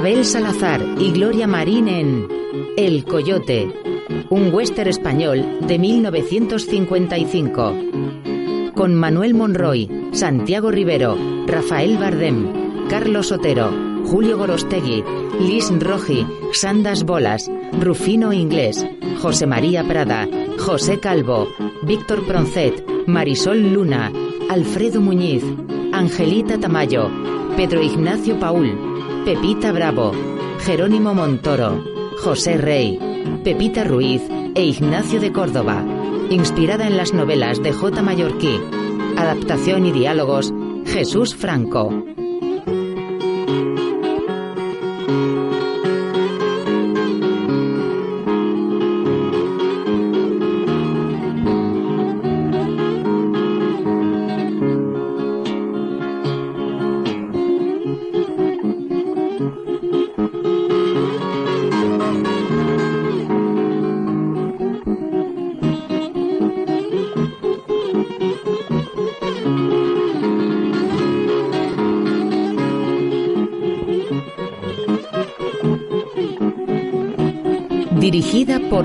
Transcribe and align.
Abel 0.00 0.24
Salazar 0.24 0.82
y 0.98 1.12
Gloria 1.12 1.46
Marín 1.46 1.86
en 1.86 2.26
El 2.78 3.04
Coyote, 3.04 3.70
un 4.30 4.50
western 4.50 4.88
español 4.88 5.58
de 5.60 5.78
1955. 5.78 7.74
Con 8.74 8.94
Manuel 8.94 9.34
Monroy, 9.34 10.08
Santiago 10.12 10.70
Rivero, 10.70 11.18
Rafael 11.46 11.98
Bardem, 11.98 12.88
Carlos 12.88 13.30
Otero, 13.30 13.70
Julio 14.06 14.38
Gorostegui, 14.38 15.04
Liz 15.38 15.70
Roji, 15.78 16.26
Sandas 16.54 17.04
Bolas, 17.04 17.50
Rufino 17.78 18.32
Inglés, 18.32 18.82
José 19.20 19.46
María 19.46 19.84
Prada, 19.84 20.26
José 20.58 20.98
Calvo, 20.98 21.46
Víctor 21.82 22.26
Proncet, 22.26 22.82
Marisol 23.06 23.74
Luna, 23.74 24.10
Alfredo 24.48 25.02
Muñiz, 25.02 25.44
Angelita 25.92 26.56
Tamayo, 26.58 27.10
Pedro 27.54 27.82
Ignacio 27.82 28.40
Paul, 28.40 28.89
Pepita 29.30 29.70
Bravo, 29.70 30.10
Jerónimo 30.58 31.14
Montoro, 31.14 31.84
José 32.18 32.58
Rey, 32.58 32.98
Pepita 33.44 33.84
Ruiz 33.84 34.20
e 34.56 34.64
Ignacio 34.64 35.20
de 35.20 35.30
Córdoba. 35.30 35.84
Inspirada 36.30 36.88
en 36.88 36.96
las 36.96 37.14
novelas 37.14 37.62
de 37.62 37.72
J. 37.72 38.02
Mallorquí. 38.02 38.60
Adaptación 39.16 39.86
y 39.86 39.92
diálogos 39.92 40.52
Jesús 40.84 41.36
Franco. 41.36 42.04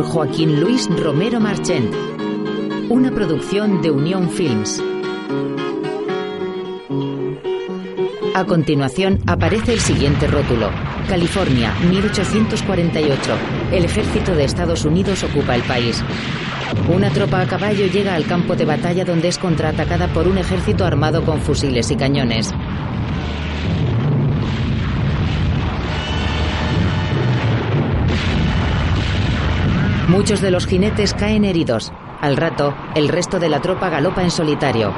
Joaquín 0.06 0.61
Luis 0.61 0.88
Romero 0.88 1.39
Marchent. 1.39 1.94
Una 2.89 3.11
producción 3.11 3.81
de 3.81 3.92
Unión 3.92 4.30
Films. 4.30 4.81
A 8.33 8.45
continuación 8.45 9.20
aparece 9.28 9.73
el 9.73 9.80
siguiente 9.80 10.28
rótulo. 10.28 10.70
California, 11.09 11.73
1848. 11.89 13.20
El 13.72 13.86
ejército 13.86 14.33
de 14.36 14.45
Estados 14.45 14.86
Unidos 14.86 15.23
ocupa 15.23 15.56
el 15.56 15.64
país. 15.64 16.03
Una 16.88 17.09
tropa 17.09 17.42
a 17.42 17.48
caballo 17.48 17.88
llega 17.88 18.16
al 18.16 18.26
campo 18.26 18.56
de 18.56 18.66
batalla 18.66 19.06
donde 19.06 19.28
es 19.28 19.38
contraatacada 19.38 20.08
por 20.14 20.28
un 20.28 20.38
ejército 20.38 20.86
armado 20.86 21.23
con 21.23 21.42
fusiles 21.42 21.92
y 21.92 21.95
cañones. 21.95 22.53
Muchos 30.08 30.39
de 30.39 30.52
los 30.52 30.67
jinetes 30.67 31.16
caen 31.16 31.44
heridos. 31.45 31.92
Al 32.22 32.38
rato, 32.38 32.75
el 32.94 33.09
resto 33.09 33.39
de 33.39 33.50
la 33.50 33.59
tropa 33.59 33.89
galopa 33.89 34.22
en 34.22 34.30
solitario. 34.30 34.94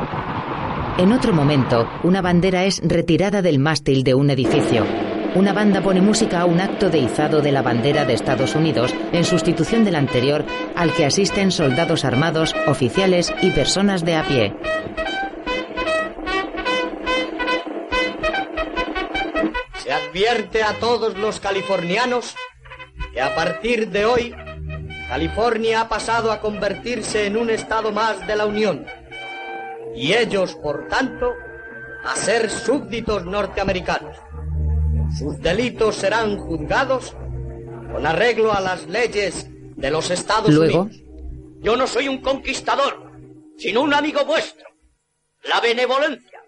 En 0.98 1.14
otro 1.14 1.32
momento, 1.32 1.90
una 2.04 2.22
bandera 2.22 2.66
es 2.66 2.82
retirada 2.84 3.42
del 3.42 3.58
mástil 3.58 4.04
de 4.04 4.16
un 4.16 4.30
edificio. 4.30 4.86
Una 5.34 5.54
banda 5.54 5.82
pone 5.82 6.02
música 6.02 6.42
a 6.42 6.46
un 6.46 6.60
acto 6.60 6.90
de 6.90 6.98
izado 6.98 7.42
de 7.42 7.54
la 7.54 7.62
bandera 7.62 8.04
de 8.04 8.16
Estados 8.16 8.54
Unidos 8.54 8.94
en 9.14 9.24
sustitución 9.24 9.86
del 9.86 9.96
anterior 9.96 10.44
al 10.76 10.94
que 10.94 11.06
asisten 11.06 11.52
soldados 11.52 12.04
armados, 12.04 12.54
oficiales 12.68 13.34
y 13.42 13.52
personas 13.52 14.04
de 14.04 14.16
a 14.16 14.24
pie. 14.24 14.54
Se 19.78 19.94
advierte 19.94 20.64
a 20.64 20.74
todos 20.74 21.18
los 21.18 21.40
californianos 21.40 22.36
que 23.14 23.22
a 23.22 23.34
partir 23.36 23.90
de 23.90 24.06
hoy 24.06 24.36
California 25.08 25.82
ha 25.82 25.90
pasado 25.90 26.32
a 26.32 26.42
convertirse 26.42 27.26
en 27.26 27.38
un 27.38 27.50
estado 27.50 27.92
más 27.92 28.26
de 28.28 28.36
la 28.36 28.46
Unión 28.46 28.86
y 29.96 30.14
ellos, 30.14 30.56
por 30.56 30.88
tanto, 30.88 31.34
a 32.04 32.16
ser 32.16 32.50
súbditos 32.50 33.26
norteamericanos. 33.26 34.18
Sus 35.18 35.40
delitos 35.40 35.96
serán 35.96 36.38
juzgados 36.38 37.16
con 37.92 38.06
arreglo 38.06 38.54
a 38.54 38.60
las 38.60 38.86
leyes 38.88 39.48
de 39.76 39.90
los 39.90 40.12
Estados 40.12 40.54
Luego, 40.54 40.82
Unidos. 40.82 41.02
Yo 41.62 41.76
no 41.76 41.88
soy 41.88 42.08
un 42.08 42.22
conquistador, 42.22 43.12
sino 43.58 43.82
un 43.82 43.94
amigo 43.94 44.24
vuestro. 44.26 44.68
La 45.44 45.62
benevolencia, 45.62 46.42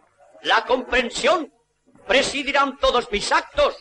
la 0.44 0.66
comprensión 0.66 1.52
presidirán 2.08 2.78
todos 2.78 3.10
mis 3.12 3.32
actos 3.32 3.76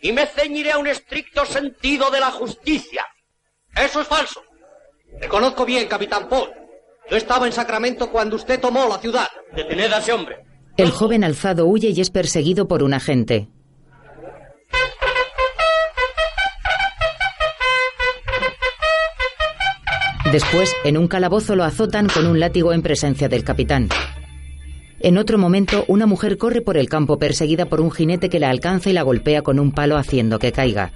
y 0.00 0.12
me 0.12 0.26
ceñiré 0.26 0.72
a 0.72 0.78
un 0.78 0.86
estricto 0.86 1.44
sentido 1.44 2.10
de 2.10 2.20
la 2.20 2.30
justicia. 2.30 3.06
Eso 3.76 4.00
es 4.00 4.06
falso. 4.06 4.40
Le 5.20 5.28
conozco 5.28 5.64
bien, 5.64 5.88
capitán 5.88 6.28
Paul. 6.28 6.48
Yo 7.10 7.16
estaba 7.16 7.46
en 7.46 7.52
Sacramento 7.52 8.10
cuando 8.10 8.36
usted 8.36 8.60
tomó 8.60 8.86
la 8.88 8.98
ciudad. 8.98 9.26
Detened 9.54 9.92
a 9.92 9.98
ese 9.98 10.12
hombre. 10.12 10.36
el 10.76 10.90
joven 10.90 11.24
alzado 11.24 11.66
huye 11.66 11.90
y 11.90 12.00
es 12.00 12.10
perseguido 12.10 12.66
por 12.66 12.82
un 12.82 12.94
agente. 12.94 13.48
Después, 20.30 20.74
en 20.84 20.96
un 20.96 21.08
calabozo 21.08 21.56
lo 21.56 21.64
azotan 21.64 22.08
con 22.08 22.26
un 22.26 22.40
látigo 22.40 22.72
en 22.72 22.80
presencia 22.82 23.28
del 23.28 23.44
capitán. 23.44 23.88
En 25.00 25.18
otro 25.18 25.36
momento, 25.36 25.84
una 25.88 26.06
mujer 26.06 26.38
corre 26.38 26.62
por 26.62 26.76
el 26.76 26.88
campo 26.88 27.18
perseguida 27.18 27.66
por 27.66 27.80
un 27.80 27.90
jinete 27.90 28.30
que 28.30 28.38
la 28.38 28.48
alcanza 28.50 28.88
y 28.88 28.92
la 28.92 29.02
golpea 29.02 29.42
con 29.42 29.58
un 29.58 29.72
palo 29.72 29.96
haciendo 29.96 30.38
que 30.38 30.52
caiga. 30.52 30.92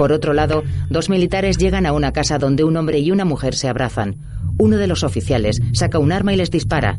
Por 0.00 0.12
otro 0.12 0.32
lado, 0.32 0.62
dos 0.88 1.10
militares 1.10 1.58
llegan 1.58 1.84
a 1.84 1.92
una 1.92 2.10
casa 2.10 2.38
donde 2.38 2.64
un 2.64 2.74
hombre 2.78 3.00
y 3.00 3.10
una 3.10 3.26
mujer 3.26 3.54
se 3.54 3.68
abrazan. 3.68 4.16
Uno 4.56 4.78
de 4.78 4.86
los 4.86 5.04
oficiales 5.04 5.60
saca 5.74 5.98
un 5.98 6.10
arma 6.10 6.32
y 6.32 6.36
les 6.38 6.50
dispara. 6.50 6.98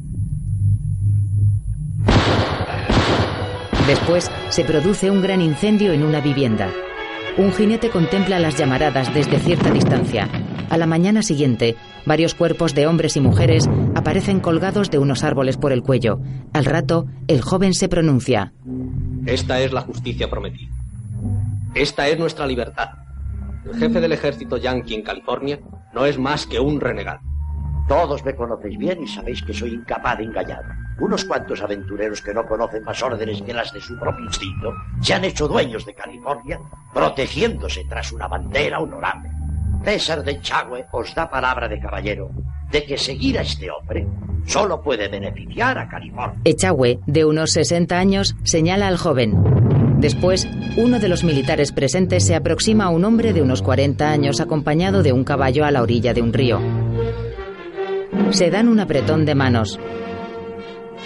Después 3.88 4.30
se 4.50 4.64
produce 4.66 5.10
un 5.10 5.24
gran 5.24 5.42
incendio 5.42 5.94
en 5.94 6.04
una 6.04 6.22
vivienda. 6.22 6.70
Un 7.40 7.52
jinete 7.52 7.90
contempla 7.90 8.38
las 8.38 8.56
llamaradas 8.56 9.12
desde 9.16 9.40
cierta 9.40 9.72
distancia. 9.72 10.30
A 10.70 10.78
la 10.78 10.86
mañana 10.86 11.24
siguiente, 11.24 11.78
varios 12.06 12.36
cuerpos 12.36 12.76
de 12.76 12.86
hombres 12.86 13.18
y 13.18 13.20
mujeres 13.20 13.68
aparecen 13.96 14.40
colgados 14.40 14.92
de 14.92 15.00
unos 15.00 15.24
árboles 15.24 15.58
por 15.58 15.72
el 15.72 15.82
cuello. 15.82 16.20
Al 16.54 16.66
rato, 16.66 17.08
el 17.28 17.42
joven 17.42 17.74
se 17.74 17.90
pronuncia. 17.90 18.54
Esta 19.26 19.60
es 19.60 19.74
la 19.74 19.82
justicia 19.82 20.30
prometida. 20.30 20.81
Esta 21.74 22.08
es 22.08 22.20
nuestra 22.20 22.46
libertad. 22.46 22.90
El 23.66 23.80
jefe 23.80 24.02
del 24.02 24.12
ejército 24.12 24.58
yanqui 24.58 24.96
en 24.96 25.04
California 25.04 25.60
no 25.94 26.06
es 26.06 26.18
más 26.18 26.46
que 26.46 26.60
un 26.60 26.82
renegado. 26.82 27.20
Todos 27.88 28.26
me 28.26 28.36
conocéis 28.36 28.78
bien 28.78 29.04
y 29.04 29.08
sabéis 29.08 29.42
que 29.42 29.54
soy 29.54 29.74
incapaz 29.74 30.18
de 30.18 30.26
engañar. 30.26 30.64
Unos 31.00 31.24
cuantos 31.26 31.62
aventureros 31.62 32.22
que 32.22 32.34
no 32.34 32.46
conocen 32.46 32.84
más 32.84 33.02
órdenes 33.02 33.42
que 33.42 33.54
las 33.54 33.72
de 33.72 33.80
su 33.82 33.98
propio 33.98 34.26
instinto 34.26 34.74
se 35.02 35.14
han 35.14 35.24
hecho 35.24 35.48
dueños 35.48 35.86
de 35.86 35.94
California, 35.94 36.60
protegiéndose 36.94 37.86
tras 37.90 38.12
una 38.12 38.28
bandera 38.28 38.80
honorable. 38.80 39.30
César 39.84 40.24
de 40.24 40.42
Chagüe 40.42 40.86
os 40.92 41.16
da 41.16 41.30
palabra 41.30 41.68
de 41.68 41.80
caballero 41.80 42.30
de 42.70 42.84
que 42.84 42.98
seguir 42.98 43.40
a 43.40 43.42
este 43.42 43.72
hombre 43.72 44.08
solo 44.46 44.82
puede 44.82 45.08
beneficiar 45.08 45.78
a 45.78 45.88
California. 45.88 46.40
Echagüe, 46.44 47.00
de 47.06 47.26
unos 47.26 47.52
60 47.52 47.98
años, 47.98 48.36
señala 48.44 48.88
al 48.88 48.98
joven. 48.98 49.91
Después, 50.02 50.48
uno 50.78 50.98
de 50.98 51.08
los 51.08 51.24
militares 51.24 51.72
presentes 51.72 52.26
se 52.26 52.34
aproxima 52.34 52.86
a 52.86 52.90
un 52.90 53.06
hombre 53.06 53.34
de 53.34 53.44
unos 53.44 53.62
40 53.62 54.10
años 54.10 54.42
acompañado 54.42 55.04
de 55.04 55.14
un 55.14 55.24
caballo 55.24 55.64
a 55.64 55.70
la 55.70 55.84
orilla 55.84 56.16
de 56.16 56.24
un 56.24 56.34
río. 56.34 56.60
Se 58.32 58.50
dan 58.50 58.68
un 58.68 58.80
apretón 58.80 59.26
de 59.26 59.36
manos. 59.36 59.80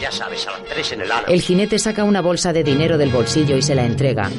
Ya 0.02 0.12
sabes, 0.12 0.48
a 0.48 0.52
las 0.52 0.64
tres 0.64 0.94
en 0.94 1.02
el 1.02 1.12
ala. 1.12 1.26
El 1.28 1.42
jinete 1.42 1.78
saca 1.78 2.06
una 2.06 2.22
bolsa 2.22 2.54
de 2.54 2.64
dinero 2.64 2.98
del 2.98 3.10
bolsillo 3.10 3.58
y 3.58 3.62
se 3.62 3.76
la 3.76 3.86
entrega. 3.86 4.30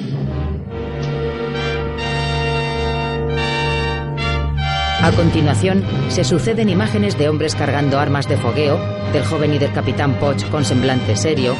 A 5.03 5.13
continuación, 5.13 5.85
se 6.09 6.25
suceden 6.25 6.71
imágenes 6.71 7.19
de 7.19 7.29
hombres 7.29 7.55
cargando 7.55 7.99
armas 7.99 8.27
de 8.27 8.39
fogueo, 8.39 8.79
del 9.13 9.25
joven 9.25 9.53
y 9.53 9.59
del 9.59 9.73
capitán 9.73 10.19
Poch 10.19 10.49
con 10.49 10.65
semblante 10.65 11.15
serio. 11.15 11.55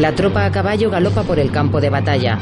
La 0.00 0.14
tropa 0.14 0.46
a 0.46 0.50
caballo 0.50 0.88
galopa 0.88 1.24
por 1.24 1.38
el 1.38 1.52
campo 1.52 1.78
de 1.78 1.90
batalla. 1.90 2.38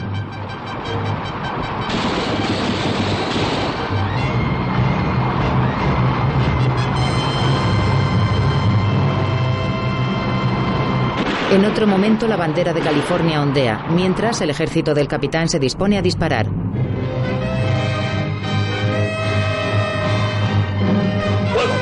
En 11.51 11.65
otro 11.65 11.89
momento 11.89 12.29
la 12.29 12.37
bandera 12.37 12.73
de 12.73 12.81
California 12.81 13.43
ondea, 13.43 13.87
mientras 13.91 14.41
el 14.41 14.51
ejército 14.51 14.95
del 14.95 15.09
capitán 15.09 15.49
se 15.49 15.59
dispone 15.59 15.99
a 15.99 16.03
disparar. 16.03 16.47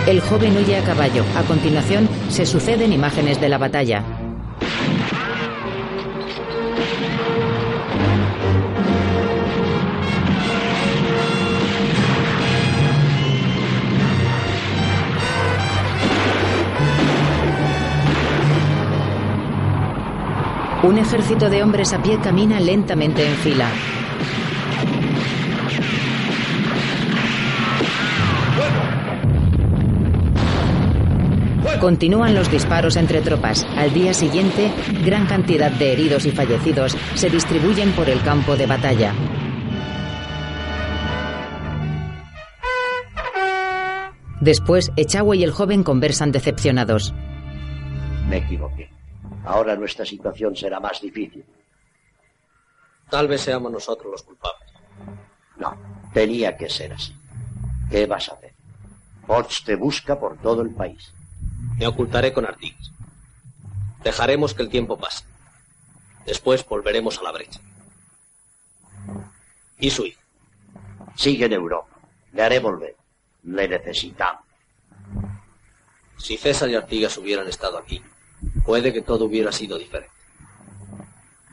El 0.06 0.20
joven 0.20 0.56
huye 0.56 0.78
a 0.78 0.84
caballo. 0.84 1.22
A 1.36 1.42
continuación, 1.42 2.08
se 2.30 2.46
suceden 2.46 2.94
imágenes 2.94 3.38
de 3.42 3.50
la 3.50 3.58
batalla. 3.58 4.15
Un 20.86 20.98
ejército 20.98 21.50
de 21.50 21.64
hombres 21.64 21.92
a 21.92 22.00
pie 22.00 22.16
camina 22.22 22.60
lentamente 22.60 23.26
en 23.26 23.34
fila. 23.34 23.68
Continúan 31.80 32.36
los 32.36 32.48
disparos 32.52 32.94
entre 32.94 33.20
tropas. 33.20 33.66
Al 33.76 33.92
día 33.92 34.14
siguiente, 34.14 34.70
gran 35.04 35.26
cantidad 35.26 35.72
de 35.72 35.92
heridos 35.92 36.24
y 36.24 36.30
fallecidos 36.30 36.96
se 37.16 37.30
distribuyen 37.30 37.90
por 37.90 38.08
el 38.08 38.22
campo 38.22 38.54
de 38.56 38.66
batalla. 38.66 39.12
Después, 44.40 44.92
Echagüe 44.94 45.38
y 45.38 45.42
el 45.42 45.50
joven 45.50 45.82
conversan 45.82 46.30
decepcionados. 46.30 47.12
Me 48.28 48.36
equivoqué. 48.36 48.95
Ahora 49.46 49.76
nuestra 49.76 50.04
situación 50.04 50.56
será 50.56 50.80
más 50.80 51.00
difícil. 51.00 51.44
Tal 53.08 53.28
vez 53.28 53.42
seamos 53.42 53.70
nosotros 53.70 54.10
los 54.10 54.22
culpables. 54.24 54.68
No, 55.56 55.78
tenía 56.12 56.56
que 56.56 56.68
ser 56.68 56.92
así. 56.92 57.16
¿Qué 57.88 58.06
vas 58.06 58.28
a 58.28 58.34
hacer? 58.34 58.54
Potts 59.24 59.62
te 59.64 59.76
busca 59.76 60.18
por 60.18 60.36
todo 60.38 60.62
el 60.62 60.74
país. 60.74 61.12
Me 61.78 61.86
ocultaré 61.86 62.32
con 62.32 62.44
Artigas. 62.44 62.90
Dejaremos 64.02 64.52
que 64.52 64.62
el 64.62 64.68
tiempo 64.68 64.98
pase. 64.98 65.24
Después 66.24 66.66
volveremos 66.66 67.18
a 67.18 67.22
la 67.22 67.32
brecha. 67.32 67.60
¿Y 69.78 69.90
su 69.90 70.06
hijo? 70.06 70.20
Sigue 71.14 71.46
en 71.46 71.52
Europa. 71.52 71.96
Le 72.32 72.42
haré 72.42 72.58
volver. 72.58 72.96
Le 73.44 73.68
necesitamos. 73.68 74.42
Si 76.18 76.36
César 76.36 76.68
y 76.68 76.74
Artigas 76.74 77.16
hubieran 77.18 77.46
estado 77.46 77.78
aquí, 77.78 78.02
puede 78.64 78.92
que 78.92 79.02
todo 79.02 79.26
hubiera 79.26 79.52
sido 79.52 79.78
diferente. 79.78 80.12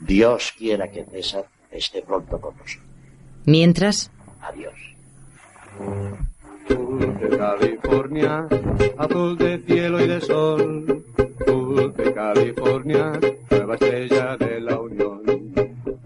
Dios 0.00 0.52
quiera 0.56 0.90
que 0.90 1.04
César 1.04 1.46
esté 1.70 2.02
pronto 2.02 2.40
con 2.40 2.56
nosotros. 2.56 2.82
Mientras, 3.46 4.10
Adiós. 4.40 4.74
Dulce 6.68 7.36
California, 7.36 8.46
azul 8.98 9.36
de 9.38 9.58
cielo 9.66 10.00
y 10.02 10.06
de 10.06 10.20
sol. 10.20 11.04
Dulce 11.46 12.12
California, 12.12 13.12
nueva 13.50 13.74
estrella 13.74 14.36
de 14.36 14.60
la 14.60 14.80
Unión. 14.80 15.22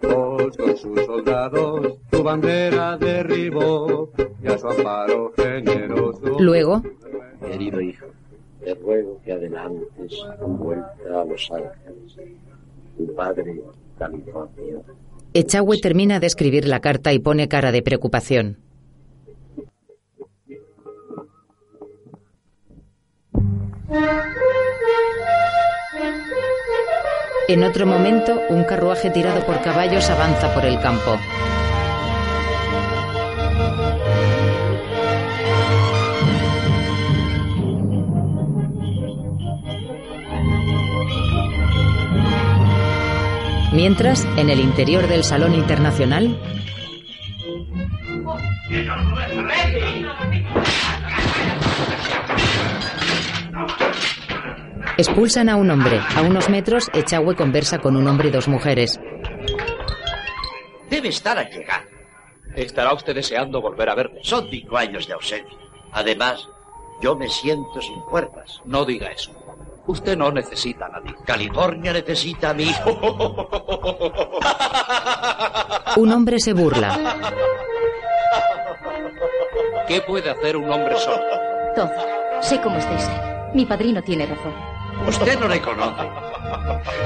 Vos 0.03 0.57
con 0.57 0.77
sus 0.77 1.05
soldados 1.05 1.99
tu 2.11 2.23
bandera 2.23 2.97
derribó 2.97 4.11
y 4.43 4.47
a 4.47 4.59
su 4.59 4.69
amparo 4.69 5.33
generoso. 5.37 6.39
luego, 6.39 6.83
Querido 7.41 7.81
hijo, 7.81 8.07
te 8.69 8.75
ruego 8.75 9.19
que 9.25 9.33
adelantes 9.33 10.13
tu 10.39 10.47
vuelta 10.47 11.21
a 11.23 11.25
Los 11.25 11.51
Ángeles. 11.51 12.17
Tu 12.99 13.15
padre, 13.15 13.63
California. 13.99 14.77
Echagüe 15.33 15.79
termina 15.79 16.21
de 16.21 16.27
escribir 16.27 16.67
la 16.69 16.81
carta 16.81 17.15
y 17.15 17.19
pone 17.19 17.49
cara 17.49 17.73
de 17.73 17.81
preocupación. 17.83 18.59
En 27.49 27.63
otro 27.63 27.87
momento, 27.87 28.39
un 28.51 28.65
carruaje 28.65 29.09
tirado 29.09 29.47
por 29.47 29.63
caballos 29.63 30.11
avanza 30.11 30.53
por 30.53 30.67
el 30.67 30.79
campo. 30.81 31.17
Mientras, 43.73 44.27
en 44.37 44.49
el 44.49 44.61
interior 44.61 45.07
del 45.07 45.25
Salón 45.25 45.55
Internacional, 45.55 46.39
expulsan 54.97 55.49
a 55.49 55.57
un 55.57 55.71
hombre. 55.71 56.01
A 56.17 56.23
unos 56.23 56.49
metros, 56.49 56.89
Echagüe 56.95 57.37
conversa 57.37 57.79
con 57.79 57.97
un 57.97 58.07
hombre 58.07 58.29
y 58.29 58.31
dos 58.33 58.49
mujeres. 58.49 58.99
Debe 60.91 61.09
estar 61.09 61.39
a 61.39 61.49
llegar. 61.49 61.83
Estará 62.57 62.93
usted 62.95 63.15
deseando 63.15 63.61
volver 63.61 63.91
a 63.91 63.95
verme. 63.95 64.21
Son 64.23 64.49
cinco 64.51 64.77
años 64.77 65.07
de 65.07 65.13
ausencia. 65.13 65.59
Además, 65.93 66.49
yo 67.03 67.15
me 67.15 67.29
siento 67.29 67.81
sin 67.81 68.03
fuerzas. 68.11 68.61
No 68.65 68.85
diga 68.85 69.09
eso. 69.09 69.38
Usted 69.89 70.17
no 70.19 70.31
necesita 70.31 70.85
a 70.85 70.91
nadie. 70.91 71.15
California 71.25 71.95
necesita 71.95 72.51
a 72.51 72.61
hijo. 72.61 72.91
Un 75.97 76.13
hombre 76.13 76.39
se 76.39 76.53
burla. 76.53 77.17
¿Qué 79.89 80.03
puede 80.03 80.29
hacer 80.29 80.59
un 80.59 80.71
hombre 80.71 80.95
solo? 80.99 81.23
Todo. 81.75 81.91
Sé 82.43 82.61
cómo 82.61 82.77
estáis. 82.77 83.09
Mi 83.55 83.65
padrino 83.65 84.03
tiene 84.03 84.27
razón. 84.27 84.53
Usted 85.07 85.41
no 85.41 85.49
le 85.49 85.63
conoce. 85.63 86.07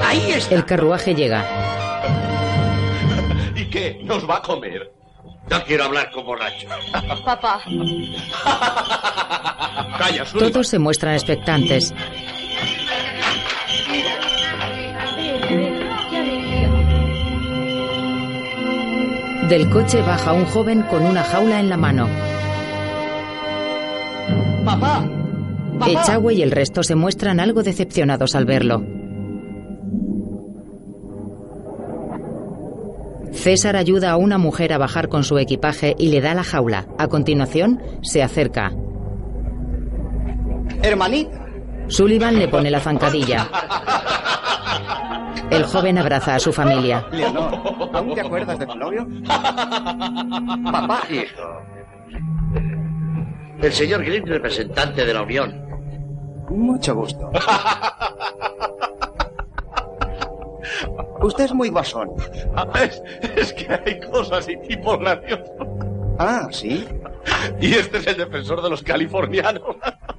Ahí 0.03 0.33
está. 0.33 0.55
El 0.55 0.65
carruaje 0.65 1.15
llega. 1.15 1.45
¿Y 3.55 3.69
qué? 3.69 4.01
¿Nos 4.03 4.29
va 4.29 4.35
a 4.37 4.41
comer? 4.41 4.91
No 5.49 5.63
quiero 5.63 5.85
hablar 5.85 6.11
con 6.11 6.25
borracho. 6.25 6.67
Papá. 7.25 7.61
Calla. 9.97 10.25
Todos 10.37 10.67
se 10.67 10.79
muestran 10.79 11.13
expectantes. 11.13 11.93
Del 19.49 19.69
coche 19.69 20.01
baja 20.01 20.33
un 20.33 20.45
joven 20.45 20.81
con 20.83 21.05
una 21.05 21.21
jaula 21.23 21.59
en 21.59 21.69
la 21.69 21.77
mano. 21.77 22.07
¡Papá! 24.65 25.05
Echagüe 25.87 26.33
y 26.33 26.41
el 26.41 26.51
resto 26.51 26.81
se 26.81 26.95
muestran 26.95 27.39
algo 27.39 27.61
decepcionados 27.61 28.35
al 28.35 28.45
verlo. 28.45 28.83
César 33.33 33.75
ayuda 33.75 34.11
a 34.11 34.17
una 34.17 34.37
mujer 34.37 34.71
a 34.71 34.77
bajar 34.77 35.09
con 35.09 35.23
su 35.23 35.37
equipaje 35.37 35.95
y 35.99 36.07
le 36.07 36.21
da 36.21 36.33
la 36.33 36.43
jaula. 36.43 36.87
A 36.97 37.07
continuación, 37.07 37.81
se 38.01 38.23
acerca. 38.23 38.71
Hermanita. 40.81 41.42
Sullivan 41.87 42.39
le 42.39 42.47
pone 42.47 42.71
la 42.71 42.79
zancadilla. 42.79 43.47
El 45.49 45.65
joven 45.65 45.97
abraza 45.97 46.35
a 46.35 46.39
su 46.39 46.51
familia. 46.51 47.05
Leonor, 47.11 47.53
¿aún 47.93 48.13
te 48.15 48.21
acuerdas 48.21 48.57
de 48.59 48.65
tu 48.65 48.75
novio? 48.75 49.07
Papá. 50.71 51.01
Hijo. 51.09 51.61
El 53.61 53.71
señor 53.71 54.03
Green, 54.03 54.25
representante 54.25 55.05
de 55.05 55.13
la 55.13 55.21
Unión. 55.21 55.63
Mucho 56.49 56.95
gusto. 56.95 57.31
Usted 61.21 61.45
es 61.45 61.53
muy 61.53 61.69
guasón. 61.69 62.09
Es, 62.81 63.01
es 63.35 63.53
que 63.53 63.67
hay 63.73 63.99
cosas 63.99 64.47
y 64.49 64.57
tipos 64.57 64.99
graciosos. 64.99 65.49
Ah, 66.19 66.47
¿sí? 66.51 66.85
Y 67.61 67.73
este 67.75 67.99
es 67.99 68.07
el 68.07 68.17
defensor 68.17 68.61
de 68.61 68.69
los 68.69 68.83
californianos. 68.83 69.63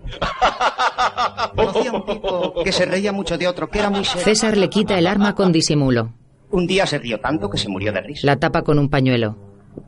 Conocía 1.57 1.91
a 1.91 1.95
un 1.95 2.07
tipo 2.07 2.63
que 2.63 2.73
se 2.73 2.85
reía 2.87 3.13
mucho 3.13 3.39
de 3.39 3.49
otro, 3.49 3.69
que 3.69 3.79
era 3.79 3.91
muy 3.91 4.05
serio. 4.05 4.25
César 4.25 4.57
le 4.57 4.69
quita 4.69 4.99
el 4.99 5.07
arma 5.07 5.35
con 5.35 5.53
disimulo. 5.53 6.13
Un 6.51 6.67
día 6.67 6.87
se 6.87 6.99
rió 6.99 7.19
tanto 7.21 7.51
que 7.51 7.59
se 7.59 7.69
murió 7.69 7.93
de 7.93 8.01
risa. 8.01 8.27
La 8.27 8.37
tapa 8.37 8.63
con 8.63 8.79
un 8.79 8.89
pañuelo. 8.89 9.37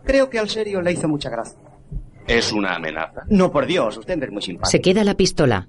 Creo 0.04 0.28
que 0.28 0.38
al 0.38 0.49
serio 0.49 0.82
le 0.82 0.92
hizo 0.92 1.08
mucha 1.08 1.30
gracia. 1.30 1.58
Es 2.26 2.52
una 2.52 2.75
amenaza. 2.75 3.23
No, 3.28 3.52
por 3.52 3.66
Dios, 3.66 3.96
usted 3.96 4.20
es 4.20 4.30
muy 4.30 4.42
simpático. 4.42 4.70
Se 4.70 4.80
queda 4.80 5.04
la 5.04 5.14
pistola. 5.14 5.68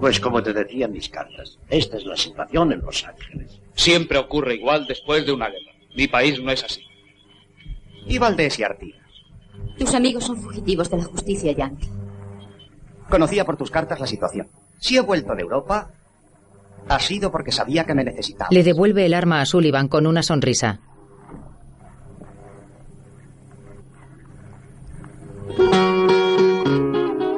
Pues 0.00 0.18
como 0.18 0.42
te 0.42 0.54
decía 0.54 0.86
en 0.86 0.92
mis 0.92 1.10
cartas, 1.10 1.58
esta 1.68 1.98
es 1.98 2.06
la 2.06 2.16
situación 2.16 2.72
en 2.72 2.80
Los 2.80 3.04
Ángeles. 3.04 3.60
Siempre 3.74 4.16
ocurre 4.16 4.54
igual 4.54 4.86
después 4.86 5.26
de 5.26 5.32
una 5.32 5.48
guerra. 5.48 5.72
Mi 5.94 6.08
país 6.08 6.42
no 6.42 6.50
es 6.50 6.64
así. 6.64 6.80
Y 8.06 8.18
Valdés 8.18 8.58
y 8.58 8.62
Artigas. 8.62 9.00
Tus 9.78 9.94
amigos 9.94 10.24
son 10.24 10.38
fugitivos 10.38 10.90
de 10.90 10.96
la 10.96 11.04
justicia 11.04 11.52
yankee. 11.52 11.88
Conocía 13.10 13.44
por 13.44 13.56
tus 13.56 13.70
cartas 13.70 14.00
la 14.00 14.06
situación. 14.06 14.48
Si 14.78 14.96
he 14.96 15.00
vuelto 15.00 15.34
de 15.34 15.42
Europa, 15.42 15.90
ha 16.88 16.98
sido 17.00 17.30
porque 17.30 17.52
sabía 17.52 17.84
que 17.84 17.94
me 17.94 18.04
necesitaba. 18.04 18.48
Le 18.50 18.62
devuelve 18.62 19.04
el 19.04 19.14
arma 19.14 19.40
a 19.40 19.46
Sullivan 19.46 19.88
con 19.88 20.06
una 20.06 20.22
sonrisa. 20.22 20.80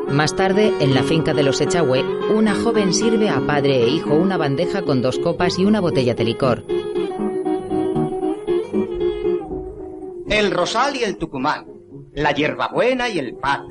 Más 0.09 0.37
tarde, 0.37 0.73
en 0.81 0.95
la 0.95 1.03
finca 1.03 1.33
de 1.33 1.43
los 1.43 1.61
Echagüe, 1.61 2.05
una 2.35 2.55
joven 2.55 2.93
sirve 2.93 3.31
a 3.31 3.41
padre 3.41 3.83
e 3.83 3.89
hijo 3.89 4.15
una 4.15 4.37
bandeja 4.37 4.83
con 4.83 5.01
dos 5.01 5.19
copas 5.19 5.59
y 5.59 5.65
una 5.65 5.81
botella 5.81 6.15
de 6.15 6.25
licor. 6.25 6.65
El 10.29 10.51
rosal 10.51 10.97
y 10.97 11.05
el 11.05 11.17
tucumán, 11.17 11.67
la 12.13 12.33
hierbabuena 12.33 13.09
y 13.09 13.19
el 13.19 13.35
pat, 13.37 13.63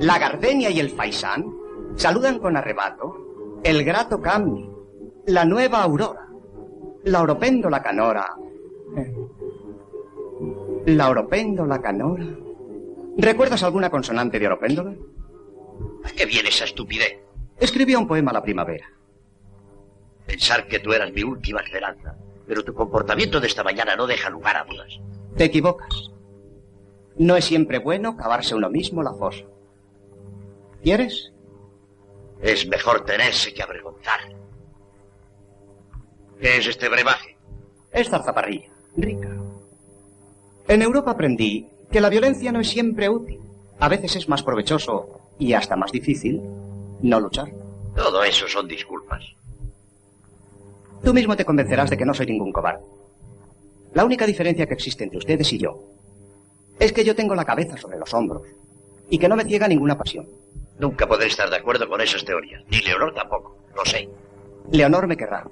la 0.00 0.18
gardenia 0.18 0.70
y 0.70 0.80
el 0.80 0.90
faisán 0.90 1.44
saludan 1.96 2.38
con 2.38 2.56
arrebato 2.56 3.60
el 3.64 3.82
grato 3.82 4.20
cambi, 4.20 4.68
la 5.26 5.44
nueva 5.46 5.82
aurora, 5.82 6.28
la 7.04 7.22
oropéndola 7.22 7.82
canora, 7.82 8.26
eh, 8.96 9.14
la 10.86 11.08
oropéndola 11.08 11.80
canora. 11.80 12.26
¿Recuerdas 13.16 13.62
alguna 13.62 13.88
consonante 13.88 14.38
de 14.38 14.46
oropéndola? 14.46 14.94
¿A 16.04 16.10
qué 16.10 16.26
viene 16.26 16.50
esa 16.50 16.66
estupidez? 16.66 17.20
Escribí 17.58 17.94
un 17.94 18.06
poema 18.06 18.32
a 18.32 18.34
la 18.34 18.42
primavera. 18.42 18.86
Pensar 20.26 20.66
que 20.66 20.80
tú 20.80 20.92
eras 20.92 21.12
mi 21.12 21.22
última 21.22 21.60
esperanza. 21.60 22.16
Pero 22.46 22.62
tu 22.62 22.74
comportamiento 22.74 23.40
de 23.40 23.46
esta 23.46 23.64
mañana 23.64 23.96
no 23.96 24.06
deja 24.06 24.28
lugar 24.28 24.56
a 24.56 24.64
dudas. 24.64 25.00
Te 25.36 25.44
equivocas. 25.44 26.10
No 27.16 27.36
es 27.36 27.46
siempre 27.46 27.78
bueno 27.78 28.16
cavarse 28.16 28.54
uno 28.54 28.68
mismo 28.68 29.02
la 29.02 29.14
fosa. 29.14 29.44
¿Quieres? 30.84 31.32
Es 32.42 32.66
mejor 32.68 33.06
tenerse 33.06 33.54
que 33.54 33.62
avergonzar. 33.62 34.20
¿Qué 36.38 36.58
es 36.58 36.66
este 36.66 36.90
brebaje? 36.90 37.38
Es 37.90 38.10
zarzaparrilla, 38.10 38.68
rica. 38.94 39.34
En 40.68 40.82
Europa 40.82 41.12
aprendí 41.12 41.70
que 41.90 42.02
la 42.02 42.10
violencia 42.10 42.52
no 42.52 42.60
es 42.60 42.68
siempre 42.68 43.08
útil. 43.08 43.40
A 43.80 43.88
veces 43.88 44.14
es 44.16 44.28
más 44.28 44.42
provechoso 44.42 45.20
y 45.38 45.54
hasta 45.54 45.74
más 45.74 45.90
difícil 45.90 46.42
no 47.00 47.18
luchar. 47.18 47.50
Todo 47.96 48.22
eso 48.22 48.46
son 48.46 48.68
disculpas. 48.68 49.24
Tú 51.02 51.14
mismo 51.14 51.34
te 51.34 51.46
convencerás 51.46 51.88
de 51.88 51.96
que 51.96 52.04
no 52.04 52.12
soy 52.12 52.26
ningún 52.26 52.52
cobarde. 52.52 52.84
La 53.94 54.04
única 54.04 54.26
diferencia 54.26 54.66
que 54.66 54.74
existe 54.74 55.04
entre 55.04 55.18
ustedes 55.18 55.50
y 55.50 55.58
yo 55.58 55.82
es 56.78 56.92
que 56.92 57.04
yo 57.04 57.16
tengo 57.16 57.34
la 57.34 57.46
cabeza 57.46 57.78
sobre 57.78 57.98
los 57.98 58.12
hombros 58.12 58.42
y 59.08 59.16
que 59.16 59.30
no 59.30 59.36
me 59.36 59.44
ciega 59.44 59.66
ninguna 59.66 59.96
pasión. 59.96 60.43
Nunca 60.78 61.06
podré 61.06 61.26
estar 61.28 61.48
de 61.50 61.56
acuerdo 61.56 61.88
con 61.88 62.00
esas 62.00 62.24
teorías. 62.24 62.62
Ni 62.70 62.80
Leonor 62.80 63.14
tampoco. 63.14 63.56
Lo 63.76 63.84
sé. 63.84 64.08
Leonor 64.70 65.06
me 65.06 65.16
querrá. 65.16 65.44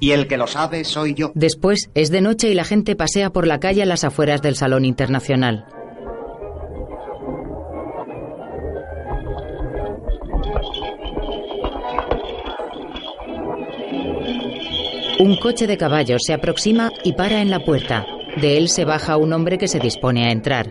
Y 0.00 0.12
el 0.12 0.28
que 0.28 0.36
lo 0.36 0.46
sabe 0.46 0.84
soy 0.84 1.14
yo. 1.14 1.32
Después 1.34 1.90
es 1.94 2.10
de 2.10 2.20
noche 2.20 2.48
y 2.48 2.54
la 2.54 2.64
gente 2.64 2.94
pasea 2.94 3.30
por 3.30 3.46
la 3.46 3.58
calle 3.58 3.82
a 3.82 3.86
las 3.86 4.04
afueras 4.04 4.42
del 4.42 4.54
Salón 4.54 4.84
Internacional. 4.84 5.66
Un 15.18 15.36
coche 15.36 15.66
de 15.66 15.76
caballos 15.76 16.22
se 16.24 16.32
aproxima 16.32 16.92
y 17.02 17.14
para 17.14 17.40
en 17.40 17.50
la 17.50 17.58
puerta. 17.64 18.06
De 18.40 18.56
él 18.56 18.68
se 18.68 18.84
baja 18.84 19.16
un 19.16 19.32
hombre 19.32 19.58
que 19.58 19.66
se 19.66 19.80
dispone 19.80 20.28
a 20.28 20.30
entrar. 20.30 20.70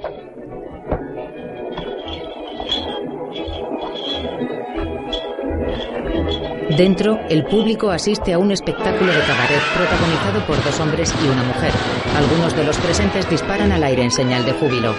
Dentro, 6.77 7.19
el 7.27 7.43
público 7.43 7.89
asiste 7.89 8.33
a 8.33 8.37
un 8.37 8.51
espectáculo 8.51 9.11
de 9.11 9.21
cabaret 9.21 9.61
protagonizado 9.75 10.45
por 10.45 10.63
dos 10.63 10.79
hombres 10.79 11.11
y 11.23 11.27
una 11.27 11.41
mujer. 11.41 11.71
Algunos 12.15 12.55
de 12.55 12.63
los 12.65 12.77
presentes 12.77 13.27
disparan 13.27 13.71
al 13.71 13.83
aire 13.83 14.03
en 14.03 14.11
señal 14.11 14.45
de 14.45 14.51
júbilo. 14.51 14.93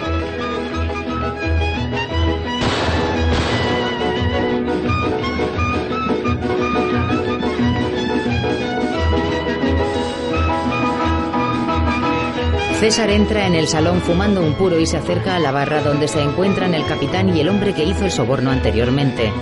César 12.80 13.10
entra 13.10 13.46
en 13.46 13.54
el 13.54 13.68
salón 13.68 14.00
fumando 14.00 14.40
un 14.40 14.54
puro 14.54 14.80
y 14.80 14.86
se 14.86 14.96
acerca 14.96 15.36
a 15.36 15.38
la 15.38 15.52
barra 15.52 15.80
donde 15.80 16.08
se 16.08 16.20
encuentran 16.20 16.74
el 16.74 16.84
capitán 16.86 17.36
y 17.36 17.40
el 17.40 17.48
hombre 17.48 17.72
que 17.72 17.84
hizo 17.84 18.04
el 18.04 18.10
soborno 18.10 18.50
anteriormente. 18.50 19.32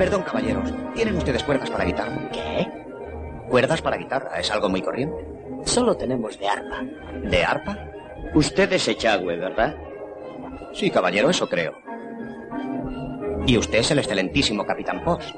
Perdón, 0.00 0.22
caballeros. 0.22 0.72
¿Tienen 0.94 1.14
ustedes 1.18 1.44
cuerdas 1.44 1.68
para 1.68 1.84
guitarra? 1.84 2.30
¿Qué? 2.32 2.66
Cuerdas 3.50 3.82
para 3.82 3.98
guitarra, 3.98 4.40
es 4.40 4.50
algo 4.50 4.70
muy 4.70 4.80
corriente. 4.80 5.14
Solo 5.66 5.94
tenemos 5.94 6.38
de 6.38 6.48
arpa. 6.48 6.82
¿De 7.22 7.44
arpa? 7.44 7.76
Usted 8.32 8.72
es 8.72 8.88
Echagüe, 8.88 9.36
¿verdad? 9.36 9.76
Sí, 10.72 10.90
caballero, 10.90 11.28
eso 11.28 11.46
creo. 11.50 11.74
Y 13.46 13.58
usted 13.58 13.80
es 13.80 13.90
el 13.90 13.98
excelentísimo 13.98 14.64
Capitán 14.64 15.04
Post. 15.04 15.34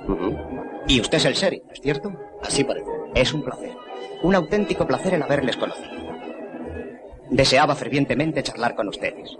Y 0.87 1.01
usted 1.01 1.19
es 1.19 1.25
el 1.25 1.35
sheriff, 1.35 1.65
¿es 1.73 1.81
cierto? 1.81 2.13
Así 2.41 2.63
parece. 2.63 2.93
Es 3.17 3.35
un 3.35 3.43
placer. 3.43 3.73
Un 4.23 4.37
auténtico 4.37 4.87
placer 4.87 5.15
el 5.15 5.25
haberles 5.25 5.57
conocido. 5.57 5.91
Deseaba 7.31 7.75
fervientemente 7.75 8.45
charlar 8.45 8.77
con 8.77 8.87
ustedes. 8.87 9.37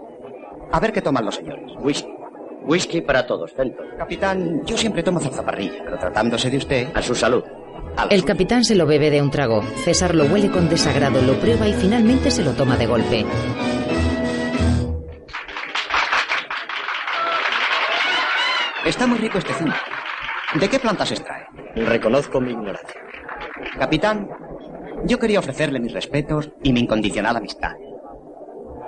A 0.73 0.81
ver 0.81 0.91
qué 0.91 1.01
toman 1.01 1.23
los 1.23 1.35
señores. 1.35 1.71
Whisky. 1.79 2.13
Whisky 2.65 3.01
para 3.01 3.25
todos, 3.25 3.51
Fenton. 3.51 3.85
Capitán, 3.97 4.65
yo 4.65 4.77
siempre 4.77 5.03
tomo 5.03 5.19
zarzaparrilla, 5.19 5.81
pero 5.83 5.97
tratándose 5.97 6.49
de 6.49 6.57
usted... 6.57 6.87
A 6.93 7.01
su 7.01 7.13
salud. 7.13 7.43
a 7.97 8.05
El 8.05 8.23
capitán 8.23 8.63
se 8.63 8.75
lo 8.75 8.85
bebe 8.85 9.09
de 9.09 9.21
un 9.21 9.29
trago. 9.31 9.61
César 9.83 10.15
lo 10.15 10.25
huele 10.25 10.49
con 10.49 10.69
desagrado, 10.69 11.21
lo 11.21 11.33
prueba 11.33 11.67
y 11.67 11.73
finalmente 11.73 12.31
se 12.31 12.43
lo 12.43 12.51
toma 12.51 12.77
de 12.77 12.85
golpe. 12.85 13.25
Está 18.85 19.07
muy 19.07 19.17
rico 19.17 19.37
este 19.37 19.53
zumo. 19.53 19.73
¿De 20.59 20.69
qué 20.69 20.79
plantas 20.79 21.07
se 21.09 21.15
extrae? 21.15 21.45
Reconozco 21.75 22.39
mi 22.41 22.51
ignorancia. 22.51 23.01
Capitán, 23.79 24.29
yo 25.05 25.17
quería 25.17 25.39
ofrecerle 25.39 25.79
mis 25.79 25.93
respetos 25.93 26.51
y 26.63 26.73
mi 26.73 26.81
incondicional 26.81 27.35
amistad. 27.37 27.71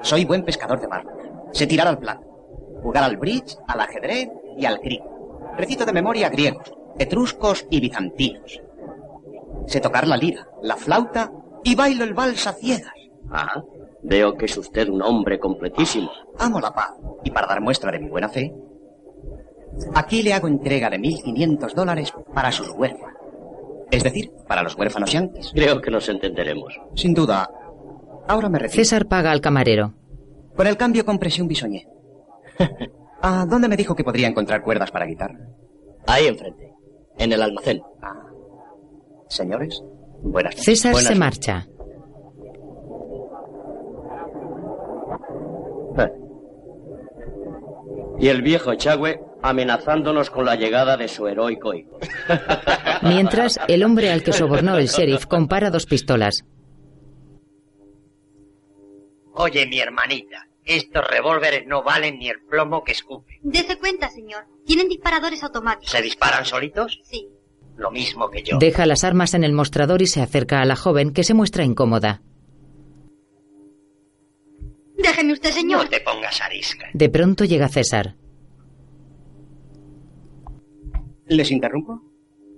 Soy 0.02 0.26
buen 0.26 0.44
pescador 0.44 0.80
de 0.80 0.88
barcos. 0.88 1.14
Sé 1.54 1.66
tirar 1.66 1.88
al 1.88 1.98
plato. 1.98 2.35
Jugar 2.86 3.04
al 3.04 3.18
bridge, 3.18 3.58
al 3.68 3.80
ajedrez 3.80 4.30
y 4.60 4.66
al 4.66 4.80
cricket. 4.80 5.10
Recito 5.58 5.86
de 5.86 5.92
memoria 5.92 6.30
griegos, 6.30 6.72
etruscos 7.00 7.66
y 7.72 7.80
bizantinos. 7.80 8.62
Sé 9.66 9.82
tocar 9.82 10.08
la 10.08 10.16
lira, 10.16 10.48
la 10.62 10.76
flauta 10.76 11.32
y 11.64 11.74
bailo 11.74 12.04
el 12.04 12.14
vals 12.14 12.46
a 12.46 12.54
ciegas. 12.54 12.94
Ah, 13.32 13.64
veo 14.04 14.38
que 14.38 14.46
es 14.46 14.56
usted 14.56 14.88
un 14.88 15.02
hombre 15.02 15.40
completísimo. 15.40 16.12
Amo 16.38 16.60
la 16.60 16.76
paz 16.76 16.92
y 17.24 17.32
para 17.32 17.48
dar 17.48 17.60
muestra 17.60 17.92
de 17.92 17.98
mi 17.98 18.08
buena 18.08 18.30
fe, 18.30 18.54
aquí 19.96 20.22
le 20.22 20.34
hago 20.34 20.48
entrega 20.48 20.88
de 20.92 21.00
1.500 21.00 21.74
dólares 21.74 22.14
para 22.36 22.52
sus 22.52 22.70
huérfanos. 22.70 23.16
Es 23.90 24.04
decir, 24.04 24.32
para 24.48 24.62
los 24.62 24.78
huérfanos 24.78 25.12
yanquis. 25.12 25.52
Creo 25.56 25.82
que 25.82 25.90
nos 25.90 26.08
entenderemos. 26.08 26.80
Sin 26.94 27.16
duda. 27.16 27.50
Ahora 28.28 28.48
me 28.48 28.60
retiro. 28.60 28.84
César 28.84 29.08
paga 29.08 29.32
al 29.32 29.42
camarero. 29.42 29.96
Con 30.56 30.68
el 30.68 30.78
cambio 30.78 31.04
compré 31.04 31.32
un 31.42 31.48
bisoñé. 31.48 31.88
¿A 33.22 33.46
dónde 33.50 33.68
me 33.68 33.78
dijo 33.78 33.96
que 33.96 34.04
podría 34.04 34.28
encontrar 34.28 34.62
cuerdas 34.64 34.92
para 34.92 35.06
guitarra? 35.06 35.40
Ahí 36.08 36.28
enfrente, 36.28 36.74
en 37.18 37.32
el 37.32 37.42
almacén. 37.42 37.82
Señores, 39.30 39.82
buenas 40.22 40.54
noches. 40.54 40.66
César 40.66 40.92
Buenas 40.94 41.14
se 41.14 41.20
noches. 41.20 41.20
marcha. 41.20 41.68
Y 48.20 48.30
el 48.30 48.42
viejo 48.42 48.72
Echagüe 48.72 49.20
amenazándonos 49.42 50.30
con 50.30 50.46
la 50.46 50.56
llegada 50.56 50.98
de 50.98 51.08
su 51.08 51.28
heroico 51.28 51.74
hijo. 51.74 52.00
Mientras, 53.04 53.60
el 53.68 53.84
hombre 53.84 54.10
al 54.10 54.24
que 54.24 54.34
sobornó 54.34 54.78
el 54.78 54.88
sheriff 54.88 55.26
compara 55.26 55.70
dos 55.70 55.86
pistolas. 55.86 56.46
Oye, 59.34 59.66
mi 59.68 59.80
hermanita, 59.80 60.48
estos 60.66 61.08
revólveres 61.08 61.66
no 61.68 61.84
valen 61.84 62.20
ni 62.20 62.30
el 62.30 62.42
plomo 62.42 62.84
que 62.84 62.92
escupen. 62.92 63.38
Dese 63.44 63.78
cuenta, 63.78 64.10
señor. 64.10 64.46
Tienen 64.66 64.90
disparadores 64.90 65.44
automáticos. 65.44 65.92
¿Se 65.92 66.02
disparan 66.02 66.46
solitos? 66.46 67.00
Sí. 67.04 67.30
Lo 67.78 67.92
mismo 67.92 68.30
que 68.30 68.42
yo. 68.42 68.58
Deja 68.58 68.86
las 68.86 69.04
armas 69.04 69.34
en 69.34 69.44
el 69.44 69.54
mostrador 69.54 70.02
y 70.02 70.08
se 70.08 70.22
acerca 70.22 70.62
a 70.62 70.66
la 70.66 70.76
joven 70.76 71.12
que 71.14 71.24
se 71.24 71.34
muestra 71.34 71.64
incómoda. 71.64 72.22
Déjeme 74.98 75.34
usted, 75.34 75.52
señor. 75.52 75.84
No 75.84 75.90
te 75.90 76.00
pongas 76.00 76.42
arisca. 76.42 76.88
De 76.94 77.10
pronto 77.10 77.44
llega 77.46 77.68
César. 77.70 78.16
¿Les 81.28 81.52
interrumpo? 81.52 82.02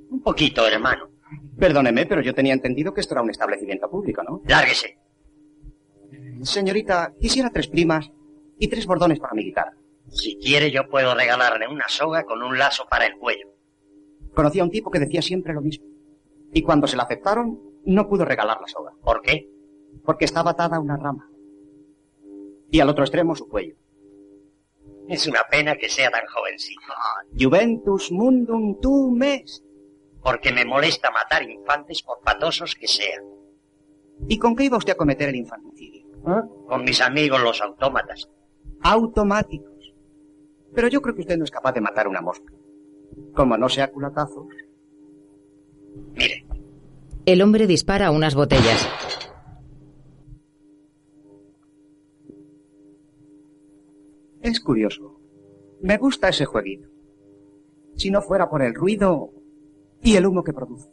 Un 0.09 0.21
poquito, 0.21 0.65
hermano. 0.67 1.09
Perdóneme, 1.57 2.05
pero 2.05 2.21
yo 2.21 2.33
tenía 2.33 2.53
entendido 2.53 2.93
que 2.93 3.01
esto 3.01 3.15
era 3.15 3.21
un 3.23 3.31
establecimiento 3.31 3.89
público, 3.89 4.23
¿no? 4.23 4.41
Lárguese. 4.45 4.97
Señorita, 6.43 7.13
quisiera 7.19 7.49
tres 7.49 7.67
primas 7.67 8.11
y 8.59 8.67
tres 8.67 8.85
bordones 8.85 9.19
para 9.19 9.33
mi 9.33 9.43
guitarra. 9.43 9.75
Si 10.09 10.37
quiere, 10.37 10.71
yo 10.71 10.87
puedo 10.89 11.13
regalarle 11.13 11.67
una 11.67 11.87
soga 11.87 12.23
con 12.23 12.41
un 12.41 12.57
lazo 12.57 12.85
para 12.89 13.05
el 13.05 13.17
cuello. 13.17 13.53
Conocí 14.33 14.59
a 14.59 14.63
un 14.63 14.71
tipo 14.71 14.89
que 14.89 14.99
decía 14.99 15.21
siempre 15.21 15.53
lo 15.53 15.61
mismo. 15.61 15.85
Y 16.53 16.61
cuando 16.61 16.87
se 16.87 16.95
la 16.95 17.03
aceptaron, 17.03 17.59
no 17.85 18.07
pudo 18.07 18.25
regalar 18.25 18.59
la 18.61 18.67
soga. 18.67 18.91
¿Por 19.03 19.21
qué? 19.21 19.49
Porque 20.03 20.25
estaba 20.25 20.51
atada 20.51 20.77
a 20.77 20.79
una 20.79 20.97
rama. 20.97 21.29
Y 22.69 22.79
al 22.79 22.89
otro 22.89 23.03
extremo 23.03 23.35
su 23.35 23.47
cuello. 23.47 23.75
Es 25.07 25.27
una 25.27 25.41
pena 25.49 25.75
que 25.77 25.89
sea 25.89 26.09
tan 26.11 26.25
jovencito. 26.27 26.81
Juventus 27.39 28.11
mundum 28.11 28.79
tu 28.79 29.11
mes. 29.11 29.63
Porque 30.21 30.51
me 30.51 30.65
molesta 30.65 31.09
matar 31.11 31.43
infantes 31.43 32.01
por 32.01 32.19
patosos 32.21 32.75
que 32.75 32.87
sean. 32.87 33.23
¿Y 34.27 34.37
con 34.37 34.55
qué 34.55 34.65
iba 34.65 34.77
usted 34.77 34.93
a 34.93 34.97
cometer 34.97 35.29
el 35.29 35.35
infanticidio? 35.37 35.96
Con 36.67 36.83
mis 36.83 37.01
amigos 37.01 37.41
los 37.41 37.61
autómatas. 37.61 38.29
Automáticos. 38.81 39.93
Pero 40.73 40.89
yo 40.89 41.01
creo 41.01 41.15
que 41.15 41.21
usted 41.21 41.37
no 41.37 41.45
es 41.45 41.51
capaz 41.51 41.71
de 41.73 41.81
matar 41.81 42.07
una 42.07 42.21
mosca. 42.21 42.53
Como 43.33 43.57
no 43.57 43.69
sea 43.69 43.91
culatazos. 43.91 44.47
Mire, 46.15 46.45
El 47.25 47.41
hombre 47.41 47.65
dispara 47.65 48.11
unas 48.11 48.35
botellas. 48.35 48.87
Es 54.41 54.59
curioso. 54.59 55.19
Me 55.81 55.97
gusta 55.97 56.29
ese 56.29 56.45
jueguito. 56.45 56.89
Si 57.95 58.11
no 58.11 58.21
fuera 58.21 58.49
por 58.49 58.61
el 58.61 58.75
ruido 58.75 59.31
y 60.01 60.15
el 60.15 60.25
humo 60.25 60.43
que 60.43 60.53
produce. 60.53 60.89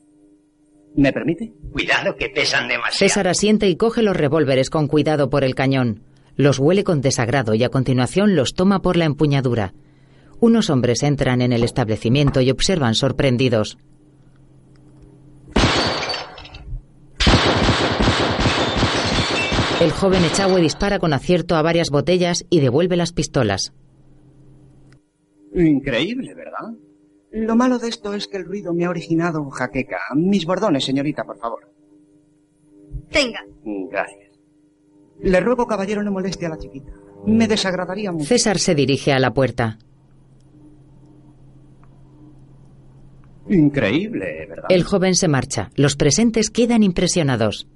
¿Me 0.96 1.12
permite? 1.12 1.52
cuidado 1.72 2.14
que 2.16 2.28
pesan 2.28 2.68
demasiado. 2.68 2.96
César 2.98 3.28
asiente 3.28 3.68
y 3.68 3.76
coge 3.76 4.02
los 4.02 4.16
revólveres 4.16 4.70
con 4.70 4.86
cuidado 4.86 5.28
por 5.28 5.42
el 5.44 5.54
cañón. 5.54 6.02
Los 6.36 6.58
huele 6.58 6.84
con 6.84 7.00
desagrado 7.00 7.54
y 7.54 7.64
a 7.64 7.68
continuación 7.68 8.36
los 8.36 8.54
toma 8.54 8.80
por 8.80 8.96
la 8.96 9.04
empuñadura. 9.04 9.74
Unos 10.40 10.70
hombres 10.70 11.02
entran 11.02 11.42
en 11.42 11.52
el 11.52 11.64
establecimiento 11.64 12.40
y 12.40 12.50
observan 12.50 12.94
sorprendidos. 12.94 13.78
El 19.80 19.90
joven 19.90 20.24
Echagüe 20.24 20.60
dispara 20.60 20.98
con 20.98 21.12
acierto 21.12 21.56
a 21.56 21.62
varias 21.62 21.90
botellas 21.90 22.46
y 22.48 22.60
devuelve 22.60 22.96
las 22.96 23.12
pistolas. 23.12 23.72
Increíble, 25.54 26.34
¿verdad? 26.34 26.74
Lo 27.36 27.56
malo 27.56 27.80
de 27.80 27.88
esto 27.88 28.14
es 28.14 28.28
que 28.28 28.36
el 28.36 28.44
ruido 28.44 28.72
me 28.72 28.84
ha 28.84 28.90
originado 28.90 29.50
jaqueca. 29.50 29.98
Mis 30.14 30.46
bordones, 30.46 30.84
señorita, 30.84 31.24
por 31.24 31.36
favor. 31.36 31.68
Tenga. 33.10 33.40
Gracias. 33.90 34.38
Le 35.20 35.40
ruego, 35.40 35.66
caballero, 35.66 36.04
no 36.04 36.12
moleste 36.12 36.46
a 36.46 36.50
la 36.50 36.58
chiquita. 36.58 36.92
Me 37.26 37.48
desagradaría 37.48 38.12
mucho. 38.12 38.26
César 38.26 38.60
se 38.60 38.76
dirige 38.76 39.12
a 39.12 39.18
la 39.18 39.34
puerta. 39.34 39.78
Increíble, 43.48 44.46
¿verdad? 44.48 44.66
El 44.68 44.84
joven 44.84 45.16
se 45.16 45.26
marcha. 45.26 45.70
Los 45.74 45.96
presentes 45.96 46.50
quedan 46.50 46.84
impresionados. 46.84 47.66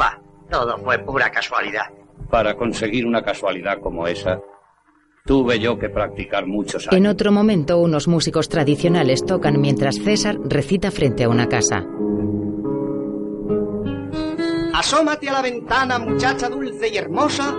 Va, 0.00 0.18
todo 0.50 0.78
fue 0.78 0.98
pura 1.00 1.30
casualidad. 1.30 1.86
Para 2.30 2.56
conseguir 2.56 3.06
una 3.06 3.22
casualidad 3.22 3.80
como 3.80 4.06
esa, 4.06 4.40
tuve 5.24 5.58
yo 5.58 5.78
que 5.78 5.88
practicar 5.88 6.46
muchos 6.46 6.86
años. 6.86 6.96
En 6.96 7.06
otro 7.06 7.32
momento, 7.32 7.78
unos 7.78 8.08
músicos 8.08 8.48
tradicionales 8.48 9.24
tocan 9.24 9.60
mientras 9.60 9.96
César 9.96 10.38
recita 10.44 10.90
frente 10.90 11.24
a 11.24 11.28
una 11.28 11.48
casa. 11.48 11.86
Asómate 14.74 15.28
a 15.28 15.32
la 15.32 15.42
ventana, 15.42 15.98
muchacha 15.98 16.48
dulce 16.48 16.88
y 16.88 16.96
hermosa, 16.96 17.54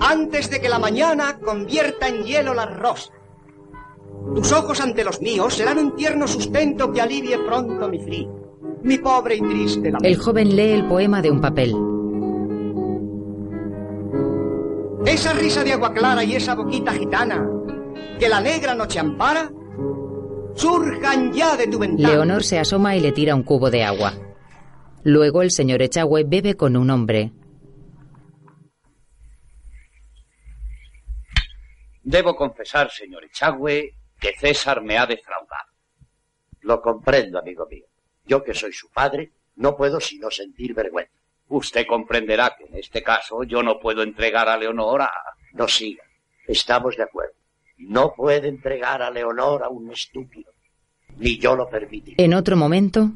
antes 0.00 0.50
de 0.50 0.60
que 0.60 0.68
la 0.68 0.78
mañana 0.78 1.38
convierta 1.38 2.08
en 2.08 2.24
hielo 2.24 2.54
la 2.54 2.66
rosa. 2.66 3.12
Tus 4.34 4.52
ojos 4.52 4.80
ante 4.80 5.04
los 5.04 5.20
míos 5.20 5.54
serán 5.54 5.78
un 5.78 5.94
tierno 5.94 6.26
sustento 6.26 6.92
que 6.92 7.00
alivie 7.00 7.38
pronto 7.38 7.88
mi 7.88 8.00
frío, 8.00 8.28
mi 8.82 8.98
pobre 8.98 9.36
y 9.36 9.40
triste 9.40 9.90
lamento. 9.90 10.08
El 10.08 10.16
joven 10.16 10.56
lee 10.56 10.72
el 10.72 10.86
poema 10.86 11.22
de 11.22 11.30
un 11.30 11.40
papel. 11.40 11.85
Esa 15.16 15.32
risa 15.32 15.64
de 15.64 15.72
agua 15.72 15.94
clara 15.94 16.22
y 16.24 16.36
esa 16.36 16.54
boquita 16.54 16.92
gitana 16.92 17.42
que 18.18 18.28
la 18.28 18.38
negra 18.38 18.74
noche 18.74 18.98
ampara, 18.98 19.50
surjan 20.54 21.32
ya 21.32 21.56
de 21.56 21.66
tu 21.68 21.78
ventana. 21.78 22.10
Leonor 22.10 22.44
se 22.44 22.58
asoma 22.58 22.96
y 22.96 23.00
le 23.00 23.12
tira 23.12 23.34
un 23.34 23.42
cubo 23.42 23.70
de 23.70 23.82
agua. 23.82 24.12
Luego 25.04 25.40
el 25.40 25.52
señor 25.52 25.80
Echagüe 25.80 26.24
bebe 26.24 26.54
con 26.54 26.76
un 26.76 26.90
hombre. 26.90 27.32
Debo 32.02 32.36
confesar, 32.36 32.90
señor 32.90 33.24
Echagüe, 33.24 33.96
que 34.20 34.34
César 34.38 34.82
me 34.82 34.98
ha 34.98 35.06
defraudado. 35.06 35.72
Lo 36.60 36.82
comprendo, 36.82 37.38
amigo 37.38 37.66
mío. 37.70 37.86
Yo 38.26 38.44
que 38.44 38.52
soy 38.52 38.74
su 38.74 38.90
padre, 38.90 39.32
no 39.54 39.78
puedo 39.78 39.98
sino 39.98 40.30
sentir 40.30 40.74
vergüenza. 40.74 41.25
Usted 41.48 41.86
comprenderá 41.86 42.54
que 42.56 42.64
en 42.64 42.76
este 42.78 43.02
caso 43.02 43.44
yo 43.44 43.62
no 43.62 43.78
puedo 43.78 44.02
entregar 44.02 44.48
a 44.48 44.56
Leonor 44.56 45.02
a... 45.02 45.10
No 45.52 45.68
siga. 45.68 46.02
Estamos 46.46 46.96
de 46.96 47.04
acuerdo. 47.04 47.34
No 47.78 48.12
puede 48.14 48.48
entregar 48.48 49.02
a 49.02 49.10
Leonor 49.10 49.62
a 49.62 49.68
un 49.68 49.90
estúpido. 49.92 50.50
Ni 51.16 51.38
yo 51.38 51.54
lo 51.56 51.68
permitiré. 51.68 52.22
En 52.22 52.34
otro 52.34 52.56
momento, 52.56 53.10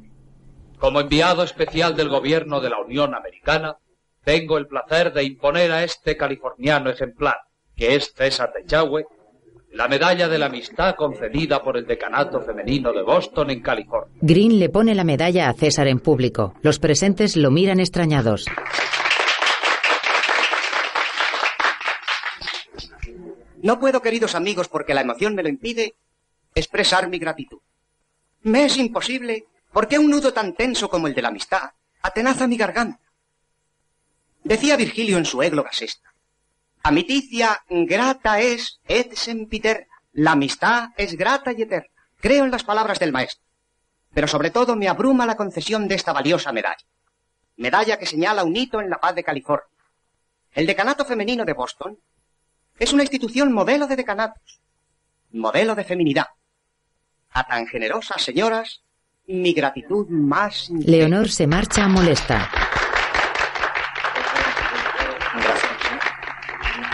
Como 0.78 1.00
enviado 1.00 1.42
especial 1.42 1.94
del 1.96 2.08
gobierno 2.08 2.60
de 2.60 2.70
la 2.70 2.78
Unión 2.78 3.14
Americana, 3.14 3.76
tengo 4.24 4.58
el 4.58 4.66
placer 4.66 5.12
de 5.12 5.24
imponer 5.24 5.72
a 5.72 5.84
este 5.84 6.16
californiano 6.16 6.90
ejemplar, 6.90 7.36
que 7.76 7.94
es 7.94 8.12
César 8.14 8.52
de 8.52 8.62
Echagüe, 8.62 9.06
la 9.72 9.86
medalla 9.86 10.28
de 10.28 10.38
la 10.38 10.46
amistad 10.46 10.96
concedida 10.96 11.62
por 11.62 11.76
el 11.76 11.86
decanato 11.86 12.40
femenino 12.40 12.92
de 12.92 13.02
Boston 13.02 13.50
en 13.50 13.62
California. 13.62 14.16
Green 14.20 14.58
le 14.58 14.68
pone 14.68 14.94
la 14.94 15.04
medalla 15.04 15.48
a 15.48 15.54
César 15.54 15.86
en 15.86 16.00
público. 16.00 16.54
Los 16.62 16.78
presentes 16.78 17.36
lo 17.36 17.50
miran 17.50 17.78
extrañados. 17.78 18.46
No 23.62 23.78
puedo, 23.78 24.00
queridos 24.00 24.34
amigos, 24.34 24.68
porque 24.68 24.94
la 24.94 25.02
emoción 25.02 25.34
me 25.34 25.42
lo 25.42 25.48
impide, 25.48 25.94
expresar 26.54 27.08
mi 27.08 27.18
gratitud. 27.18 27.58
Me 28.42 28.64
es 28.64 28.76
imposible 28.78 29.44
porque 29.72 29.98
un 29.98 30.10
nudo 30.10 30.32
tan 30.32 30.54
tenso 30.54 30.88
como 30.88 31.06
el 31.06 31.14
de 31.14 31.22
la 31.22 31.28
amistad 31.28 31.70
atenaza 32.02 32.46
mi 32.46 32.56
garganta. 32.56 33.00
Decía 34.42 34.76
Virgilio 34.76 35.18
en 35.18 35.26
su 35.26 35.42
égloga 35.42 35.70
sexta, 35.72 36.09
amiticia 36.82 37.62
grata 37.68 38.40
es 38.40 38.80
et 38.88 39.14
sempiterna. 39.14 39.86
La 40.12 40.32
amistad 40.32 40.88
es 40.96 41.16
grata 41.16 41.52
y 41.52 41.62
eterna. 41.62 41.88
Creo 42.20 42.44
en 42.44 42.50
las 42.50 42.64
palabras 42.64 42.98
del 42.98 43.12
maestro. 43.12 43.44
Pero 44.12 44.26
sobre 44.26 44.50
todo 44.50 44.74
me 44.76 44.88
abruma 44.88 45.26
la 45.26 45.36
concesión 45.36 45.86
de 45.86 45.94
esta 45.94 46.12
valiosa 46.12 46.52
medalla. 46.52 46.84
Medalla 47.56 47.98
que 47.98 48.06
señala 48.06 48.44
un 48.44 48.56
hito 48.56 48.80
en 48.80 48.90
la 48.90 48.98
paz 48.98 49.14
de 49.14 49.22
California. 49.22 49.66
El 50.52 50.66
decanato 50.66 51.04
femenino 51.04 51.44
de 51.44 51.52
Boston 51.52 51.98
es 52.78 52.92
una 52.92 53.02
institución 53.02 53.52
modelo 53.52 53.86
de 53.86 53.96
decanatos, 53.96 54.60
modelo 55.30 55.74
de 55.74 55.84
feminidad. 55.84 56.26
A 57.30 57.44
tan 57.46 57.66
generosas 57.66 58.22
señoras, 58.22 58.82
mi 59.26 59.52
gratitud 59.52 60.08
más. 60.08 60.70
Leonor 60.70 61.28
se 61.28 61.46
marcha 61.46 61.86
molesta. 61.86 62.50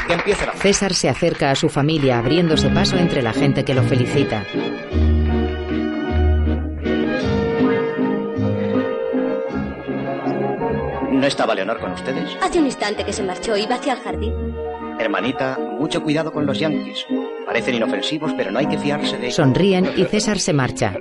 Que 0.06 0.14
empiece 0.14 0.46
la 0.46 0.52
César 0.52 0.94
se 0.94 1.08
acerca 1.08 1.50
a 1.50 1.54
su 1.54 1.68
familia 1.68 2.18
abriéndose 2.18 2.68
paso 2.70 2.96
entre 2.96 3.22
la 3.22 3.32
gente 3.32 3.64
que 3.64 3.74
lo 3.74 3.82
felicita. 3.82 4.44
¿No 11.12 11.26
estaba 11.26 11.54
Leonor 11.54 11.80
con 11.80 11.92
ustedes? 11.92 12.36
Hace 12.40 12.58
un 12.60 12.66
instante 12.66 13.04
que 13.04 13.12
se 13.12 13.22
marchó, 13.22 13.56
iba 13.56 13.74
hacia 13.76 13.94
el 13.94 14.00
jardín. 14.00 14.32
Hermanita, 14.98 15.58
mucho 15.58 16.02
cuidado 16.02 16.32
con 16.32 16.46
los 16.46 16.58
yanquis. 16.58 17.04
Parecen 17.44 17.74
inofensivos, 17.74 18.32
pero 18.36 18.50
no 18.50 18.58
hay 18.58 18.66
que 18.66 18.78
fiarse 18.78 19.18
de... 19.18 19.30
Sonríen 19.30 19.90
y 19.96 20.04
César 20.04 20.38
se 20.38 20.52
marcha. 20.52 20.94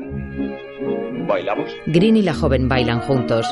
¿Bailamos? 1.28 1.70
Green 1.86 2.18
y 2.18 2.22
la 2.22 2.34
joven 2.34 2.68
bailan 2.68 3.02
juntos. 3.02 3.48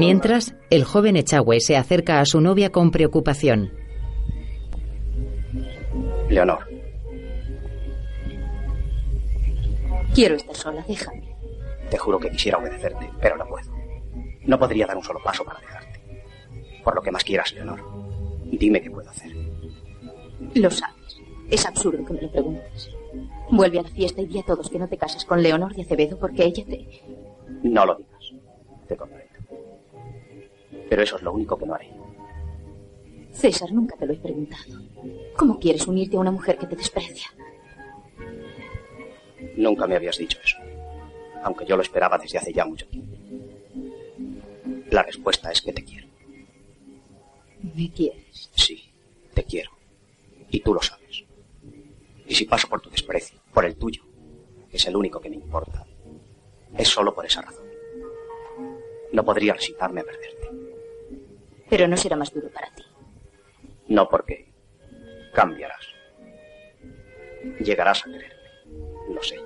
Mientras, 0.00 0.54
el 0.70 0.84
joven 0.84 1.16
Echagüe 1.16 1.60
se 1.60 1.76
acerca 1.76 2.20
a 2.20 2.24
su 2.24 2.40
novia 2.40 2.72
con 2.72 2.90
preocupación. 2.90 3.70
Leonor, 6.30 6.60
Quiero 10.14 10.36
estar 10.36 10.56
sola, 10.56 10.82
déjame. 10.88 11.22
te 11.90 11.98
juro 11.98 12.18
que 12.18 12.30
quisiera 12.30 12.56
obedecerte, 12.56 13.10
pero 13.20 13.36
no 13.36 13.46
puedo. 13.46 13.70
No 14.46 14.58
podría 14.58 14.86
dar 14.86 14.96
un 14.96 15.04
solo 15.04 15.20
paso 15.22 15.44
para 15.44 15.60
dejarte. 15.60 16.00
Por 16.82 16.94
lo 16.94 17.02
que 17.02 17.10
más 17.10 17.22
quieras, 17.22 17.52
Leonor, 17.52 17.78
dime 18.50 18.80
qué 18.80 18.90
puedo 18.90 19.10
hacer. 19.10 19.30
Lo 20.54 20.70
sabes. 20.70 21.18
Es 21.50 21.66
absurdo 21.66 22.06
que 22.06 22.14
me 22.14 22.22
lo 22.22 22.30
preguntes. 22.32 22.90
Vuelve 23.50 23.80
a 23.80 23.82
la 23.82 23.88
fiesta 23.90 24.22
y 24.22 24.26
di 24.28 24.38
a 24.38 24.44
todos 24.44 24.70
que 24.70 24.78
no 24.78 24.88
te 24.88 24.96
casas 24.96 25.26
con 25.26 25.42
Leonor 25.42 25.74
de 25.74 25.82
Acevedo 25.82 26.18
porque 26.18 26.44
ella 26.46 26.64
te... 26.64 26.88
No 27.64 27.84
lo 27.84 27.96
digas. 27.96 28.32
Te 28.88 28.96
comprendo. 28.96 29.19
Pero 30.90 31.02
eso 31.02 31.16
es 31.16 31.22
lo 31.22 31.32
único 31.32 31.56
que 31.56 31.66
no 31.66 31.74
haré. 31.74 31.88
César, 33.32 33.72
nunca 33.72 33.96
te 33.96 34.06
lo 34.06 34.12
he 34.12 34.16
preguntado. 34.16 34.74
¿Cómo 35.36 35.58
quieres 35.58 35.86
unirte 35.86 36.16
a 36.16 36.20
una 36.20 36.32
mujer 36.32 36.58
que 36.58 36.66
te 36.66 36.76
desprecia? 36.76 37.28
Nunca 39.56 39.86
me 39.86 39.94
habías 39.94 40.18
dicho 40.18 40.38
eso. 40.44 40.58
Aunque 41.44 41.64
yo 41.64 41.76
lo 41.76 41.82
esperaba 41.82 42.18
desde 42.18 42.38
hace 42.38 42.52
ya 42.52 42.66
mucho 42.66 42.86
tiempo. 42.88 43.16
La 44.90 45.04
respuesta 45.04 45.52
es 45.52 45.62
que 45.62 45.72
te 45.72 45.84
quiero. 45.84 46.08
¿Me 47.62 47.90
quieres? 47.92 48.50
Sí, 48.56 48.90
te 49.32 49.44
quiero. 49.44 49.70
Y 50.50 50.58
tú 50.60 50.74
lo 50.74 50.82
sabes. 50.82 51.24
Y 52.26 52.34
si 52.34 52.46
paso 52.46 52.68
por 52.68 52.80
tu 52.80 52.90
desprecio, 52.90 53.38
por 53.54 53.64
el 53.64 53.76
tuyo, 53.76 54.02
que 54.68 54.76
es 54.76 54.86
el 54.86 54.96
único 54.96 55.20
que 55.20 55.30
me 55.30 55.36
importa, 55.36 55.86
es 56.76 56.88
solo 56.88 57.14
por 57.14 57.24
esa 57.24 57.42
razón. 57.42 57.66
No 59.12 59.24
podría 59.24 59.54
resignarme 59.54 60.00
a 60.00 60.04
perderte. 60.04 60.59
Pero 61.70 61.88
no 61.88 61.96
será 61.96 62.16
más 62.16 62.34
duro 62.34 62.48
para 62.50 62.68
ti. 62.74 62.82
No 63.88 64.08
porque 64.08 64.46
cambiarás. 65.32 65.86
Llegarás 67.60 68.02
a 68.02 68.10
quererme. 68.10 69.14
Lo 69.14 69.22
sé. 69.22 69.36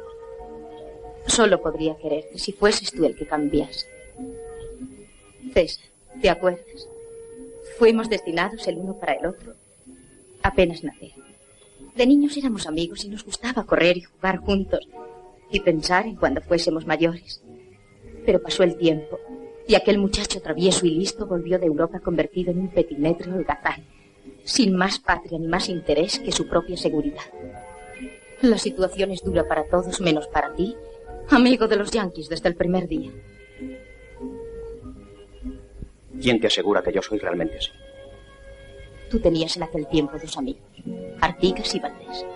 Solo 1.26 1.60
podría 1.60 1.96
quererte 1.96 2.38
si 2.38 2.52
fueses 2.52 2.90
tú 2.90 3.04
el 3.04 3.14
que 3.14 3.26
cambiase. 3.26 3.86
César, 5.52 5.86
¿te 6.20 6.28
acuerdas? 6.28 6.88
Fuimos 7.78 8.08
destinados 8.08 8.66
el 8.66 8.78
uno 8.78 8.98
para 8.98 9.14
el 9.14 9.26
otro 9.26 9.54
apenas 10.42 10.84
nacer. 10.84 11.12
De 11.94 12.06
niños 12.06 12.36
éramos 12.36 12.66
amigos 12.66 13.04
y 13.04 13.08
nos 13.08 13.24
gustaba 13.24 13.64
correr 13.64 13.96
y 13.96 14.02
jugar 14.02 14.38
juntos 14.38 14.86
y 15.50 15.60
pensar 15.60 16.06
en 16.06 16.16
cuando 16.16 16.40
fuésemos 16.40 16.86
mayores. 16.86 17.42
Pero 18.26 18.42
pasó 18.42 18.62
el 18.62 18.76
tiempo 18.76 19.18
y 19.66 19.74
aquel 19.74 19.98
muchacho 19.98 20.40
travieso 20.40 20.86
y 20.86 20.90
listo 20.90 21.26
volvió 21.26 21.58
de 21.58 21.66
Europa 21.66 22.00
convertido 22.00 22.50
en 22.52 22.60
un 22.60 22.68
petimetre 22.68 23.32
holgazán, 23.32 23.84
sin 24.44 24.76
más 24.76 24.98
patria 24.98 25.38
ni 25.38 25.48
más 25.48 25.68
interés 25.68 26.18
que 26.18 26.32
su 26.32 26.46
propia 26.46 26.76
seguridad. 26.76 27.24
La 28.42 28.58
situación 28.58 29.10
es 29.10 29.22
dura 29.22 29.48
para 29.48 29.64
todos 29.64 30.00
menos 30.00 30.26
para 30.28 30.52
ti, 30.54 30.76
amigo 31.30 31.66
de 31.66 31.76
los 31.76 31.90
yanquis 31.90 32.28
desde 32.28 32.48
el 32.48 32.56
primer 32.56 32.88
día. 32.88 33.10
¿Quién 36.20 36.40
te 36.40 36.46
asegura 36.46 36.82
que 36.82 36.92
yo 36.92 37.02
soy 37.02 37.18
realmente 37.18 37.58
así? 37.58 37.70
Tú 39.10 39.18
tenías 39.20 39.56
en 39.56 39.62
aquel 39.62 39.86
tiempo 39.86 40.18
dos 40.18 40.36
amigos, 40.36 40.62
Artigas 41.20 41.74
y 41.74 41.80
Valdés. 41.80 42.26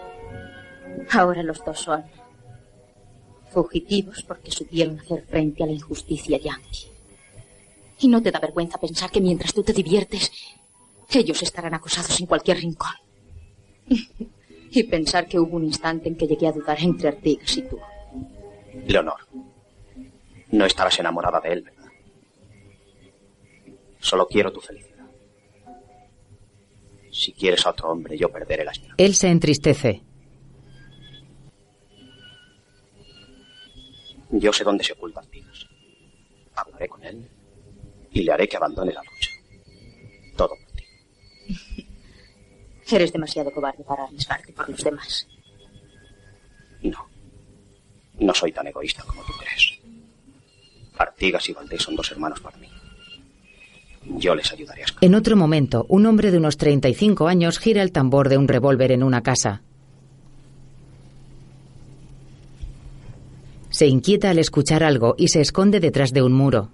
Ahora 1.11 1.43
los 1.43 1.65
dos 1.65 1.79
son 1.79 2.05
fugitivos 3.51 4.23
porque 4.23 4.51
supieron 4.51 4.99
hacer 5.01 5.25
frente 5.27 5.63
a 5.63 5.67
la 5.67 5.73
injusticia 5.73 6.39
yanqui. 6.39 6.98
Y 8.01 8.09
no 8.09 8.23
te 8.23 8.31
da 8.31 8.39
vergüenza 8.39 8.79
pensar 8.79 9.11
que 9.11 9.21
mientras 9.21 9.53
tú 9.53 9.63
te 9.63 9.73
diviertes, 9.73 10.31
ellos 11.11 11.43
estarán 11.43 11.75
acosados 11.75 12.19
en 12.21 12.27
cualquier 12.27 12.59
rincón. 12.59 12.93
y 14.71 14.83
pensar 14.85 15.27
que 15.27 15.39
hubo 15.39 15.57
un 15.57 15.65
instante 15.65 16.09
en 16.09 16.17
que 16.17 16.27
llegué 16.27 16.47
a 16.47 16.53
dudar 16.53 16.79
entre 16.81 17.09
Artigas 17.09 17.57
y 17.57 17.63
tú. 17.63 17.79
Leonor, 18.87 19.21
no 20.51 20.65
estarás 20.67 20.99
enamorada 21.01 21.41
de 21.41 21.53
él, 21.53 21.63
¿verdad? 21.63 21.91
Solo 24.01 24.27
quiero 24.29 24.53
tu 24.53 24.61
felicidad. 24.61 25.07
Si 27.11 27.33
quieres 27.33 27.67
a 27.67 27.71
otro 27.71 27.91
hombre, 27.91 28.17
yo 28.17 28.29
perderé 28.29 28.65
la 28.65 28.71
esperanza. 28.71 29.03
Él 29.03 29.15
se 29.15 29.29
entristece. 29.29 30.03
Yo 34.31 34.53
sé 34.53 34.63
dónde 34.63 34.85
se 34.85 34.93
oculta 34.93 35.21
Artigas. 35.21 35.67
Hablaré 36.55 36.89
con 36.89 37.03
él 37.03 37.29
y 38.19 38.25
le 38.25 38.33
haré 38.33 38.49
que 38.49 38.57
abandone 38.57 38.93
la 38.93 39.03
lucha. 39.03 39.31
Todo 40.37 40.49
por 40.51 40.73
ti. 40.75 41.87
Eres 42.91 43.13
demasiado 43.13 43.51
cobarde 43.51 43.85
para 43.85 44.05
arriesgarte 44.05 44.53
por 44.53 44.69
los 44.69 44.83
demás. 44.83 45.29
No. 46.83 47.07
No 48.19 48.35
soy 48.35 48.53
tan 48.53 48.67
egoísta 48.67 49.03
como 49.05 49.23
tú 49.23 49.33
crees. 49.39 49.79
Artigas 50.97 51.49
y 51.49 51.53
Valdés 51.53 51.83
son 51.83 51.95
dos 51.95 52.11
hermanos 52.11 52.41
para 52.41 52.57
mí. 52.59 52.69
Yo 54.05 54.35
les 54.35 54.51
ayudaré 54.53 54.83
a 54.83 54.85
escapar. 54.85 55.05
En 55.05 55.15
otro 55.15 55.37
momento, 55.37 55.87
un 55.89 56.07
hombre 56.07 56.31
de 56.31 56.39
unos 56.39 56.57
35 56.57 57.29
años 57.29 57.59
gira 57.59 57.83
el 57.83 57.93
tambor 57.93 58.29
de 58.29 58.39
un 58.39 58.49
revólver 58.49 58.91
en 58.91 59.03
una 59.03 59.23
casa. 59.23 59.63
Se 63.71 63.87
inquieta 63.87 64.31
al 64.31 64.39
escuchar 64.39 64.83
algo 64.83 65.15
y 65.19 65.29
se 65.29 65.41
esconde 65.41 65.79
detrás 65.79 66.13
de 66.13 66.23
un 66.23 66.33
muro. 66.33 66.71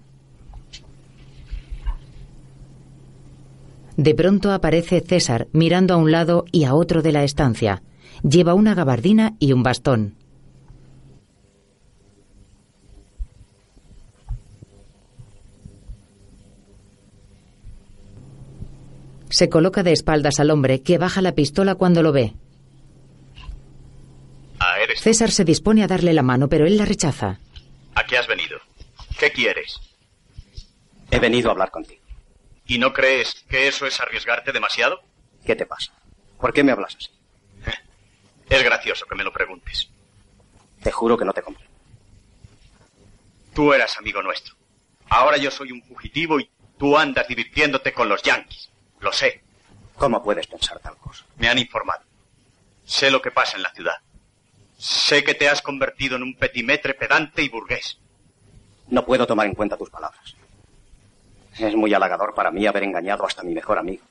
De 3.97 4.15
pronto 4.15 4.53
aparece 4.53 5.01
César 5.01 5.47
mirando 5.53 5.95
a 5.95 5.97
un 5.97 6.11
lado 6.11 6.45
y 6.51 6.65
a 6.65 6.75
otro 6.75 7.01
de 7.03 7.13
la 7.13 7.23
estancia. 7.23 7.83
Lleva 8.23 8.55
una 8.55 8.75
gabardina 8.75 9.35
y 9.39 9.53
un 9.53 9.63
bastón. 9.63 10.17
Se 19.31 19.49
coloca 19.49 19.83
de 19.83 19.93
espaldas 19.93 20.39
al 20.39 20.51
hombre, 20.51 20.83
que 20.83 20.97
baja 20.97 21.21
la 21.21 21.33
pistola 21.33 21.75
cuando 21.75 22.03
lo 22.03 22.13
ve. 22.13 22.35
Ah, 24.61 24.79
eres. 24.81 25.01
César 25.01 25.31
se 25.33 25.45
dispone 25.45 25.83
a 25.83 25.89
darle 25.89 26.13
la 26.13 26.23
mano, 26.23 26.49
pero 26.49 26.67
él 26.67 26.77
la 26.77 26.85
rechaza. 26.85 27.41
¿A 27.97 28.05
qué 28.07 28.17
has 28.17 28.29
venido? 28.29 28.59
¿Qué 29.19 29.31
quieres? 29.33 29.81
He 31.11 31.19
venido 31.19 31.49
a 31.49 31.53
hablar 31.53 31.71
contigo. 31.71 32.04
¿Y 32.67 32.79
no 32.79 32.93
crees 32.93 33.45
que 33.49 33.69
eso 33.69 33.87
es 33.87 34.01
arriesgarte 34.01 34.53
demasiado? 34.53 35.03
¿Qué 35.45 35.55
te 35.55 35.67
pasa? 35.67 35.93
¿Por 36.41 36.53
qué 36.53 36.65
me 36.65 36.73
hablas 36.73 36.97
así? 36.97 37.11
Es 38.49 38.63
gracioso 38.63 39.07
que 39.07 39.15
me 39.15 39.25
lo 39.25 39.33
preguntes. 39.33 39.89
Te 40.83 40.93
juro 40.93 41.17
que 41.17 41.25
no 41.25 41.33
te 41.33 41.43
comprendo. 41.43 41.73
Tú 43.55 43.73
eras 43.73 43.97
amigo 43.99 44.23
nuestro. 44.23 44.55
Ahora 45.09 45.37
yo 45.37 45.51
soy 45.51 45.73
un 45.73 45.83
fugitivo 45.83 46.41
y 46.41 46.51
tú 46.79 46.99
andas 46.99 47.29
divirtiéndote 47.29 47.93
con 47.93 48.09
los 48.09 48.23
yanquis. 48.23 48.71
Lo 49.01 49.13
sé. 49.13 49.43
¿Cómo 49.97 50.23
puedes 50.23 50.47
pensar 50.47 50.81
tal 50.81 50.97
cosa? 50.97 51.25
Me 51.37 51.49
han 51.49 51.59
informado. 51.59 52.03
Sé 52.85 53.11
lo 53.11 53.23
que 53.23 53.31
pasa 53.31 53.57
en 53.57 53.63
la 53.63 53.73
ciudad. 53.73 53.97
Sé 54.77 55.23
que 55.25 55.35
te 55.35 55.49
has 55.49 55.63
convertido 55.63 56.17
en 56.17 56.23
un 56.23 56.35
petimetre 56.35 56.95
pedante 56.95 57.43
y 57.43 57.49
burgués. 57.49 57.99
No 58.89 59.05
puedo 59.07 59.27
tomar 59.27 59.47
en 59.47 59.55
cuenta 59.55 59.77
tus 59.77 59.91
palabras. 59.91 60.35
Es 61.59 61.75
muy 61.75 61.95
halagador 61.95 62.35
para 62.35 62.51
mí 62.51 62.67
haber 62.67 62.83
engañado 62.83 63.25
hasta 63.27 63.43
mi 63.43 63.55
mejor 63.55 63.79
amigo. 63.79 64.03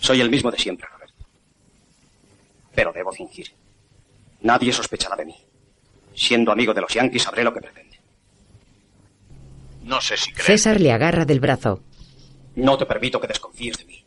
Soy 0.00 0.20
el 0.20 0.30
mismo 0.30 0.50
de 0.50 0.58
siempre, 0.58 0.88
Roberto. 0.88 1.24
Pero 2.74 2.92
debo 2.92 3.12
fingir. 3.12 3.52
Nadie 4.40 4.72
sospechará 4.72 5.16
de 5.16 5.26
mí. 5.26 5.36
Siendo 6.14 6.52
amigo 6.52 6.72
de 6.74 6.80
los 6.80 6.92
yanquis 6.92 7.22
sabré 7.22 7.44
lo 7.44 7.52
que 7.52 7.60
pretende. 7.60 7.98
No 9.82 10.00
sé 10.00 10.16
si 10.16 10.32
crees. 10.32 10.46
César 10.46 10.80
le 10.80 10.92
agarra 10.92 11.24
del 11.24 11.40
brazo. 11.40 11.82
No 12.56 12.78
te 12.78 12.86
permito 12.86 13.20
que 13.20 13.26
desconfíes 13.26 13.78
de 13.78 13.84
mí. 13.84 14.04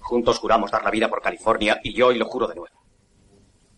Juntos 0.00 0.38
juramos 0.38 0.70
dar 0.70 0.82
la 0.82 0.90
vida 0.90 1.08
por 1.08 1.22
California 1.22 1.80
y 1.82 1.92
yo 1.92 2.08
hoy 2.08 2.18
lo 2.18 2.26
juro 2.26 2.46
de 2.46 2.54
nuevo. 2.54 2.74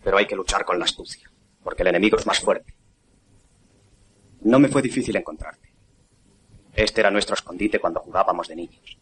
Pero 0.03 0.16
hay 0.16 0.27
que 0.27 0.37
luchar 0.37 0.64
con 0.64 0.79
la 0.79 0.85
astucia, 0.85 1.31
porque 1.62 1.83
el 1.83 1.88
enemigo 1.88 2.16
es 2.16 2.27
más 2.27 2.40
fuerte. 2.40 2.73
No 4.42 4.59
me 4.59 4.68
fue 4.68 4.83
difícil 4.83 5.16
encontrarte. 5.16 5.70
Este 6.74 7.00
era 7.00 7.11
nuestro 7.11 7.35
escondite 7.35 7.79
cuando 7.79 8.00
jugábamos 8.00 8.48
de 8.48 8.57
niños. 8.57 8.98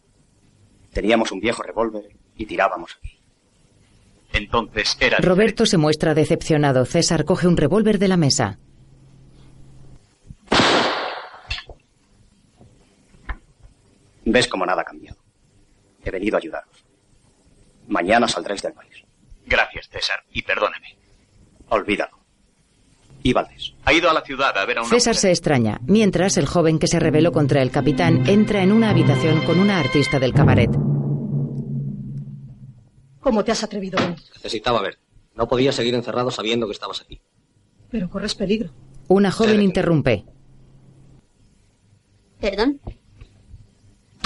Teníamos 0.91 1.31
un 1.31 1.39
viejo 1.39 1.63
revólver 1.63 2.09
y 2.35 2.45
tirábamos 2.45 2.97
aquí. 2.97 3.19
Entonces 4.33 4.97
era. 4.99 5.17
Roberto 5.19 5.65
se 5.65 5.77
muestra 5.77 6.13
decepcionado. 6.13 6.85
César 6.85 7.25
coge 7.25 7.47
un 7.47 7.57
revólver 7.57 7.99
de 7.99 8.07
la 8.07 8.17
mesa. 8.17 8.59
Ves 14.25 14.47
como 14.47 14.65
nada 14.65 14.81
ha 14.81 14.85
cambiado. 14.85 15.17
He 16.03 16.11
venido 16.11 16.37
a 16.37 16.39
ayudaros. 16.39 16.85
Mañana 17.87 18.27
saldréis 18.27 18.61
del 18.61 18.73
país. 18.73 19.03
Gracias, 19.45 19.89
César, 19.89 20.23
y 20.31 20.43
perdóneme. 20.43 20.95
Olvídalo. 21.69 22.18
Y 23.21 23.33
Valdés. 23.33 23.73
Ha 23.85 23.93
ido 23.93 24.09
a 24.09 24.13
la 24.13 24.21
ciudad 24.21 24.57
a 24.57 24.65
ver 24.65 24.77
a 24.77 24.81
una 24.81 24.89
César 24.89 25.15
se 25.15 25.29
extraña, 25.29 25.81
mientras 25.85 26.37
el 26.37 26.45
joven 26.45 26.79
que 26.79 26.87
se 26.87 26.99
rebeló 26.99 27.31
contra 27.31 27.61
el 27.61 27.71
capitán 27.71 28.27
entra 28.27 28.63
en 28.63 28.71
una 28.71 28.89
habitación 28.89 29.41
con 29.41 29.59
una 29.59 29.79
artista 29.79 30.19
del 30.19 30.33
cabaret. 30.33 30.71
¿Cómo 33.19 33.43
te 33.43 33.51
has 33.51 33.63
atrevido 33.63 33.99
a 33.99 34.03
venir? 34.03 34.19
Necesitaba 34.35 34.81
ver. 34.81 34.97
No 35.35 35.47
podía 35.47 35.71
seguir 35.71 35.93
encerrado 35.95 36.31
sabiendo 36.31 36.65
que 36.65 36.73
estabas 36.73 37.01
aquí. 37.01 37.21
Pero 37.89 38.09
corres 38.09 38.35
peligro. 38.35 38.71
Una 39.07 39.31
joven 39.31 39.61
interrumpe. 39.61 40.25
¿Perdón? 42.39 42.79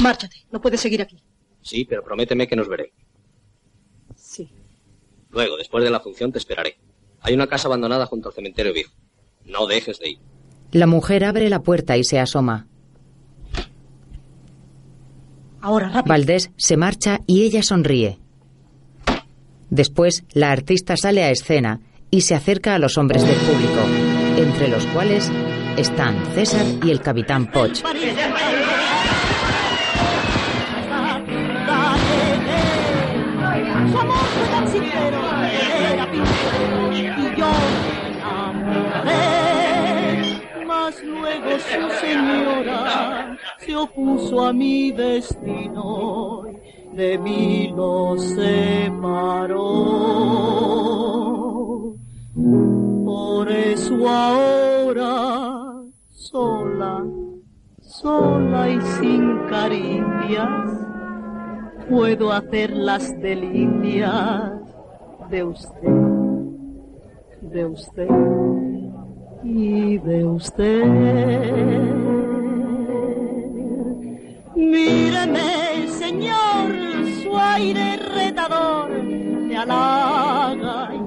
Márchate, 0.01 0.45
no 0.51 0.61
puedes 0.61 0.81
seguir 0.81 1.01
aquí. 1.01 1.23
Sí, 1.61 1.85
pero 1.85 2.03
prométeme 2.03 2.47
que 2.47 2.55
nos 2.55 2.67
veré. 2.67 2.93
Sí. 4.15 4.51
Luego, 5.31 5.57
después 5.57 5.83
de 5.83 5.89
la 5.89 5.99
función, 5.99 6.31
te 6.31 6.37
esperaré. 6.37 6.77
Hay 7.23 7.33
una 7.33 7.47
casa 7.47 7.67
abandonada 7.67 8.05
junto 8.05 8.29
al 8.29 8.35
cementerio 8.35 8.73
viejo. 8.73 8.91
No 9.45 9.65
dejes 9.65 9.99
de 9.99 10.11
ir. 10.11 10.19
La 10.71 10.87
mujer 10.87 11.23
abre 11.23 11.49
la 11.49 11.61
puerta 11.61 11.97
y 11.97 12.03
se 12.03 12.19
asoma. 12.19 12.67
Ahora, 15.61 15.87
rápido. 15.87 16.09
Valdés 16.09 16.51
se 16.57 16.77
marcha 16.77 17.21
y 17.25 17.43
ella 17.43 17.63
sonríe. 17.63 18.19
Después, 19.69 20.23
la 20.33 20.51
artista 20.51 20.97
sale 20.97 21.23
a 21.23 21.31
escena 21.31 21.79
y 22.11 22.21
se 22.21 22.35
acerca 22.35 22.75
a 22.75 22.79
los 22.79 22.97
hombres 22.97 23.25
del 23.25 23.37
público, 23.37 23.81
entre 24.37 24.67
los 24.67 24.85
cuales 24.87 25.31
están 25.77 26.23
César 26.35 26.65
y 26.83 26.91
el 26.91 27.01
capitán 27.01 27.49
Poch. 27.51 27.81
Luego 41.39 41.59
su 41.59 41.89
señora 41.99 43.37
se 43.57 43.75
opuso 43.75 44.45
a 44.45 44.53
mi 44.53 44.91
destino 44.91 46.43
y 46.47 46.95
de 46.95 47.17
mí 47.17 47.73
lo 47.75 48.17
separó. 48.17 49.63
Por 53.05 53.51
eso 53.51 54.09
ahora 54.09 55.81
sola, 56.09 57.03
sola 57.81 58.69
y 58.69 58.81
sin 58.81 59.39
caricias 59.49 60.71
puedo 61.89 62.31
hacer 62.31 62.71
las 62.71 63.19
delicias 63.21 64.51
de 65.29 65.43
usted, 65.43 65.89
de 67.41 67.65
usted 67.65 68.42
y 69.43 69.97
de 69.97 70.23
usted. 70.23 70.83
Míreme, 74.55 75.87
señor, 75.87 76.71
su 77.21 77.37
aire 77.37 77.97
retador 77.97 78.89
me 78.91 79.57
halaga 79.57 80.89
y 80.95 80.99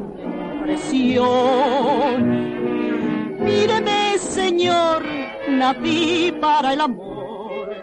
me. 0.67 2.19
Míreme, 3.39 4.19
señor, 4.19 5.03
nací 5.49 6.35
para 6.41 6.75
el 6.75 6.81
amor 6.81 7.75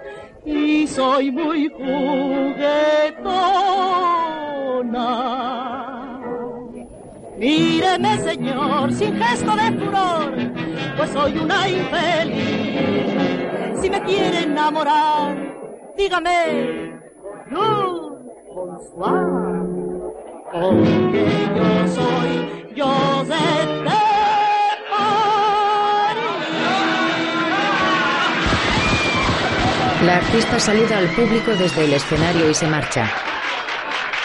y 0.45 0.85
soy 0.87 1.31
muy 1.31 1.69
juguetona. 1.69 2.53
Míreme, 7.37 8.17
señor, 8.19 8.93
sin 8.93 9.15
gesto 9.17 9.55
de 9.55 9.71
furor, 9.79 10.33
pues 10.97 11.09
soy 11.11 11.37
una 11.37 11.67
infeliz. 11.67 13.11
Si 13.81 13.89
me 13.89 14.01
quiere 14.03 14.43
enamorar, 14.43 15.35
dígame, 15.97 16.93
yo, 17.51 18.17
bonsoir, 18.53 19.27
porque 20.51 21.25
yo 21.55 21.87
soy 21.87 22.73
Joseph 22.77 23.83
La 30.05 30.17
artista 30.17 30.59
saluda 30.59 30.97
al 30.97 31.07
público 31.15 31.51
desde 31.51 31.85
el 31.85 31.93
escenario 31.93 32.49
y 32.49 32.53
se 32.53 32.67
marcha. 32.67 33.09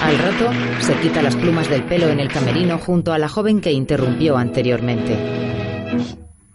Al 0.00 0.16
rato, 0.16 0.50
se 0.80 0.94
quita 1.00 1.20
las 1.22 1.34
plumas 1.34 1.68
del 1.68 1.82
pelo 1.82 2.08
en 2.08 2.20
el 2.20 2.28
camerino 2.28 2.78
junto 2.78 3.12
a 3.12 3.18
la 3.18 3.28
joven 3.28 3.60
que 3.60 3.72
interrumpió 3.72 4.36
anteriormente. 4.36 5.18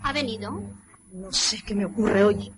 ¿Ha 0.02 0.14
venido? 0.14 0.62
No 1.12 1.32
sé 1.32 1.62
qué 1.66 1.76
me 1.76 1.86
ocurre 1.86 2.24
hoy. 2.24 2.52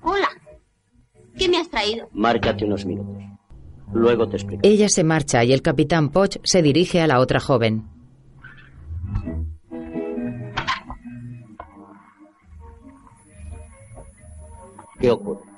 Hola. 0.00 0.28
¿Qué 1.38 1.50
me 1.50 1.58
has 1.58 1.68
traído? 1.68 2.08
Márcate 2.12 2.64
unos 2.64 2.86
minutos. 2.86 3.22
Luego 3.92 4.26
te 4.28 4.36
explico. 4.36 4.60
Ella 4.64 4.88
se 4.88 5.04
marcha 5.04 5.44
y 5.44 5.52
el 5.52 5.60
capitán 5.60 6.08
Poch 6.08 6.38
se 6.42 6.62
dirige 6.62 7.02
a 7.02 7.06
la 7.06 7.20
otra 7.20 7.40
joven. 7.40 7.88
¿Qué 14.98 15.10
ocurre? 15.10 15.55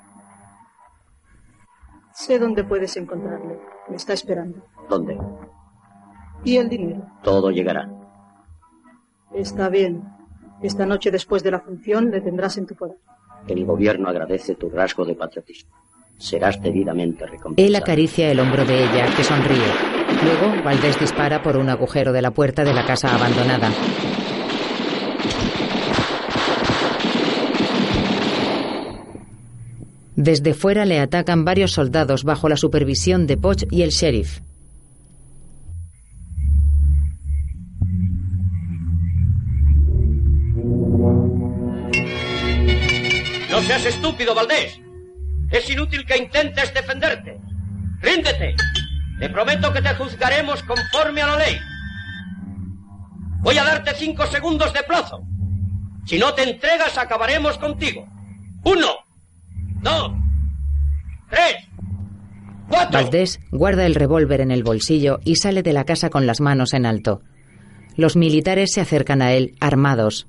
Sé 2.19 2.37
dónde 2.37 2.65
puedes 2.65 2.97
encontrarle. 2.97 3.57
Me 3.89 3.95
está 3.95 4.11
esperando. 4.11 4.61
¿Dónde? 4.89 5.17
¿Y 6.43 6.57
el 6.57 6.67
dinero? 6.67 7.07
Todo 7.23 7.49
llegará. 7.49 7.89
Está 9.33 9.69
bien. 9.69 10.03
Esta 10.61 10.85
noche 10.85 11.11
después 11.11 11.43
de 11.43 11.51
la 11.51 11.61
función 11.61 12.11
le 12.11 12.19
tendrás 12.19 12.57
en 12.57 12.67
tu 12.67 12.75
poder. 12.75 12.97
El 13.47 13.65
gobierno 13.65 14.09
agradece 14.09 14.55
tu 14.55 14.69
rasgo 14.69 15.05
de 15.05 15.15
patriotismo. 15.15 15.71
Serás 16.17 16.61
debidamente 16.61 17.25
recompensado. 17.25 17.65
Él 17.65 17.73
acaricia 17.77 18.29
el 18.29 18.41
hombro 18.41 18.65
de 18.65 18.83
ella, 18.83 19.05
que 19.15 19.23
sonríe. 19.23 19.71
Luego, 20.21 20.61
Valdés 20.61 20.99
dispara 20.99 21.41
por 21.41 21.55
un 21.55 21.69
agujero 21.69 22.11
de 22.11 22.21
la 22.21 22.31
puerta 22.31 22.65
de 22.65 22.73
la 22.73 22.85
casa 22.85 23.15
abandonada. 23.15 23.69
Desde 30.21 30.53
fuera 30.53 30.83
le 30.83 30.99
atacan 30.99 31.45
varios 31.45 31.71
soldados 31.71 32.25
bajo 32.25 32.49
la 32.49 32.57
supervisión 32.57 33.25
de 33.25 33.37
Poch 33.37 33.63
y 33.71 33.83
el 33.83 33.91
sheriff. 33.91 34.41
No 43.49 43.61
seas 43.61 43.85
estúpido, 43.85 44.35
Valdés. 44.35 44.81
Es 45.51 45.69
inútil 45.69 46.05
que 46.05 46.17
intentes 46.17 46.73
defenderte. 46.73 47.39
Ríndete. 48.01 48.55
Te 49.21 49.29
prometo 49.29 49.71
que 49.71 49.81
te 49.81 49.95
juzgaremos 49.95 50.61
conforme 50.63 51.21
a 51.21 51.27
la 51.27 51.37
ley. 51.37 51.57
Voy 53.39 53.57
a 53.57 53.63
darte 53.63 53.93
cinco 53.95 54.27
segundos 54.27 54.73
de 54.73 54.83
plazo. 54.83 55.21
Si 56.05 56.19
no 56.19 56.33
te 56.33 56.43
entregas, 56.43 56.97
acabaremos 56.97 57.57
contigo. 57.57 58.05
Uno, 58.65 59.08
dos, 59.81 60.11
tres, 61.29 61.55
cuatro. 62.67 62.91
Valdés 62.91 63.39
guarda 63.51 63.85
el 63.85 63.95
revólver 63.95 64.41
en 64.41 64.51
el 64.51 64.63
bolsillo 64.63 65.19
y 65.23 65.35
sale 65.35 65.63
de 65.63 65.73
la 65.73 65.85
casa 65.85 66.09
con 66.09 66.25
las 66.25 66.41
manos 66.41 66.73
en 66.73 66.85
alto. 66.85 67.21
Los 67.95 68.15
militares 68.15 68.71
se 68.73 68.81
acercan 68.81 69.21
a 69.21 69.33
él, 69.33 69.55
armados. 69.59 70.27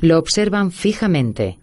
Lo 0.00 0.18
observan 0.18 0.72
fijamente. 0.72 1.58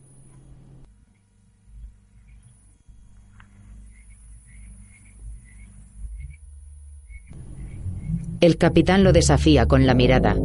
El 8.43 8.57
capitán 8.57 9.05
lo 9.05 9.13
desafía 9.13 9.67
con 9.67 9.85
la 9.85 9.93
mirada. 9.93 10.35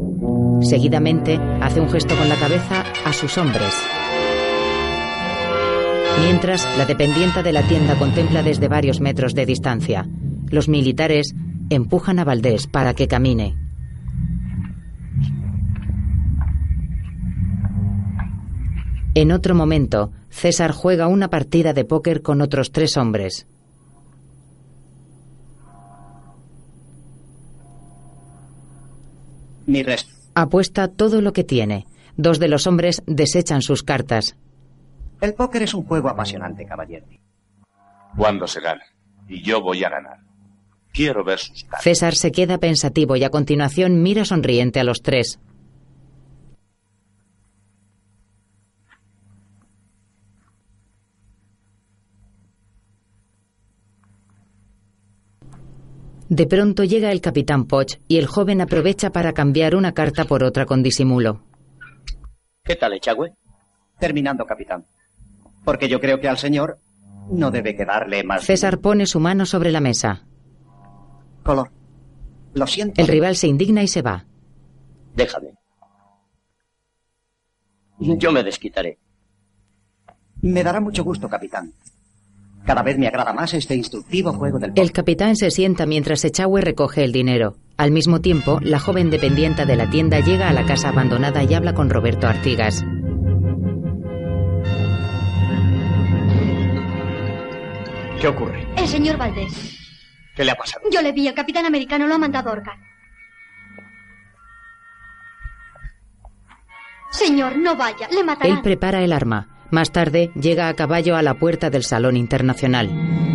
Seguidamente 0.61 1.37
hace 1.61 1.81
un 1.81 1.91
gesto 1.91 2.15
con 2.15 2.29
la 2.29 2.37
cabeza 2.37 2.85
a 3.05 3.13
sus 3.13 3.37
hombres. 3.39 3.75
Mientras, 6.21 6.65
la 6.79 6.87
dependienta 6.87 7.43
de 7.43 7.53
la 7.53 7.67
tienda 7.67 7.99
contempla 7.99 8.45
desde 8.45 8.69
varios 8.69 9.01
metros 9.01 9.35
de 9.35 9.47
distancia. 9.47 10.07
Los 10.49 10.69
militares 10.69 11.35
empujan 11.71 12.21
a 12.21 12.25
Valdés 12.25 12.69
para 12.69 12.95
que 12.95 13.09
camine. 13.09 13.57
En 19.15 19.33
otro 19.33 19.57
momento, 19.57 20.13
César 20.31 20.71
juega 20.71 21.09
una 21.09 21.31
partida 21.31 21.73
de 21.73 21.85
póker 21.85 22.23
con 22.23 22.43
otros 22.43 22.71
tres 22.71 22.97
hombres. 22.97 23.49
Ni 29.69 29.83
resto. 29.83 30.11
Apuesta 30.35 30.89
todo 30.89 31.21
lo 31.21 31.33
que 31.33 31.45
tiene. 31.45 31.87
Dos 32.17 32.39
de 32.39 32.49
los 32.49 32.67
hombres 32.67 33.03
desechan 33.07 33.61
sus 33.61 33.83
cartas. 33.83 34.35
El 35.21 35.35
póker 35.35 35.63
es 35.63 35.75
un 35.75 35.85
juego 35.85 36.09
apasionante, 36.09 36.65
caballero. 36.65 37.07
Cuando 38.17 38.47
se 38.47 38.61
gana. 38.61 38.83
Y 39.29 39.43
yo 39.43 39.61
voy 39.61 39.85
a 39.85 39.91
ganar. 39.91 40.21
Quiero 40.93 41.23
ver 41.23 41.39
sus 41.39 41.65
cartas. 41.65 41.83
César 41.83 42.15
se 42.15 42.33
queda 42.33 42.57
pensativo 42.59 43.15
y 43.17 43.25
a 43.25 43.31
continuación 43.31 44.03
mira 44.03 44.25
sonriente 44.25 44.81
a 44.81 44.85
los 44.85 45.03
tres. 45.03 45.39
De 56.29 56.47
pronto 56.47 56.85
llega 56.85 57.11
el 57.11 57.23
capitán 57.23 57.65
Poch 57.65 57.97
y 58.07 58.19
el 58.19 58.27
joven 58.27 58.61
aprovecha 58.61 59.11
para 59.11 59.33
cambiar 59.33 59.75
una 59.75 59.93
carta 59.93 60.25
por 60.25 60.45
otra 60.45 60.67
con 60.67 60.83
disimulo. 60.83 61.43
¿Qué 62.63 62.77
tal, 62.77 62.93
Echagüe? 62.93 63.33
Terminando, 63.99 64.45
capitán. 64.45 64.85
Porque 65.65 65.89
yo 65.89 66.01
creo 66.01 66.21
que 66.21 66.29
al 66.29 66.37
señor 66.37 66.81
no 67.31 67.51
debe 67.51 67.75
quedarle 67.75 68.25
más. 68.25 68.45
César 68.45 68.79
pone 68.81 69.07
su 69.07 69.21
mano 69.21 69.47
sobre 69.47 69.73
la 69.73 69.81
mesa. 69.81 70.27
Color. 71.43 71.71
Lo 72.55 72.67
siento. 72.67 73.01
El 73.01 73.09
rival 73.09 73.37
se 73.37 73.47
indigna 73.47 73.83
y 73.83 73.89
se 73.89 74.03
va. 74.03 74.27
Déjame. 75.15 75.55
Yo 77.99 78.33
me 78.33 78.43
desquitaré. 78.43 78.99
Me 80.43 80.63
dará 80.63 80.81
mucho 80.81 81.03
gusto, 81.05 81.29
capitán. 81.29 81.73
Cada 82.69 82.83
vez 82.83 82.99
me 82.99 83.07
agrada 83.09 83.33
más 83.33 83.55
este 83.55 83.75
instructivo 83.75 84.31
juego 84.35 84.59
del 84.59 84.73
El 84.75 84.93
capitán 84.93 85.37
se 85.37 85.51
sienta 85.51 85.87
mientras 85.87 86.23
Echagüe 86.27 86.61
recoge 86.61 87.03
el 87.03 87.13
dinero. 87.13 87.57
Al 87.79 87.93
mismo 87.93 88.21
tiempo, 88.21 88.59
la 88.61 88.79
joven 88.79 89.09
dependienta 89.09 89.65
de 89.65 89.75
la 89.75 89.89
tienda 89.89 90.21
llega 90.21 90.51
a 90.51 90.53
la 90.53 90.67
casa 90.67 90.91
abandonada 90.91 91.43
y 91.43 91.55
habla 91.55 91.73
con 91.73 91.89
Roberto 91.89 92.27
Artigas. 92.27 92.85
¿Qué 98.21 98.29
ocurre? 98.29 98.67
El 98.77 98.87
señor 98.87 99.17
Valdés. 99.17 99.79
¿Qué 100.37 100.45
le 100.45 100.51
ha 100.51 100.55
pasado? 100.55 100.85
Yo 100.93 101.01
le 101.01 101.13
vi, 101.13 101.27
el 101.27 101.33
capitán 101.33 101.65
americano 101.65 102.07
lo 102.07 102.17
ha 102.17 102.19
mandado 102.19 102.51
a 102.51 102.53
ahorcar. 102.53 102.77
Señor, 107.13 107.57
no 107.57 107.75
vaya, 107.77 108.09
le 108.11 108.23
matarán. 108.23 108.59
Él 108.59 108.63
prepara 108.63 109.03
el 109.03 109.15
arma. 109.15 109.58
Más 109.71 109.93
tarde, 109.93 110.31
llega 110.35 110.69
a 110.69 110.75
caballo 110.75 111.17
a 111.17 111.23
la 111.23 111.35
puerta 111.35 111.69
del 111.71 111.85
Salón 111.85 112.17
Internacional. 112.17 112.89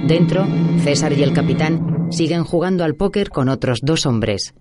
Dentro, 0.08 0.46
César 0.84 1.14
y 1.14 1.24
el 1.24 1.34
capitán 1.34 2.12
siguen 2.12 2.44
jugando 2.44 2.84
al 2.84 2.96
póker 2.96 3.30
con 3.30 3.50
otros 3.50 3.82
dos 3.82 4.06
hombres. 4.06 4.56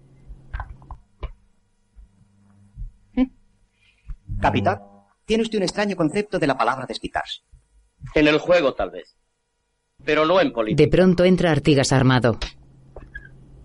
Capitán, 4.41 4.81
tiene 5.25 5.45
usted 5.45 5.59
un 5.59 5.63
extraño 5.65 5.97
concepto 5.97 6.39
de 6.39 6.47
la 6.47 6.59
palabra 6.59 6.85
desquitarse. 6.87 7.43
En 8.15 8.27
el 8.27 8.39
juego, 8.39 8.75
tal 8.75 8.91
vez. 8.91 9.17
Pero 10.05 10.27
no 10.27 10.41
en 10.41 10.53
política. 10.53 10.83
De 10.83 10.91
pronto 10.91 11.25
entra 11.25 11.53
Artigas 11.53 11.93
armado. 11.93 12.39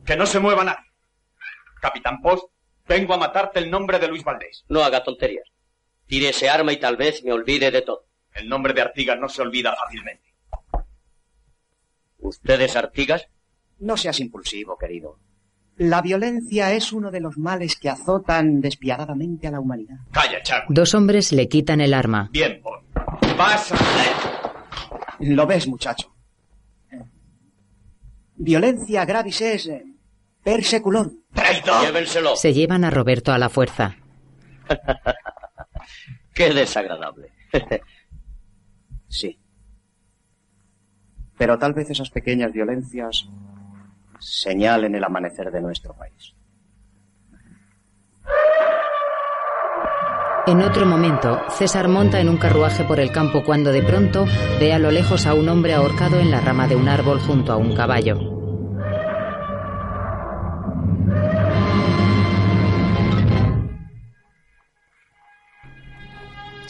Que 0.06 0.16
no 0.16 0.26
se 0.26 0.40
mueva 0.40 0.64
nadie. 0.64 0.86
Capitán 1.82 2.22
Post, 2.22 2.46
vengo 2.88 3.14
a 3.14 3.18
matarte 3.18 3.60
el 3.60 3.72
nombre 3.72 4.00
de 4.00 4.08
Luis 4.08 4.24
Valdés. 4.24 4.66
No 4.70 4.84
haga 4.84 5.04
tonterías. 5.04 5.50
Tire 6.08 6.30
ese 6.30 6.50
arma 6.50 6.72
y 6.74 6.80
tal 6.80 6.96
vez 6.96 7.24
me 7.24 7.34
olvide 7.34 7.70
de 7.70 7.82
todo. 7.82 8.06
El 8.34 8.48
nombre 8.48 8.74
de 8.74 8.82
Artigas 8.82 9.20
no 9.20 9.30
se 9.30 9.42
olvida 9.42 9.76
fácilmente. 9.76 10.34
¿Usted 12.20 12.62
es 12.62 12.76
Artigas? 12.76 13.28
No 13.80 13.98
seas 13.98 14.20
impulsivo, 14.20 14.78
querido. 14.78 15.20
La 15.76 16.02
violencia 16.02 16.74
es 16.74 16.92
uno 16.92 17.12
de 17.12 17.20
los 17.20 17.38
males 17.38 17.76
que 17.76 17.90
azotan 17.90 18.62
despiadadamente 18.62 19.48
a 19.48 19.52
la 19.52 19.60
humanidad. 19.60 19.98
Calla, 20.12 20.42
Chaco. 20.42 20.74
Dos 20.74 20.96
hombres 20.96 21.32
le 21.32 21.48
quitan 21.48 21.82
el 21.82 21.94
arma. 21.94 22.30
Bien, 22.32 22.62
Paul. 22.64 22.82
Vas 23.38 23.72
a... 23.72 23.78
Lo 25.20 25.46
ves, 25.46 25.68
muchacho. 25.68 26.16
Violencia 28.36 29.06
gravis 29.06 29.42
es 29.42 29.68
eh, 29.68 29.84
per 30.44 30.64
seculor. 30.64 31.12
¡Traidor! 31.34 31.86
Llévenselo. 31.86 32.36
Se 32.36 32.54
llevan 32.54 32.84
a 32.84 32.90
Roberto 32.90 33.32
a 33.32 33.38
la 33.38 33.50
fuerza. 33.50 33.98
Qué 36.34 36.54
desagradable. 36.54 37.32
sí. 39.08 39.40
Pero 41.38 41.58
tal 41.58 41.74
vez 41.74 41.90
esas 41.90 42.10
pequeñas 42.10 42.52
violencias 42.52 43.28
señalen 44.20 44.96
el 44.96 45.04
amanecer 45.04 45.52
de 45.52 45.62
nuestro 45.62 45.94
país. 45.94 46.34
En 50.48 50.62
otro 50.62 50.86
momento, 50.86 51.42
César 51.50 51.90
monta 51.90 52.22
en 52.22 52.30
un 52.30 52.38
carruaje 52.38 52.86
por 52.86 53.02
el 53.02 53.12
campo 53.12 53.44
cuando 53.44 53.74
de 53.74 53.84
pronto 53.84 54.26
ve 54.60 54.72
a 54.72 54.80
lo 54.80 54.92
lejos 54.92 55.26
a 55.26 55.34
un 55.34 55.50
hombre 55.50 55.74
ahorcado 55.74 56.20
en 56.20 56.32
la 56.32 56.40
rama 56.40 56.68
de 56.68 56.78
un 56.78 56.88
árbol 56.88 57.20
junto 57.20 57.52
a 57.52 57.58
un 57.58 57.76
caballo. 57.76 58.37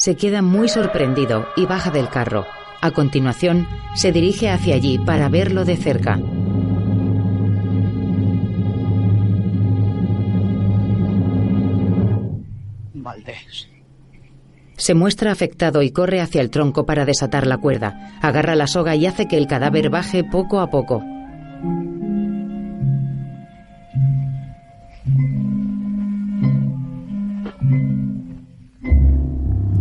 Se 0.08 0.16
queda 0.16 0.42
muy 0.42 0.70
sorprendido 0.70 1.50
y 1.58 1.66
baja 1.66 1.92
del 1.92 2.08
carro. 2.08 2.46
A 2.80 2.92
continuación, 2.92 3.68
se 3.94 4.14
dirige 4.14 4.50
hacia 4.50 4.76
allí 4.76 5.00
para 5.00 5.28
verlo 5.28 5.66
de 5.66 5.76
cerca. 5.76 6.18
Valdés. 12.94 13.68
Se 14.78 14.94
muestra 14.94 15.34
afectado 15.34 15.82
y 15.82 15.92
corre 15.92 16.22
hacia 16.22 16.40
el 16.40 16.52
tronco 16.52 16.86
para 16.86 17.04
desatar 17.04 17.46
la 17.46 17.58
cuerda. 17.58 18.18
Agarra 18.22 18.56
la 18.56 18.68
soga 18.68 18.96
y 18.96 19.08
hace 19.08 19.28
que 19.28 19.36
el 19.36 19.46
cadáver 19.48 19.90
baje 19.90 20.24
poco 20.24 20.62
a 20.62 20.70
poco. 20.70 21.04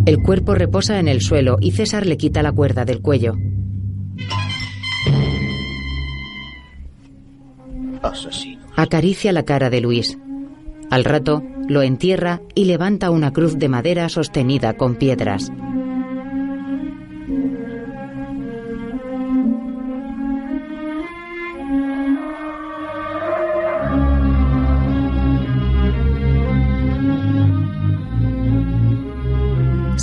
El 0.07 0.23
cuerpo 0.23 0.55
reposa 0.55 1.01
en 1.01 1.09
el 1.09 1.21
suelo 1.21 1.57
y 1.61 1.73
César 1.73 2.07
le 2.07 2.16
quita 2.16 2.40
la 2.40 2.53
cuerda 2.53 2.85
del 2.85 3.03
cuello. 3.03 3.35
Asesino. 8.03 8.64
Acaricia 8.77 9.33
la 9.33 9.42
cara 9.42 9.69
de 9.69 9.81
Luis. 9.81 10.16
Al 10.90 11.03
rato, 11.03 11.42
lo 11.69 11.83
entierra 11.83 12.40
y 12.55 12.66
levanta 12.66 13.11
una 13.11 13.33
cruz 13.33 13.59
de 13.59 13.69
madera 13.69 14.09
sostenida 14.09 14.75
con 14.75 14.95
piedras. 14.95 15.51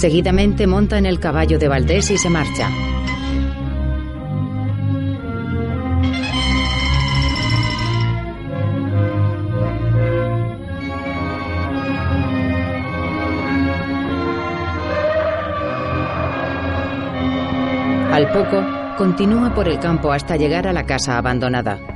Seguidamente 0.03 0.67
monta 0.67 0.97
en 0.97 1.05
el 1.05 1.17
caballo 1.17 1.57
de 1.57 1.69
Valdés 1.69 2.11
y 2.11 2.17
se 2.17 2.29
marcha. 2.29 2.67
Al 18.11 18.29
poco, 18.33 18.61
continúa 18.97 19.55
por 19.55 19.69
el 19.69 19.79
campo 19.79 20.11
hasta 20.11 20.35
llegar 20.35 20.67
a 20.67 20.73
la 20.73 20.85
casa 20.85 21.17
abandonada. 21.17 21.92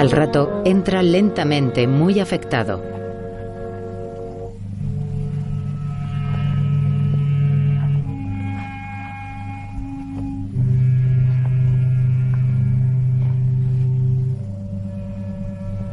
Al 0.00 0.10
rato, 0.10 0.62
entra 0.64 1.02
lentamente, 1.02 1.86
muy 1.86 2.20
afectado. 2.20 2.82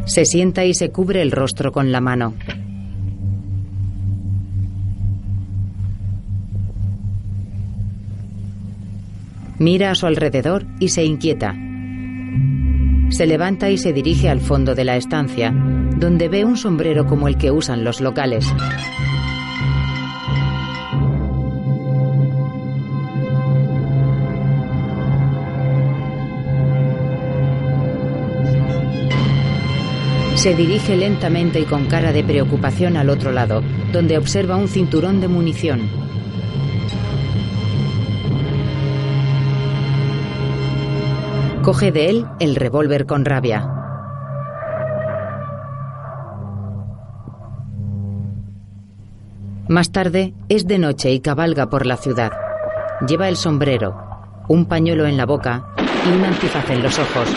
Se 0.06 0.24
sienta 0.24 0.64
y 0.64 0.74
se 0.74 0.90
cubre 0.92 1.22
el 1.22 1.32
rostro 1.32 1.74
con 1.74 1.92
la 1.92 2.00
mano. 2.00 2.34
Mira 9.60 9.92
a 9.92 9.96
su 9.96 10.06
alrededor 10.06 10.66
y 10.80 10.88
se 10.88 11.04
inquieta. 11.04 11.67
Se 13.10 13.26
levanta 13.26 13.70
y 13.70 13.78
se 13.78 13.94
dirige 13.94 14.30
al 14.30 14.42
fondo 14.42 14.76
de 14.76 14.84
la 14.84 14.96
estancia, 14.98 15.52
donde 15.52 16.28
ve 16.30 16.46
un 16.46 16.58
sombrero 16.58 17.06
como 17.06 17.28
el 17.28 17.38
que 17.38 17.52
usan 17.52 17.84
los 17.84 18.02
locales. 18.02 18.46
Se 30.36 30.54
dirige 30.54 30.96
lentamente 30.96 31.60
y 31.60 31.64
con 31.64 31.88
cara 31.88 32.12
de 32.12 32.24
preocupación 32.24 32.96
al 32.96 33.10
otro 33.10 33.32
lado, 33.32 33.64
donde 33.92 34.18
observa 34.18 34.56
un 34.56 34.68
cinturón 34.68 35.20
de 35.20 35.28
munición. 35.28 36.07
Coge 41.68 41.92
de 41.92 42.10
él 42.10 42.26
el 42.40 42.56
revólver 42.56 43.06
con 43.06 43.26
rabia. 43.26 43.70
Más 49.68 49.92
tarde 49.92 50.34
es 50.48 50.66
de 50.66 50.80
noche 50.80 51.12
y 51.12 51.20
cabalga 51.20 51.70
por 51.70 51.86
la 51.86 51.98
ciudad. 51.98 52.32
Lleva 53.06 53.28
el 53.28 53.36
sombrero. 53.36 53.98
un 54.48 54.66
pañuelo 54.66 55.08
en 55.08 55.18
la 55.18 55.26
boca 55.26 55.66
y 56.06 56.16
un 56.16 56.24
antifaz 56.24 56.70
en 56.70 56.84
los 56.84 56.98
ojos. 57.00 57.36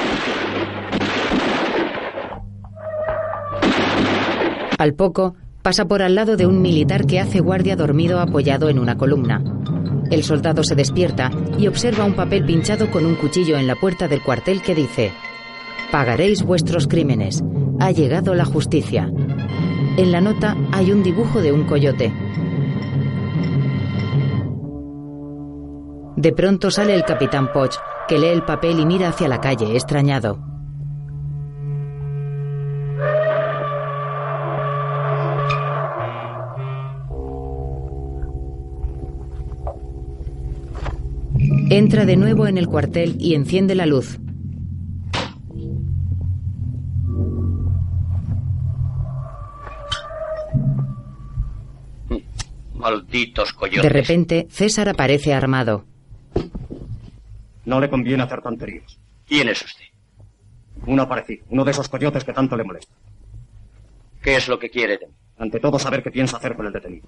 Al 4.78 4.94
poco, 4.94 5.34
pasa 5.62 5.86
por 5.86 6.02
al 6.02 6.14
lado 6.14 6.36
de 6.36 6.46
un 6.46 6.62
militar 6.62 7.04
que 7.06 7.18
hace 7.18 7.40
guardia 7.40 7.74
dormido 7.74 8.20
apoyado 8.20 8.68
en 8.68 8.78
una 8.78 8.96
columna. 8.96 9.42
El 10.10 10.24
soldado 10.24 10.64
se 10.64 10.74
despierta 10.74 11.30
y 11.56 11.68
observa 11.68 12.04
un 12.04 12.14
papel 12.14 12.44
pinchado 12.44 12.90
con 12.90 13.06
un 13.06 13.14
cuchillo 13.14 13.56
en 13.56 13.66
la 13.66 13.76
puerta 13.76 14.08
del 14.08 14.22
cuartel 14.22 14.60
que 14.60 14.74
dice, 14.74 15.12
Pagaréis 15.90 16.42
vuestros 16.42 16.86
crímenes. 16.86 17.42
Ha 17.78 17.90
llegado 17.92 18.34
la 18.34 18.44
justicia. 18.44 19.10
En 19.96 20.12
la 20.12 20.20
nota 20.20 20.56
hay 20.72 20.92
un 20.92 21.02
dibujo 21.02 21.40
de 21.40 21.52
un 21.52 21.64
coyote. 21.64 22.12
De 26.16 26.32
pronto 26.32 26.70
sale 26.70 26.94
el 26.94 27.04
capitán 27.04 27.52
Poch, 27.52 27.76
que 28.06 28.18
lee 28.18 28.28
el 28.28 28.44
papel 28.44 28.78
y 28.78 28.86
mira 28.86 29.08
hacia 29.08 29.28
la 29.28 29.40
calle, 29.40 29.74
extrañado. 29.74 30.59
Entra 41.72 42.04
de 42.04 42.16
nuevo 42.16 42.48
en 42.48 42.58
el 42.58 42.66
cuartel 42.66 43.14
y 43.20 43.36
enciende 43.36 43.76
la 43.76 43.86
luz. 43.86 44.18
Malditos 52.74 53.52
coyotes. 53.52 53.84
De 53.84 53.88
repente, 53.88 54.48
César 54.50 54.88
aparece 54.88 55.32
armado. 55.32 55.84
No 57.64 57.78
le 57.78 57.88
conviene 57.88 58.24
hacer 58.24 58.42
tonterías. 58.42 58.98
¿Quién 59.28 59.48
es 59.48 59.62
usted? 59.62 59.84
Uno 60.86 61.08
parecido, 61.08 61.44
uno 61.50 61.64
de 61.64 61.70
esos 61.70 61.88
coyotes 61.88 62.24
que 62.24 62.32
tanto 62.32 62.56
le 62.56 62.64
molesta. 62.64 62.96
¿Qué 64.20 64.34
es 64.34 64.48
lo 64.48 64.58
que 64.58 64.70
quiere 64.70 64.98
de 64.98 65.06
mí? 65.06 65.12
Ante 65.38 65.60
todo, 65.60 65.78
saber 65.78 66.02
qué 66.02 66.10
piensa 66.10 66.38
hacer 66.38 66.56
con 66.56 66.66
el 66.66 66.72
detenido. 66.72 67.06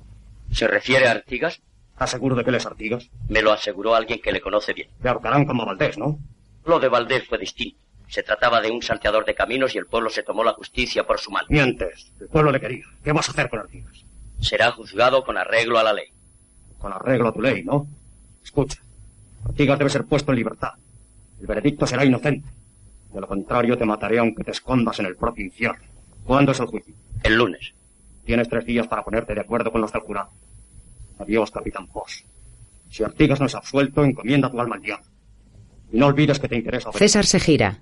¿Se 0.52 0.68
refiere 0.68 1.08
a 1.08 1.10
Artigas? 1.10 1.60
¿Estás 2.02 2.18
seguro 2.18 2.34
de 2.34 2.42
que 2.42 2.50
él 2.50 2.56
es 2.56 2.66
Artigas? 2.66 3.08
Me 3.28 3.42
lo 3.42 3.52
aseguró 3.52 3.94
alguien 3.94 4.20
que 4.20 4.32
le 4.32 4.40
conoce 4.40 4.72
bien. 4.72 4.88
Le 5.04 5.08
ahorcarán 5.08 5.44
como 5.46 5.64
Valdés, 5.64 5.96
¿no? 5.96 6.18
Lo 6.64 6.80
de 6.80 6.88
Valdés 6.88 7.28
fue 7.28 7.38
distinto. 7.38 7.78
Se 8.08 8.24
trataba 8.24 8.60
de 8.60 8.72
un 8.72 8.82
salteador 8.82 9.24
de 9.24 9.36
caminos 9.36 9.72
y 9.76 9.78
el 9.78 9.86
pueblo 9.86 10.10
se 10.10 10.24
tomó 10.24 10.42
la 10.42 10.52
justicia 10.54 11.06
por 11.06 11.20
su 11.20 11.30
mano. 11.30 11.46
Mientes. 11.48 12.12
El 12.18 12.26
pueblo 12.26 12.50
le 12.50 12.58
quería. 12.58 12.86
¿Qué 13.04 13.12
vas 13.12 13.28
a 13.28 13.30
hacer 13.30 13.48
con 13.48 13.60
Artigas? 13.60 14.04
Será 14.40 14.72
juzgado 14.72 15.22
con 15.22 15.38
arreglo 15.38 15.78
a 15.78 15.84
la 15.84 15.92
ley. 15.92 16.06
Con 16.76 16.92
arreglo 16.92 17.28
a 17.28 17.32
tu 17.32 17.40
ley, 17.40 17.62
¿no? 17.62 17.86
Escucha. 18.42 18.80
Artigas 19.44 19.78
debe 19.78 19.90
ser 19.90 20.04
puesto 20.04 20.32
en 20.32 20.38
libertad. 20.38 20.72
El 21.40 21.46
veredicto 21.46 21.86
será 21.86 22.04
inocente. 22.04 22.48
De 23.12 23.20
lo 23.20 23.28
contrario, 23.28 23.78
te 23.78 23.84
mataré 23.84 24.18
aunque 24.18 24.42
te 24.42 24.50
escondas 24.50 24.98
en 24.98 25.06
el 25.06 25.14
propio 25.14 25.44
infierno. 25.44 25.84
¿Cuándo 26.24 26.50
es 26.50 26.58
el 26.58 26.66
juicio? 26.66 26.96
El 27.22 27.36
lunes. 27.36 27.74
Tienes 28.24 28.48
tres 28.48 28.66
días 28.66 28.88
para 28.88 29.04
ponerte 29.04 29.36
de 29.36 29.40
acuerdo 29.42 29.70
con 29.70 29.80
los 29.80 29.92
del 29.92 30.02
jurado. 30.02 30.30
Adiós, 31.22 31.50
capitán 31.50 31.86
Poss. 31.86 32.24
Si 32.90 33.02
Artigas 33.04 33.40
no 33.40 33.46
es 33.46 33.54
absuelto, 33.54 34.04
encomienda 34.04 34.50
tu 34.50 34.60
alma 34.60 34.76
al 34.76 34.82
diablo. 34.82 35.06
Y 35.92 35.98
no 35.98 36.06
olvides 36.06 36.38
que 36.38 36.48
te 36.48 36.56
interesa. 36.56 36.90
César 36.92 37.26
se 37.26 37.38
gira. 37.40 37.80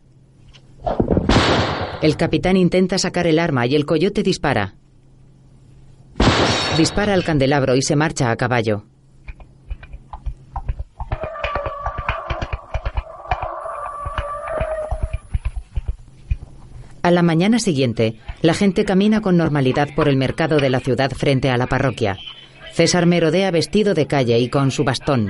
El 2.02 2.16
capitán 2.16 2.56
intenta 2.56 2.98
sacar 2.98 3.26
el 3.26 3.38
arma 3.38 3.66
y 3.66 3.74
el 3.74 3.86
coyote 3.86 4.22
dispara. 4.22 4.74
Dispara 6.76 7.14
al 7.14 7.24
candelabro 7.24 7.76
y 7.76 7.82
se 7.82 7.96
marcha 7.96 8.30
a 8.30 8.36
caballo. 8.36 8.84
A 17.02 17.10
la 17.10 17.22
mañana 17.22 17.58
siguiente, 17.58 18.16
la 18.42 18.52
gente 18.52 18.84
camina 18.84 19.22
con 19.22 19.36
normalidad 19.36 19.88
por 19.96 20.08
el 20.08 20.16
mercado 20.16 20.58
de 20.58 20.68
la 20.68 20.80
ciudad 20.80 21.10
frente 21.10 21.48
a 21.50 21.56
la 21.56 21.66
parroquia. 21.66 22.18
César 22.72 23.06
merodea 23.06 23.50
vestido 23.50 23.94
de 23.94 24.06
calle 24.06 24.38
y 24.38 24.48
con 24.48 24.70
su 24.70 24.84
bastón. 24.84 25.28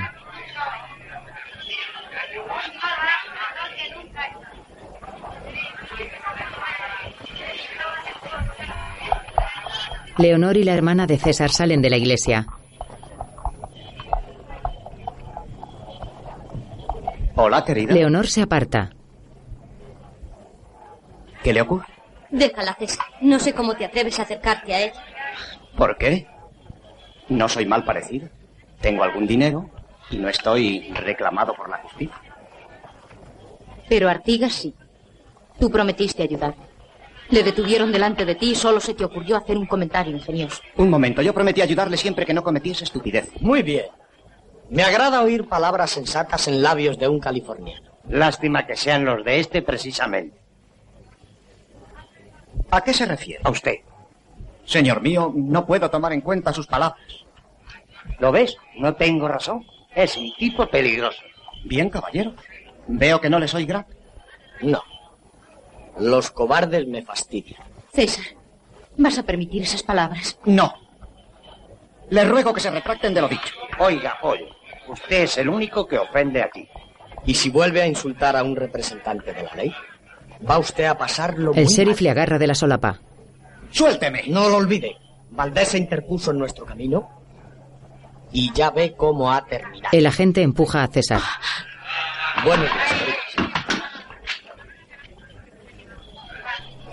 Leonor 10.19 10.57
y 10.59 10.65
la 10.65 10.75
hermana 10.75 11.07
de 11.07 11.17
César 11.17 11.51
salen 11.51 11.81
de 11.81 11.91
la 11.91 11.97
iglesia. 11.97 12.47
Hola, 17.37 17.65
querida. 17.65 17.95
Leonor 17.95 18.27
se 18.27 18.43
aparta. 18.43 18.91
¿Qué 21.43 21.55
le 21.55 21.63
ocurre? 21.63 21.87
Déjala, 22.31 22.75
César. 22.79 23.07
No 23.23 23.39
sé 23.39 23.55
cómo 23.55 23.75
te 23.75 23.87
atreves 23.87 24.19
a 24.19 24.23
acercarte 24.25 24.75
a 24.75 24.83
él. 24.83 24.93
¿Por 25.75 25.97
qué? 25.97 26.27
No 27.31 27.49
soy 27.49 27.65
mal 27.65 27.85
parecido. 27.85 28.29
Tengo 28.81 29.03
algún 29.03 29.27
dinero 29.27 29.71
y 30.11 30.19
no 30.19 30.29
estoy 30.29 30.93
reclamado 30.93 31.55
por 31.55 31.71
la 31.71 31.79
justicia. 31.79 32.17
Pero 33.89 34.09
Artigas 34.09 34.53
sí. 34.53 34.75
Tú 35.59 35.71
prometiste 35.71 36.23
ayudar. 36.23 36.55
Le 37.31 37.45
detuvieron 37.45 37.93
delante 37.93 38.25
de 38.25 38.35
ti 38.35 38.51
y 38.51 38.55
solo 38.57 38.81
se 38.81 38.95
te 38.95 39.05
ocurrió 39.05 39.37
hacer 39.37 39.57
un 39.57 39.67
comentario 39.67 40.13
ingenioso. 40.17 40.61
Un 40.77 40.91
momento, 40.91 41.23
yo 41.23 41.33
prometí 41.33 41.63
ayudarle 41.63 41.97
siempre 41.97 42.27
que 42.27 42.35
no 42.35 42.43
cometiese 42.43 42.85
estupidez. 42.85 43.31
Muy 43.41 43.63
bien. 43.63 43.87
Me 44.69 44.83
agrada 44.83 45.23
oír 45.23 45.49
palabras 45.49 45.91
sensatas 45.91 46.49
en 46.49 46.63
labios 46.63 46.99
de 46.99 47.09
un 47.09 47.21
californiano. 47.21 47.91
Lástima 48.09 48.67
que 48.67 48.77
sean 48.77 49.05
los 49.05 49.25
de 49.25 49.39
este 49.39 49.63
precisamente. 49.63 50.37
¿A 52.73 52.81
qué 52.81 52.93
se 52.93 53.07
refiere? 53.07 53.41
A 53.45 53.51
usted. 53.51 53.77
Señor 54.71 55.03
mío, 55.03 55.33
no 55.35 55.67
puedo 55.67 55.91
tomar 55.91 56.13
en 56.13 56.21
cuenta 56.21 56.53
sus 56.53 56.69
palabras. 56.69 57.01
¿Lo 58.21 58.31
ves? 58.31 58.57
No 58.79 58.95
tengo 58.95 59.27
razón. 59.27 59.67
Es 59.97 60.17
un 60.17 60.33
tipo 60.39 60.65
peligroso. 60.69 61.21
Bien, 61.65 61.91
caballero. 61.91 62.35
Veo 62.87 63.21
que 63.21 63.29
no 63.29 63.41
le 63.41 63.49
soy 63.49 63.65
grato. 63.67 63.93
No. 64.63 64.81
Los 65.99 66.31
cobardes 66.31 66.87
me 66.87 67.03
fastidian. 67.03 67.61
César, 67.93 68.25
¿vas 68.97 69.19
a 69.19 69.25
permitir 69.25 69.63
esas 69.63 69.83
palabras? 69.83 70.39
No. 70.45 70.73
Le 72.11 72.25
ruego 72.25 72.55
que 72.55 72.61
se 72.61 72.71
retracten 72.71 73.13
de 73.13 73.23
lo 73.23 73.29
dicho. 73.29 73.53
Oiga, 73.81 74.19
oye, 74.23 74.49
usted 74.87 75.23
es 75.25 75.37
el 75.39 75.49
único 75.49 75.85
que 75.89 75.99
ofende 75.99 76.43
aquí. 76.45 76.69
¿Y 77.27 77.35
si 77.35 77.51
vuelve 77.51 77.83
a 77.83 77.89
insultar 77.89 78.37
a 78.37 78.45
un 78.45 78.55
representante 78.55 79.33
de 79.33 79.43
la 79.43 79.55
ley? 79.57 79.75
Va 80.49 80.59
usted 80.59 80.85
a 80.85 80.97
pasarlo 80.97 81.51
El 81.55 81.65
muy 81.65 81.75
sheriff 81.75 81.97
mal. 81.97 82.05
le 82.05 82.11
agarra 82.11 82.39
de 82.39 82.47
la 82.47 82.55
solapa. 82.55 83.01
¡Suélteme! 83.71 84.25
No 84.29 84.49
lo 84.49 84.57
olvide. 84.57 84.97
Valdés 85.31 85.69
se 85.69 85.79
interpuso 85.79 86.31
en 86.33 86.39
nuestro 86.39 86.65
camino 86.65 87.09
y 88.33 88.53
ya 88.53 88.71
ve 88.71 88.95
cómo 88.97 89.33
ha 89.33 89.45
terminado. 89.47 89.91
El 89.93 90.07
agente 90.07 90.43
empuja 90.43 90.83
a 90.83 90.89
César. 90.89 91.21
Buenos 92.45 92.67
días. 92.67 93.51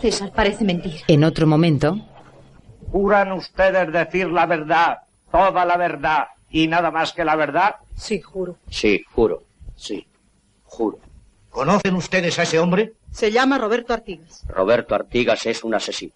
César, 0.01 0.31
parece 0.31 0.63
mentir. 0.63 1.01
En 1.07 1.23
otro 1.23 1.47
momento, 1.47 1.97
¿Juran 2.91 3.31
ustedes 3.33 3.91
decir 3.91 4.27
la 4.27 4.45
verdad, 4.45 4.99
toda 5.31 5.65
la 5.65 5.75
verdad 5.77 6.27
y 6.49 6.67
nada 6.67 6.91
más 6.91 7.13
que 7.13 7.25
la 7.25 7.35
verdad? 7.35 7.75
Sí, 7.95 8.21
juro. 8.21 8.57
Sí, 8.69 9.03
juro. 9.11 9.43
Sí, 9.75 10.07
juro. 10.63 10.99
¿Conocen 11.49 11.95
ustedes 11.95 12.37
a 12.39 12.43
ese 12.43 12.59
hombre? 12.59 12.93
Se 13.11 13.31
llama 13.31 13.57
Roberto 13.57 13.93
Artigas. 13.93 14.45
Roberto 14.47 14.95
Artigas 14.95 15.45
es 15.47 15.63
un 15.63 15.73
asesino. 15.75 16.13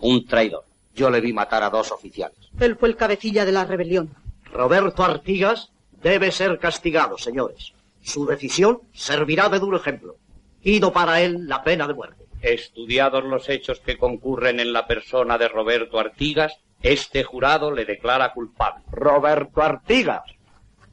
Un 0.00 0.26
traidor. 0.26 0.64
Yo 0.94 1.10
le 1.10 1.20
vi 1.20 1.32
matar 1.32 1.62
a 1.62 1.70
dos 1.70 1.92
oficiales. 1.92 2.38
Él 2.58 2.76
fue 2.76 2.88
el 2.88 2.96
cabecilla 2.96 3.44
de 3.44 3.52
la 3.52 3.64
rebelión. 3.64 4.10
Roberto 4.52 5.04
Artigas 5.04 5.70
debe 6.02 6.32
ser 6.32 6.58
castigado, 6.58 7.16
señores. 7.18 7.72
Su 8.02 8.26
decisión 8.26 8.80
servirá 8.92 9.48
de 9.48 9.58
duro 9.58 9.76
ejemplo. 9.76 10.16
Pido 10.62 10.92
para 10.92 11.20
él 11.20 11.46
la 11.46 11.62
pena 11.62 11.86
de 11.86 11.94
muerte. 11.94 12.26
Estudiados 12.42 13.24
los 13.24 13.48
hechos 13.48 13.80
que 13.80 13.98
concurren 13.98 14.60
en 14.60 14.72
la 14.72 14.86
persona 14.86 15.38
de 15.38 15.48
Roberto 15.48 15.98
Artigas, 15.98 16.58
este 16.82 17.22
jurado 17.22 17.70
le 17.70 17.84
declara 17.84 18.32
culpable. 18.32 18.84
Roberto 18.90 19.62
Artigas, 19.62 20.22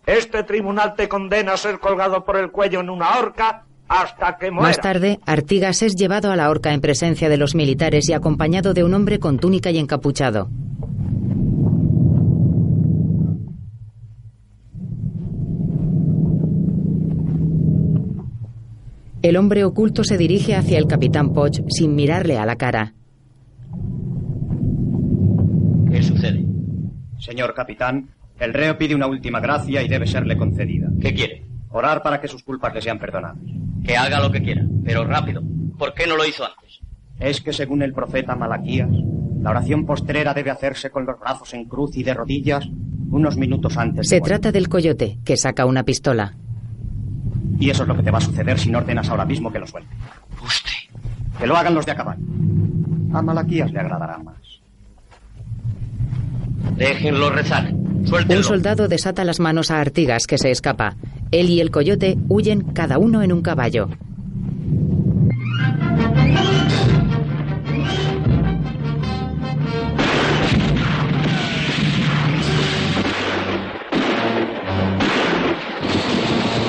este 0.05 0.43
tribunal 0.43 0.95
te 0.95 1.07
condena 1.09 1.53
a 1.53 1.57
ser 1.57 1.79
colgado 1.79 2.23
por 2.23 2.37
el 2.37 2.51
cuello 2.51 2.81
en 2.81 2.89
una 2.89 3.17
horca 3.17 3.66
hasta 3.87 4.37
que 4.37 4.51
muera. 4.51 4.67
más 4.67 4.79
tarde, 4.79 5.19
Artigas 5.25 5.81
es 5.81 5.95
llevado 5.95 6.31
a 6.31 6.35
la 6.35 6.49
horca 6.49 6.73
en 6.73 6.81
presencia 6.81 7.29
de 7.29 7.37
los 7.37 7.55
militares 7.55 8.09
y 8.09 8.13
acompañado 8.13 8.73
de 8.73 8.83
un 8.83 8.93
hombre 8.93 9.19
con 9.19 9.39
túnica 9.39 9.71
y 9.71 9.77
encapuchado. 9.77 10.49
El 19.21 19.35
hombre 19.35 19.63
oculto 19.63 20.03
se 20.03 20.17
dirige 20.17 20.55
hacia 20.55 20.77
el 20.77 20.87
capitán 20.87 21.33
Poch 21.33 21.59
sin 21.69 21.95
mirarle 21.95 22.37
a 22.37 22.45
la 22.45 22.55
cara. 22.55 22.93
¿Qué 25.91 26.03
sucede? 26.03 26.45
Señor 27.19 27.53
capitán, 27.53 28.09
el 28.39 28.53
reo 28.53 28.77
pide 28.77 28.95
una 28.95 29.07
última 29.07 29.39
gracia 29.39 29.81
y 29.81 29.87
debe 29.87 30.05
serle 30.05 30.37
concedida. 30.37 30.87
¿Qué 31.01 31.13
quiere? 31.13 31.43
Orar 31.69 32.03
para 32.03 32.21
que 32.21 32.27
sus 32.27 32.43
culpas 32.43 32.73
le 32.73 32.81
sean 32.81 32.99
perdonadas. 32.99 33.43
Que 33.83 33.95
haga 33.95 34.19
lo 34.19 34.31
que 34.31 34.41
quiera, 34.41 34.63
pero 34.83 35.05
rápido. 35.05 35.41
¿Por 35.77 35.93
qué 35.93 36.07
no 36.07 36.17
lo 36.17 36.25
hizo 36.25 36.43
antes? 36.43 36.79
Es 37.19 37.41
que 37.41 37.53
según 37.53 37.81
el 37.81 37.93
profeta 37.93 38.35
Malaquías, 38.35 38.89
la 39.41 39.51
oración 39.51 39.85
postrera 39.85 40.33
debe 40.33 40.51
hacerse 40.51 40.89
con 40.89 41.05
los 41.05 41.19
brazos 41.19 41.53
en 41.53 41.65
cruz 41.65 41.95
y 41.95 42.03
de 42.03 42.13
rodillas 42.13 42.67
unos 43.09 43.37
minutos 43.37 43.77
antes. 43.77 44.09
Se 44.09 44.21
trata 44.21 44.51
del 44.51 44.69
coyote, 44.69 45.19
que 45.23 45.37
saca 45.37 45.65
una 45.65 45.83
pistola. 45.83 46.35
Y 47.59 47.69
eso 47.69 47.83
es 47.83 47.87
lo 47.87 47.95
que 47.95 48.03
te 48.03 48.11
va 48.11 48.17
a 48.17 48.21
suceder 48.21 48.59
si 48.59 48.69
no 48.69 48.79
ordenas 48.79 49.09
ahora 49.09 49.25
mismo 49.25 49.51
que 49.51 49.59
lo 49.59 49.67
suelte. 49.67 49.89
Usted. 50.43 50.71
Que 51.39 51.47
lo 51.47 51.55
hagan 51.55 51.73
los 51.73 51.85
de 51.85 51.91
a 51.91 51.95
caballo. 51.95 52.23
A 53.13 53.21
Malaquías 53.21 53.71
le 53.71 53.79
agradará 53.79 54.17
más. 54.17 54.35
Déjenlo 56.75 57.29
rezar. 57.29 57.71
Un 58.09 58.43
soldado 58.43 58.87
desata 58.87 59.25
las 59.25 59.39
manos 59.39 59.69
a 59.69 59.81
Artigas, 59.81 60.27
que 60.27 60.37
se 60.37 60.49
escapa. 60.49 60.95
Él 61.31 61.49
y 61.49 61.59
el 61.59 61.71
coyote 61.71 62.17
huyen 62.29 62.61
cada 62.73 62.97
uno 62.99 63.21
en 63.21 63.33
un 63.33 63.41
caballo. 63.41 63.89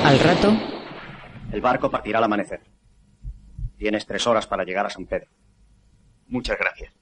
Al 0.03 0.19
rato, 0.19 0.53
El 1.51 1.61
barco 1.61 1.89
partirá 1.91 2.17
al 2.17 2.23
amanecer. 2.23 2.61
Tienes 3.77 4.05
tres 4.05 4.25
horas 4.27 4.47
para 4.47 4.63
llegar 4.63 4.85
a 4.85 4.89
San 4.89 5.05
Pedro. 5.05 5.29
Muchas 6.27 6.57
gracias. 6.57 6.93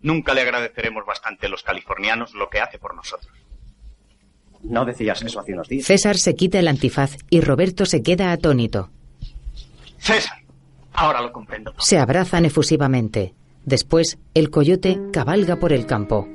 Nunca 0.00 0.34
le 0.34 0.42
agradeceremos 0.42 1.04
bastante 1.06 1.46
a 1.46 1.48
los 1.48 1.62
californianos 1.62 2.34
lo 2.34 2.48
que 2.48 2.60
hace 2.60 2.78
por 2.78 2.94
nosotros. 2.94 3.32
No 4.68 4.84
decías 4.84 5.22
eso 5.22 5.40
hace 5.40 5.52
unos 5.52 5.68
días. 5.68 5.86
César 5.86 6.16
se 6.16 6.34
quita 6.34 6.58
el 6.58 6.68
antifaz 6.68 7.16
y 7.30 7.40
Roberto 7.40 7.86
se 7.86 8.02
queda 8.02 8.32
atónito. 8.32 8.90
César, 9.98 10.38
ahora 10.92 11.22
lo 11.22 11.32
comprendo. 11.32 11.72
Se 11.78 11.98
abrazan 11.98 12.44
efusivamente. 12.44 13.34
Después, 13.64 14.18
el 14.34 14.50
coyote 14.50 15.00
cabalga 15.12 15.56
por 15.56 15.72
el 15.72 15.86
campo. 15.86 16.28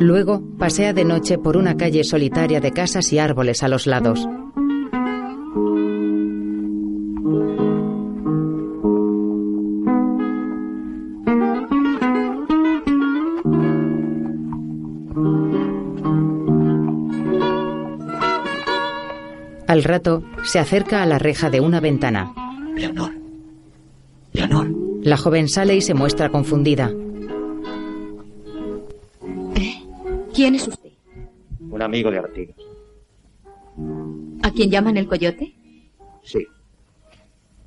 Luego 0.00 0.42
pasea 0.58 0.92
de 0.94 1.04
noche 1.04 1.38
por 1.38 1.56
una 1.56 1.76
calle 1.76 2.04
solitaria 2.04 2.60
de 2.60 2.72
casas 2.72 3.12
y 3.12 3.18
árboles 3.18 3.62
a 3.62 3.68
los 3.68 3.86
lados. 3.86 4.26
Al 19.80 19.84
rato 19.84 20.22
se 20.44 20.58
acerca 20.58 21.02
a 21.02 21.06
la 21.06 21.18
reja 21.18 21.48
de 21.48 21.58
una 21.58 21.80
ventana. 21.80 22.34
Leonor. 22.76 23.12
Leonor. 24.34 24.68
La 25.02 25.16
joven 25.16 25.48
sale 25.48 25.74
y 25.74 25.80
se 25.80 25.94
muestra 25.94 26.28
confundida. 26.28 26.92
¿Quién 30.34 30.54
es 30.54 30.68
usted? 30.68 30.90
Un 31.70 31.80
amigo 31.80 32.10
de 32.10 32.18
Artigas. 32.18 32.56
¿A 34.42 34.50
quién 34.50 34.70
llaman 34.70 34.98
el 34.98 35.08
coyote? 35.08 35.54
Sí. 36.24 36.46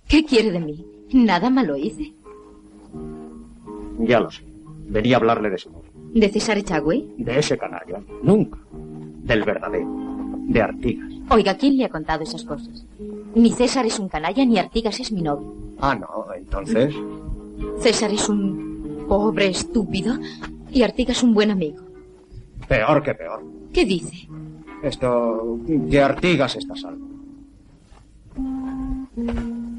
¿Qué 0.08 0.24
quiere 0.24 0.52
de 0.52 0.60
mí? 0.60 0.86
Nada 1.14 1.50
malo 1.50 1.76
hice. 1.76 2.14
Ya 3.98 4.20
lo 4.20 4.30
sé. 4.30 4.44
Venía 4.88 5.16
a 5.16 5.20
hablarle 5.20 5.50
de 5.50 5.56
ese 5.56 5.70
modo. 5.72 5.86
¿De 6.14 6.30
César 6.30 6.60
Echagüe? 6.60 7.08
De 7.18 7.40
ese 7.40 7.58
canalla. 7.58 8.04
Nunca. 8.22 8.60
Del 8.72 9.42
verdadero. 9.42 9.90
De 10.46 10.62
Artigas. 10.62 11.13
Oiga, 11.34 11.58
¿quién 11.58 11.78
le 11.78 11.86
ha 11.86 11.90
contado 11.90 12.22
esas 12.22 12.44
cosas? 12.44 12.86
Ni 13.34 13.52
César 13.52 13.88
es 13.88 13.98
un 13.98 14.08
canalla, 14.08 14.46
ni 14.46 14.60
Artigas 14.60 15.00
es 15.00 15.12
mi 15.12 15.24
novio. 15.24 15.52
Ah, 15.80 15.96
no. 15.96 16.32
Entonces. 16.36 16.94
César 17.80 18.12
es 18.12 18.30
un 18.30 19.06
pobre 19.08 19.48
estúpido 19.48 20.16
y 20.72 20.84
Artigas 20.84 21.24
un 21.24 21.34
buen 21.34 21.50
amigo. 21.50 21.84
Peor 22.68 23.02
que 23.02 23.16
peor. 23.16 23.44
¿Qué 23.74 23.84
dice? 23.84 24.28
Esto. 24.84 25.58
Que 25.90 26.02
Artigas 26.02 26.56
está 26.56 26.76
salvo. 26.76 27.08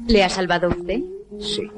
¿Le 0.07 0.23
ha 0.25 0.29
salvado 0.29 0.67
usted? 0.67 0.99
Sí. 1.39 1.71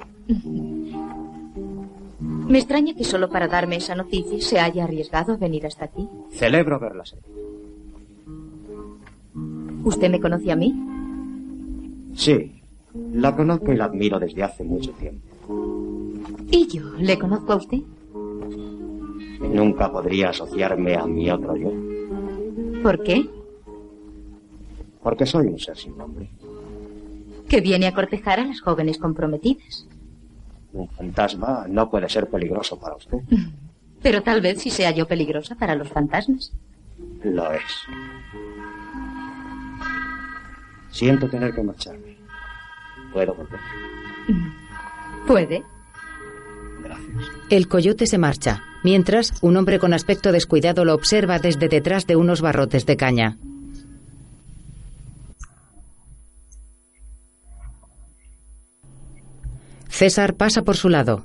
Me 2.19 2.57
extraña 2.57 2.95
que 2.95 3.03
solo 3.03 3.30
para 3.30 3.47
darme 3.47 3.75
esa 3.75 3.93
noticia 3.93 4.41
se 4.41 4.59
haya 4.59 4.86
arriesgado 4.86 5.34
a 5.34 5.38
venir 5.38 5.67
hasta 5.67 5.86
aquí. 5.86 6.09
Celebro 6.32 6.80
verla 6.80 7.05
serie. 7.05 7.47
¿Usted 9.88 10.09
me 10.09 10.19
conoce 10.19 10.51
a 10.51 10.57
mí? 10.57 10.75
Sí. 12.13 12.61
La 13.13 13.33
conozco 13.33 13.71
y 13.71 13.77
la 13.77 13.85
admiro 13.85 14.19
desde 14.19 14.43
hace 14.43 14.65
mucho 14.65 14.91
tiempo. 14.91 15.25
¿Y 16.51 16.67
yo 16.67 16.91
le 16.99 17.17
conozco 17.17 17.53
a 17.53 17.55
usted? 17.55 17.77
Nunca 19.39 19.89
podría 19.89 20.31
asociarme 20.31 20.95
a 20.95 21.05
mi 21.05 21.31
otro 21.31 21.55
yo. 21.55 21.71
¿Por 22.83 23.01
qué? 23.01 23.29
Porque 25.01 25.25
soy 25.25 25.47
un 25.47 25.57
ser 25.57 25.77
sin 25.77 25.97
nombre. 25.97 26.27
Que 27.47 27.61
viene 27.61 27.88
a 27.88 27.93
cortejar 27.93 28.41
a 28.41 28.45
las 28.45 28.59
jóvenes 28.59 28.97
comprometidas. 28.97 29.88
Un 30.73 30.89
fantasma 30.89 31.65
no 31.69 31.89
puede 31.89 32.09
ser 32.09 32.27
peligroso 32.29 32.77
para 32.77 32.97
usted. 32.97 33.19
Pero 34.03 34.21
tal 34.21 34.41
vez 34.41 34.61
sí 34.61 34.69
sea 34.69 34.91
yo 34.91 35.07
peligrosa 35.07 35.55
para 35.55 35.75
los 35.75 35.88
fantasmas. 35.88 36.51
Lo 37.23 37.53
es. 37.53 37.63
Siento 40.91 41.29
tener 41.29 41.53
que 41.53 41.63
marcharme. 41.63 42.17
¿Puedo 43.13 43.33
volver? 43.35 43.59
Puede. 45.25 45.63
El 47.49 47.67
coyote 47.67 48.07
se 48.07 48.17
marcha, 48.17 48.63
mientras 48.83 49.33
un 49.41 49.57
hombre 49.57 49.79
con 49.79 49.93
aspecto 49.93 50.31
descuidado 50.31 50.85
lo 50.85 50.93
observa 50.93 51.39
desde 51.39 51.67
detrás 51.67 52.07
de 52.07 52.15
unos 52.15 52.41
barrotes 52.41 52.85
de 52.85 52.97
caña. 52.97 53.38
César 59.89 60.35
pasa 60.35 60.61
por 60.61 60.77
su 60.77 60.89
lado. 60.89 61.23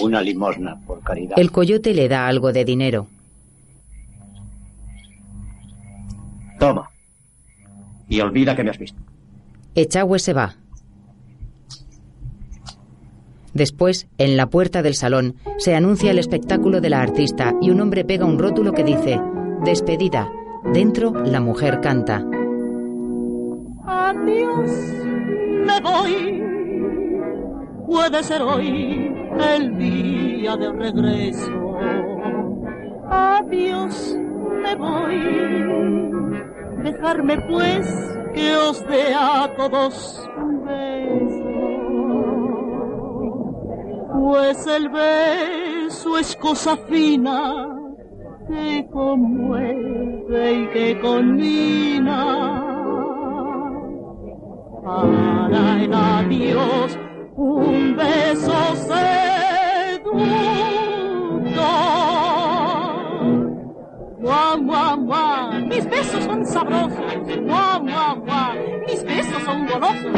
Una 0.00 0.20
limosna, 0.20 0.78
por 0.86 1.02
caridad. 1.02 1.38
El 1.38 1.50
coyote 1.50 1.92
le 1.94 2.08
da 2.08 2.28
algo 2.28 2.52
de 2.52 2.64
dinero. 2.64 3.08
Toma. 6.60 6.88
Y 8.08 8.20
olvida 8.20 8.54
que 8.54 8.64
me 8.64 8.70
has 8.70 8.78
visto. 8.78 9.00
Echagüe 9.74 10.18
se 10.18 10.32
va. 10.32 10.56
Después, 13.56 14.06
en 14.18 14.36
la 14.36 14.48
puerta 14.48 14.82
del 14.82 14.94
salón, 14.94 15.36
se 15.56 15.74
anuncia 15.74 16.10
el 16.10 16.18
espectáculo 16.18 16.82
de 16.82 16.90
la 16.90 17.00
artista 17.00 17.54
y 17.62 17.70
un 17.70 17.80
hombre 17.80 18.04
pega 18.04 18.26
un 18.26 18.38
rótulo 18.38 18.72
que 18.72 18.84
dice 18.84 19.18
Despedida. 19.64 20.30
Dentro, 20.72 21.12
la 21.24 21.40
mujer 21.40 21.80
canta. 21.80 22.22
Adiós, 23.86 24.70
me 25.64 25.80
voy. 25.80 26.42
Puede 27.86 28.22
ser 28.22 28.42
hoy 28.42 29.10
el 29.54 29.78
día 29.78 30.56
del 30.56 30.76
regreso. 30.78 31.78
Adiós, 33.08 34.18
me 34.62 34.74
voy. 34.74 36.15
Dejarme 36.86 37.36
pues 37.48 37.84
que 38.32 38.54
os 38.54 38.86
dé 38.86 39.12
a 39.12 39.52
todos 39.56 40.24
un 40.36 40.64
beso. 40.64 41.50
Pues 44.20 44.66
el 44.68 44.88
beso 44.90 46.16
es 46.16 46.36
cosa 46.36 46.76
fina 46.76 47.76
que 48.46 48.86
conmueve 48.92 50.52
y 50.52 50.66
que 50.68 51.00
conmina. 51.00 52.22
Para 54.84 55.82
el 55.82 55.92
adiós 55.92 56.96
un 57.34 57.96
beso 57.96 58.76
seductor. 58.76 60.16
Guau, 64.20 64.62
guau, 64.62 64.96
guau, 65.04 65.55
mis 65.76 65.90
besos 65.90 66.24
son 66.24 66.46
sabrosos. 66.46 66.98
Guau, 67.44 67.80
guau, 67.82 68.16
guau, 68.24 68.54
mis 68.86 69.04
besos 69.04 69.42
son 69.44 69.66
golosos. 69.66 70.12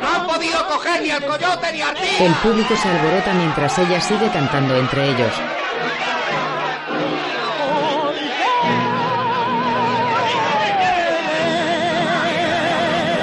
¡No 0.00 0.08
han 0.08 0.26
podido 0.26 0.66
coger 0.68 1.02
ni 1.02 1.10
al 1.10 1.24
coyote 1.24 1.72
ni 1.72 1.82
a 1.82 1.92
ti! 1.92 2.24
El 2.24 2.32
público 2.34 2.76
se 2.76 2.88
alborota 2.88 3.34
mientras 3.34 3.78
ella 3.78 4.00
sigue 4.00 4.28
cantando 4.28 4.76
entre 4.76 5.10
ellos. 5.10 5.32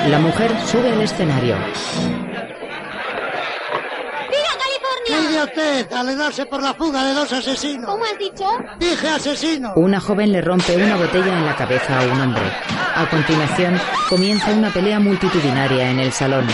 La 0.10 0.20
mujer 0.20 0.52
sube 0.66 0.92
al 0.92 1.02
escenario. 1.02 1.56
A 5.36 5.44
usted 5.44 5.92
al 5.92 6.18
darse 6.18 6.46
por 6.46 6.62
la 6.62 6.74
fuga 6.74 7.04
de 7.04 7.14
dos 7.14 7.32
asesinos. 7.34 7.86
¿Cómo 7.86 8.04
has 8.04 8.18
dicho? 8.18 8.46
Dije 8.80 9.10
asesino. 9.10 9.74
Una 9.76 10.00
joven 10.00 10.32
le 10.32 10.42
rompe 10.42 10.76
una 10.76 10.96
botella 10.96 11.38
en 11.38 11.46
la 11.46 11.56
cabeza 11.56 12.00
a 12.00 12.04
un 12.06 12.22
hombre. 12.22 12.44
A 12.96 13.10
continuación, 13.10 13.80
comienza 14.10 14.52
una 14.52 14.72
pelea 14.72 15.00
multitudinaria 15.00 15.92
en 15.92 16.00
el 16.00 16.12
salón. 16.12 16.48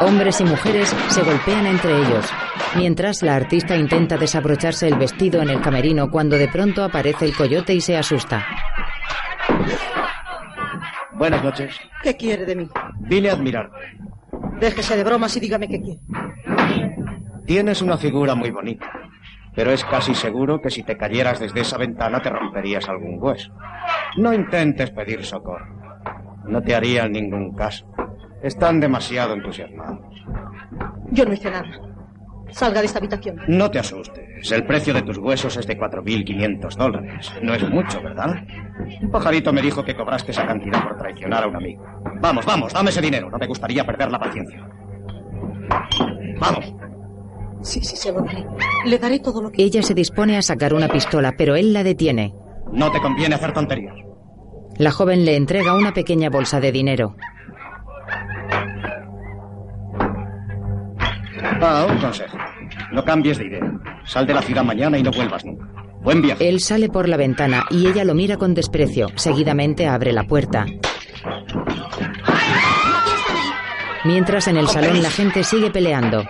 Hombres 0.00 0.40
y 0.40 0.44
mujeres 0.44 0.94
se 1.08 1.22
golpean 1.22 1.66
entre 1.66 1.96
ellos, 1.96 2.26
mientras 2.76 3.22
la 3.22 3.34
artista 3.34 3.76
intenta 3.76 4.16
desabrocharse 4.18 4.86
el 4.86 4.96
vestido 4.96 5.40
en 5.42 5.48
el 5.48 5.60
camerino 5.60 6.10
cuando 6.10 6.36
de 6.36 6.48
pronto 6.48 6.84
aparece 6.84 7.24
el 7.24 7.34
coyote 7.34 7.74
y 7.74 7.80
se 7.80 7.96
asusta. 7.96 8.46
Buenas 11.18 11.42
noches. 11.42 11.78
¿Qué 12.02 12.16
quiere 12.16 12.44
de 12.44 12.56
mí? 12.56 12.68
Vine 13.00 13.30
a 13.30 13.32
admirarte. 13.32 13.76
Déjese 14.60 14.96
de 14.96 15.04
bromas 15.04 15.36
y 15.36 15.40
dígame 15.40 15.68
qué 15.68 15.80
quiere. 15.80 16.00
Tienes 17.46 17.80
una 17.82 17.96
figura 17.96 18.34
muy 18.34 18.50
bonita, 18.50 18.90
pero 19.54 19.70
es 19.70 19.84
casi 19.84 20.14
seguro 20.14 20.60
que 20.60 20.70
si 20.70 20.82
te 20.82 20.96
cayeras 20.96 21.38
desde 21.40 21.60
esa 21.60 21.78
ventana 21.78 22.20
te 22.20 22.30
romperías 22.30 22.88
algún 22.88 23.22
hueso. 23.22 23.52
No 24.16 24.32
intentes 24.32 24.90
pedir 24.90 25.24
socorro. 25.24 25.66
No 26.46 26.62
te 26.62 26.74
harían 26.74 27.12
ningún 27.12 27.54
caso. 27.54 27.86
Están 28.42 28.80
demasiado 28.80 29.34
entusiasmados. 29.34 30.00
Yo 31.10 31.24
no 31.24 31.32
hice 31.32 31.50
nada. 31.50 31.70
Salga 32.50 32.80
de 32.80 32.86
esta 32.86 32.98
habitación. 32.98 33.36
No 33.48 33.70
te 33.70 33.78
asustes. 33.78 34.50
El 34.52 34.64
precio 34.66 34.94
de 34.94 35.02
tus 35.02 35.18
huesos 35.18 35.56
es 35.56 35.66
de 35.66 35.78
4.500 35.78 36.76
dólares. 36.76 37.32
No 37.42 37.54
es 37.54 37.68
mucho, 37.68 38.00
¿verdad? 38.02 38.34
Un 39.02 39.10
pajarito 39.10 39.52
me 39.52 39.60
dijo 39.62 39.84
que 39.84 39.94
cobraste 39.94 40.32
esa 40.32 40.46
cantidad 40.46 40.82
por 40.82 40.96
traicionar 40.96 41.44
a 41.44 41.48
un 41.48 41.56
amigo. 41.56 41.84
Vamos, 42.20 42.46
vamos, 42.46 42.72
dame 42.72 42.90
ese 42.90 43.00
dinero. 43.00 43.30
No 43.30 43.38
me 43.38 43.46
gustaría 43.46 43.84
perder 43.84 44.10
la 44.10 44.18
paciencia. 44.18 44.66
Vamos. 46.38 46.72
Sí, 47.62 47.80
sí, 47.82 47.96
se 47.96 48.12
lo 48.12 48.20
daré. 48.22 48.46
Le 48.84 48.98
daré 48.98 49.18
todo 49.18 49.42
lo 49.42 49.50
que... 49.50 49.62
Ella 49.62 49.82
se 49.82 49.94
dispone 49.94 50.36
a 50.36 50.42
sacar 50.42 50.72
una 50.72 50.88
pistola, 50.88 51.34
pero 51.36 51.56
él 51.56 51.72
la 51.72 51.82
detiene. 51.82 52.34
No 52.72 52.90
te 52.90 53.00
conviene 53.00 53.34
hacer 53.34 53.52
tonterías. 53.52 53.94
La 54.78 54.90
joven 54.90 55.24
le 55.24 55.36
entrega 55.36 55.74
una 55.74 55.92
pequeña 55.92 56.30
bolsa 56.30 56.60
de 56.60 56.70
dinero. 56.70 57.16
Ah, 61.60 61.86
un 61.90 61.98
consejo. 61.98 62.36
No 62.92 63.04
cambies 63.04 63.38
de 63.38 63.46
idea. 63.46 63.72
Sal 64.04 64.26
de 64.26 64.34
la 64.34 64.42
ciudad 64.42 64.64
mañana 64.64 64.98
y 64.98 65.02
no 65.02 65.10
vuelvas 65.10 65.44
nunca. 65.44 65.66
Buen 66.02 66.22
viaje. 66.22 66.48
Él 66.48 66.60
sale 66.60 66.88
por 66.88 67.08
la 67.08 67.16
ventana 67.16 67.64
y 67.70 67.86
ella 67.86 68.04
lo 68.04 68.14
mira 68.14 68.36
con 68.36 68.54
desprecio. 68.54 69.08
Seguidamente 69.16 69.86
abre 69.88 70.12
la 70.12 70.24
puerta. 70.24 70.66
Mientras 74.04 74.46
en 74.46 74.56
el 74.56 74.68
salón 74.68 75.02
la 75.02 75.10
gente 75.10 75.42
sigue 75.42 75.70
peleando. 75.70 76.24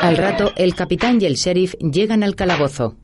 Al 0.00 0.16
rato, 0.16 0.52
el 0.56 0.74
capitán 0.76 1.20
y 1.20 1.26
el 1.26 1.34
sheriff 1.34 1.74
llegan 1.80 2.22
al 2.22 2.36
calabozo. 2.36 2.96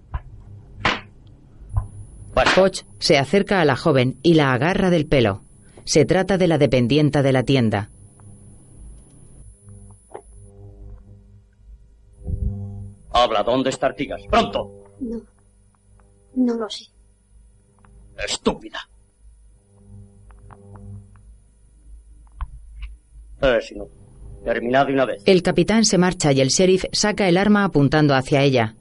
Foch 2.55 2.83
se 2.99 3.19
acerca 3.19 3.61
a 3.61 3.65
la 3.65 3.77
joven 3.77 4.19
y 4.23 4.35
la 4.35 4.53
agarra 4.53 4.91
del 4.91 5.07
pelo. 5.07 5.43
Se 5.85 6.05
trata 6.05 6.39
de 6.39 6.47
la 6.49 6.59
dependienta 6.59 7.23
de 7.23 7.33
la 7.33 7.43
tienda. 7.43 7.91
Habla, 13.13 13.43
¿dónde 13.43 13.71
está 13.71 13.87
Artigas? 13.87 14.23
¡Pronto! 14.31 14.85
No. 15.01 15.21
No 16.37 16.55
lo 16.55 16.69
sé. 16.69 16.87
¡Estúpida! 18.25 18.79
Eh, 23.43 23.59
si 23.63 23.75
no. 23.75 23.89
Terminad 24.45 24.87
de 24.87 24.93
una 24.93 25.05
vez. 25.07 25.23
El 25.27 25.43
capitán 25.43 25.85
se 25.85 25.99
marcha 25.99 26.33
y 26.33 26.41
el 26.41 26.49
sheriff 26.49 26.85
saca 26.93 27.29
el 27.29 27.37
arma 27.37 27.65
apuntando 27.65 28.15
hacia 28.15 28.43
ella. 28.43 28.75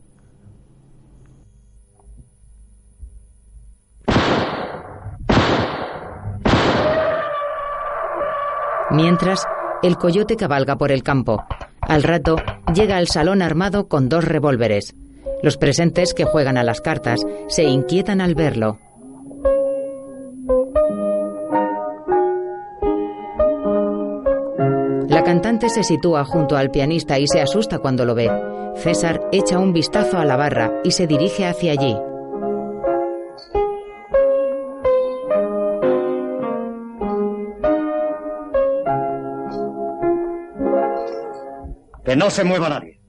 Mientras, 8.94 9.44
el 9.82 9.98
coyote 9.98 10.38
cabalga 10.38 10.78
por 10.78 10.92
el 10.92 11.02
campo. 11.02 11.44
Al 11.82 12.04
rato, 12.04 12.36
llega 12.76 12.98
al 12.98 13.08
salón 13.08 13.42
armado 13.42 13.88
con 13.88 14.08
dos 14.08 14.24
revólveres. 14.24 14.96
Los 15.42 15.58
presentes 15.58 16.14
que 16.14 16.26
juegan 16.26 16.58
a 16.58 16.64
las 16.64 16.80
cartas 16.80 17.22
se 17.48 17.64
inquietan 17.64 18.22
al 18.22 18.36
verlo. 18.36 18.78
La 25.10 25.24
cantante 25.24 25.70
se 25.70 25.84
sitúa 25.84 26.24
junto 26.24 26.56
al 26.56 26.70
pianista 26.70 27.18
y 27.18 27.28
se 27.28 27.42
asusta 27.42 27.80
cuando 27.80 28.06
lo 28.06 28.14
ve. 28.14 28.30
César 28.76 29.22
echa 29.32 29.58
un 29.58 29.74
vistazo 29.74 30.20
a 30.20 30.26
la 30.26 30.38
barra 30.38 30.72
y 30.84 30.92
se 30.92 31.08
dirige 31.08 31.48
hacia 31.48 31.72
allí. 31.72 31.98
Que 42.14 42.20
no 42.20 42.30
se 42.30 42.44
mueva 42.44 42.70
nadie. 42.70 43.00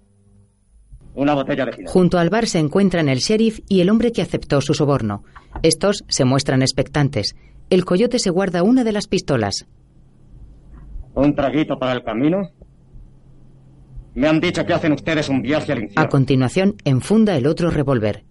Una 1.15 1.35
botella 1.35 1.67
de. 1.67 1.85
Junto 1.85 2.17
al 2.17 2.31
bar 2.31 2.47
se 2.47 2.59
encuentran 2.59 3.11
el 3.11 3.19
sheriff 3.19 3.61
y 3.69 3.83
el 3.83 3.91
hombre 3.91 4.13
que 4.13 4.23
aceptó 4.23 4.63
su 4.63 4.73
soborno. 4.73 5.25
Estos 5.63 6.07
se 6.09 6.25
muestran 6.25 6.63
expectantes. 6.63 7.37
El 7.69 7.85
coyote 7.85 8.19
se 8.19 8.31
guarda 8.31 8.63
una 8.63 8.83
de 8.83 8.93
las 8.93 9.07
pistolas. 9.07 9.67
¿Un 11.13 11.35
traguito 11.35 11.79
para 11.79 11.93
el 11.93 12.03
camino? 12.03 12.49
Me 14.15 14.27
han 14.27 14.41
dicho 14.41 14.65
que 14.65 14.73
hacen 14.73 14.93
ustedes 14.93 15.29
un 15.29 15.43
viaje 15.43 15.73
al 15.73 15.83
infierno. 15.83 16.03
A 16.03 16.09
continuación, 16.09 16.77
enfunda 16.87 17.37
el 17.37 17.47
otro 17.47 17.71
revólver. 17.71 18.25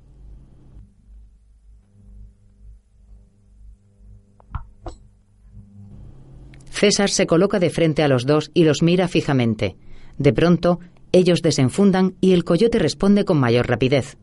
César 6.72 7.12
se 7.12 7.28
coloca 7.28 7.60
de 7.60 7.70
frente 7.70 8.02
a 8.02 8.08
los 8.08 8.26
dos 8.26 8.50
y 8.56 8.64
los 8.64 8.82
mira 8.82 9.08
fijamente. 9.08 9.78
De 10.18 10.34
pronto, 10.34 10.80
ellos 11.12 11.42
desenfundan 11.42 12.16
y 12.22 12.34
el 12.34 12.44
coyote 12.44 12.80
responde 12.80 13.26
con 13.26 13.40
mayor 13.40 13.68
rapidez. 13.68 14.18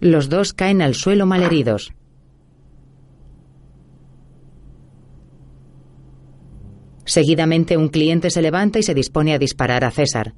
Los 0.00 0.28
dos 0.28 0.52
caen 0.54 0.80
al 0.80 0.94
suelo 0.94 1.26
malheridos. 1.26 1.92
Seguidamente 7.04 7.76
un 7.76 7.88
cliente 7.88 8.30
se 8.30 8.40
levanta 8.40 8.78
y 8.78 8.82
se 8.82 8.94
dispone 8.94 9.34
a 9.34 9.38
disparar 9.38 9.84
a 9.84 9.90
César. 9.90 10.34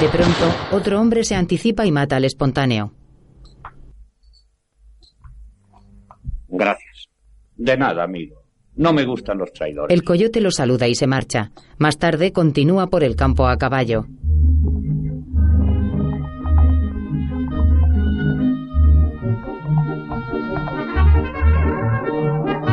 De 0.00 0.08
pronto, 0.08 0.52
otro 0.72 1.00
hombre 1.00 1.24
se 1.24 1.34
anticipa 1.34 1.86
y 1.86 1.92
mata 1.92 2.16
al 2.16 2.24
espontáneo. 2.24 2.92
Gracias. 6.50 7.08
De 7.56 7.76
nada, 7.76 8.04
amigo. 8.04 8.42
No 8.76 8.92
me 8.92 9.04
gustan 9.04 9.38
los 9.38 9.52
traidores. 9.52 9.94
El 9.94 10.04
coyote 10.04 10.40
lo 10.40 10.50
saluda 10.50 10.88
y 10.88 10.94
se 10.94 11.06
marcha. 11.06 11.50
Más 11.78 11.98
tarde 11.98 12.32
continúa 12.32 12.86
por 12.86 13.04
el 13.04 13.16
campo 13.16 13.46
a 13.46 13.56
caballo. 13.58 14.06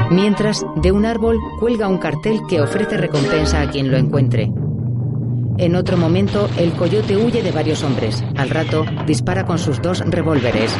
Mientras, 0.09 0.65
de 0.77 0.91
un 0.91 1.05
árbol 1.05 1.37
cuelga 1.59 1.87
un 1.89 1.97
cartel 1.97 2.39
que 2.47 2.61
ofrece 2.61 2.97
recompensa 2.97 3.61
a 3.61 3.69
quien 3.69 3.91
lo 3.91 3.97
encuentre. 3.97 4.51
En 5.57 5.75
otro 5.75 5.97
momento, 5.97 6.47
el 6.57 6.71
coyote 6.71 7.17
huye 7.17 7.43
de 7.43 7.51
varios 7.51 7.83
hombres. 7.83 8.23
Al 8.37 8.49
rato, 8.49 8.85
dispara 9.05 9.45
con 9.45 9.59
sus 9.59 9.81
dos 9.81 9.99
revólveres. 9.99 10.71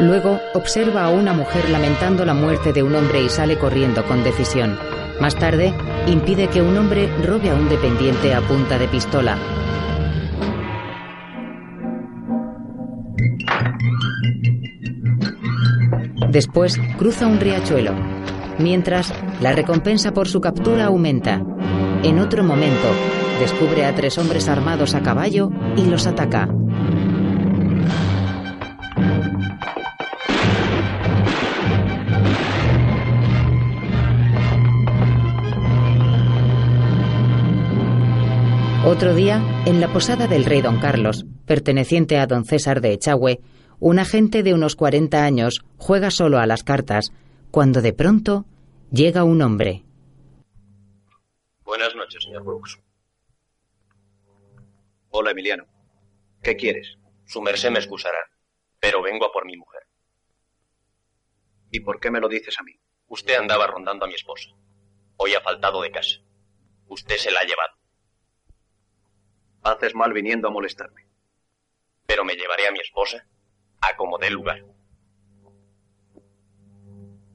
Luego 0.00 0.40
observa 0.54 1.04
a 1.04 1.10
una 1.10 1.34
mujer 1.34 1.68
lamentando 1.68 2.24
la 2.24 2.32
muerte 2.32 2.72
de 2.72 2.82
un 2.82 2.94
hombre 2.94 3.22
y 3.22 3.28
sale 3.28 3.58
corriendo 3.58 4.02
con 4.04 4.24
decisión. 4.24 4.78
Más 5.20 5.36
tarde, 5.36 5.74
impide 6.06 6.48
que 6.48 6.62
un 6.62 6.78
hombre 6.78 7.08
robe 7.22 7.50
a 7.50 7.54
un 7.54 7.68
dependiente 7.68 8.32
a 8.32 8.40
punta 8.40 8.78
de 8.78 8.88
pistola. 8.88 9.36
Después 16.30 16.80
cruza 16.96 17.26
un 17.26 17.38
riachuelo. 17.38 17.92
Mientras, 18.58 19.12
la 19.42 19.52
recompensa 19.52 20.12
por 20.12 20.28
su 20.28 20.40
captura 20.40 20.86
aumenta. 20.86 21.42
En 22.02 22.20
otro 22.20 22.42
momento, 22.42 22.88
descubre 23.38 23.84
a 23.84 23.94
tres 23.94 24.16
hombres 24.16 24.48
armados 24.48 24.94
a 24.94 25.02
caballo 25.02 25.50
y 25.76 25.84
los 25.84 26.06
ataca. 26.06 26.48
Otro 38.90 39.14
día, 39.14 39.40
en 39.66 39.80
la 39.80 39.86
posada 39.92 40.26
del 40.26 40.44
rey 40.44 40.62
don 40.62 40.80
Carlos, 40.80 41.24
perteneciente 41.46 42.18
a 42.18 42.26
don 42.26 42.44
César 42.44 42.80
de 42.80 42.92
Echagüe, 42.92 43.38
un 43.78 44.00
agente 44.00 44.42
de 44.42 44.52
unos 44.52 44.74
40 44.74 45.22
años 45.22 45.64
juega 45.76 46.10
solo 46.10 46.38
a 46.38 46.46
las 46.46 46.64
cartas, 46.64 47.12
cuando 47.52 47.82
de 47.82 47.92
pronto 47.92 48.46
llega 48.90 49.22
un 49.22 49.42
hombre. 49.42 49.84
Buenas 51.62 51.94
noches, 51.94 52.24
señor 52.24 52.42
Brooks. 52.42 52.80
Hola, 55.10 55.30
Emiliano. 55.30 55.66
¿Qué 56.42 56.56
quieres? 56.56 56.98
Su 57.26 57.40
merced 57.42 57.70
me 57.70 57.78
excusará, 57.78 58.18
pero 58.80 59.02
vengo 59.02 59.24
a 59.24 59.32
por 59.32 59.46
mi 59.46 59.56
mujer. 59.56 59.82
¿Y 61.70 61.78
por 61.78 62.00
qué 62.00 62.10
me 62.10 62.18
lo 62.18 62.28
dices 62.28 62.58
a 62.58 62.64
mí? 62.64 62.72
Usted 63.06 63.36
andaba 63.36 63.68
rondando 63.68 64.04
a 64.04 64.08
mi 64.08 64.14
esposa. 64.14 64.50
Hoy 65.16 65.34
ha 65.34 65.40
faltado 65.42 65.80
de 65.80 65.92
casa. 65.92 66.16
Usted 66.88 67.18
se 67.18 67.30
la 67.30 67.38
ha 67.38 67.44
llevado. 67.44 67.79
Haces 69.62 69.94
mal 69.94 70.12
viniendo 70.12 70.48
a 70.48 70.50
molestarme. 70.50 71.06
Pero 72.06 72.24
me 72.24 72.34
llevaré 72.34 72.66
a 72.66 72.72
mi 72.72 72.80
esposa 72.80 73.26
a 73.80 73.96
como 73.96 74.18
dé 74.18 74.30
lugar. 74.30 74.64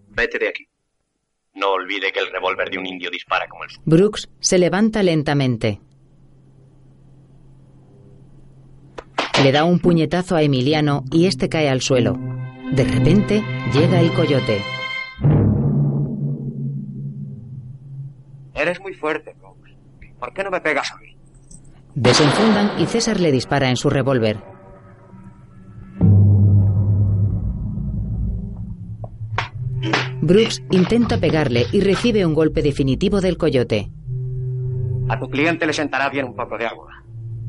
Vete 0.10 0.40
de 0.40 0.48
aquí. 0.50 0.68
No 1.54 1.72
olvide 1.72 2.12
que 2.12 2.20
el 2.20 2.32
revólver 2.32 2.70
de 2.70 2.78
un 2.78 2.86
indio 2.86 3.10
dispara 3.10 3.48
como 3.48 3.64
el 3.64 3.70
suyo. 3.70 3.84
Brooks 3.86 4.30
se 4.40 4.58
levanta 4.58 5.04
lentamente. 5.04 5.82
Le 9.44 9.52
da 9.52 9.64
un 9.64 9.80
puñetazo 9.80 10.36
a 10.36 10.42
Emiliano 10.42 11.04
y 11.12 11.28
este 11.28 11.50
cae 11.50 11.70
al 11.70 11.82
suelo. 11.82 12.18
De 12.72 12.84
repente 12.84 13.44
llega 13.74 14.00
el 14.00 14.12
coyote. 14.14 14.62
Eres 18.54 18.80
muy 18.80 18.94
fuerte, 18.94 19.34
Brooks. 19.34 19.72
¿Por 20.20 20.34
qué 20.34 20.44
no 20.44 20.52
me 20.52 20.62
pegas 20.62 20.92
a 20.92 20.98
mí? 20.98 21.15
Desenfundan 21.96 22.72
y 22.78 22.86
César 22.88 23.22
le 23.22 23.32
dispara 23.32 23.70
en 23.70 23.78
su 23.78 23.90
revólver. 23.90 24.44
Brooks 30.22 30.62
intenta 30.72 31.18
pegarle 31.20 31.68
y 31.72 31.80
recibe 31.80 32.26
un 32.26 32.34
golpe 32.34 32.62
definitivo 32.62 33.22
del 33.22 33.38
coyote. 33.38 33.90
A 35.08 35.18
tu 35.18 35.30
cliente 35.30 35.66
le 35.66 35.72
sentará 35.72 36.10
bien 36.10 36.26
un 36.26 36.36
poco 36.36 36.58
de 36.58 36.66
agua. 36.66 37.04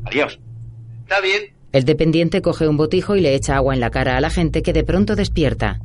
Adiós. 0.05 0.39
Está 1.01 1.19
bien. 1.19 1.53
El 1.73 1.83
dependiente 1.83 2.41
coge 2.41 2.69
un 2.69 2.77
botijo 2.77 3.17
y 3.17 3.21
le 3.21 3.35
echa 3.35 3.57
agua 3.57 3.73
en 3.73 3.81
la 3.81 3.89
cara 3.89 4.15
a 4.15 4.21
la 4.21 4.29
gente 4.29 4.61
que 4.61 4.71
de 4.71 4.85
pronto 4.85 5.15
despierta. 5.15 5.81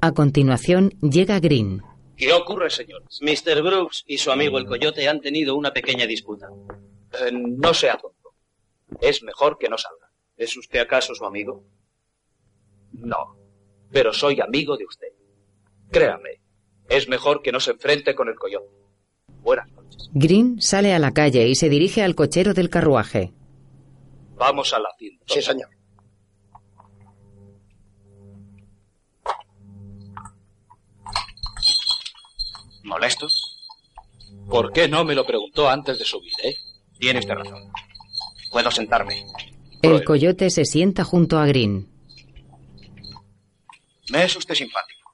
A 0.00 0.12
continuación 0.12 0.90
llega 1.02 1.40
Green. 1.40 1.82
¿Qué 2.18 2.32
ocurre, 2.32 2.68
señores? 2.68 3.20
Mr. 3.22 3.62
Brooks 3.62 4.02
y 4.08 4.18
su 4.18 4.32
amigo 4.32 4.58
el 4.58 4.66
coyote 4.66 5.08
han 5.08 5.20
tenido 5.20 5.54
una 5.54 5.72
pequeña 5.72 6.04
disputa. 6.04 6.48
Eh, 7.12 7.30
no 7.32 7.72
sea 7.72 7.96
tonto. 7.96 8.34
Es 9.00 9.22
mejor 9.22 9.56
que 9.56 9.68
no 9.68 9.78
salga. 9.78 10.10
¿Es 10.36 10.56
usted 10.56 10.80
acaso 10.80 11.14
su 11.14 11.24
amigo? 11.24 11.64
No, 12.92 13.36
pero 13.92 14.12
soy 14.12 14.40
amigo 14.40 14.76
de 14.76 14.84
usted. 14.84 15.08
Créame, 15.92 16.40
es 16.88 17.08
mejor 17.08 17.40
que 17.40 17.52
no 17.52 17.60
se 17.60 17.70
enfrente 17.70 18.16
con 18.16 18.28
el 18.28 18.34
coyote. 18.34 18.66
Buenas 19.42 19.70
noches. 19.70 20.10
Green 20.12 20.60
sale 20.60 20.92
a 20.94 20.98
la 20.98 21.12
calle 21.12 21.46
y 21.46 21.54
se 21.54 21.68
dirige 21.68 22.02
al 22.02 22.16
cochero 22.16 22.52
del 22.52 22.68
carruaje. 22.68 23.32
Vamos 24.36 24.72
a 24.74 24.80
la 24.80 24.88
hacienda. 24.88 25.24
Sí, 25.28 25.40
señor. 25.40 25.68
¿Molesto? 32.88 33.28
¿Por 34.48 34.72
qué 34.72 34.88
no 34.88 35.04
me 35.04 35.14
lo 35.14 35.24
preguntó 35.26 35.68
antes 35.68 35.98
de 35.98 36.04
subir, 36.04 36.32
eh? 36.42 36.54
Tiene 36.98 37.20
usted 37.20 37.34
razón. 37.34 37.70
Puedo 38.50 38.70
sentarme. 38.70 39.26
El 39.82 40.02
coyote 40.04 40.48
se 40.50 40.64
sienta 40.64 41.04
junto 41.04 41.38
a 41.38 41.46
Green. 41.46 41.86
Me 44.10 44.24
es 44.24 44.34
usted 44.36 44.54
simpático. 44.54 45.10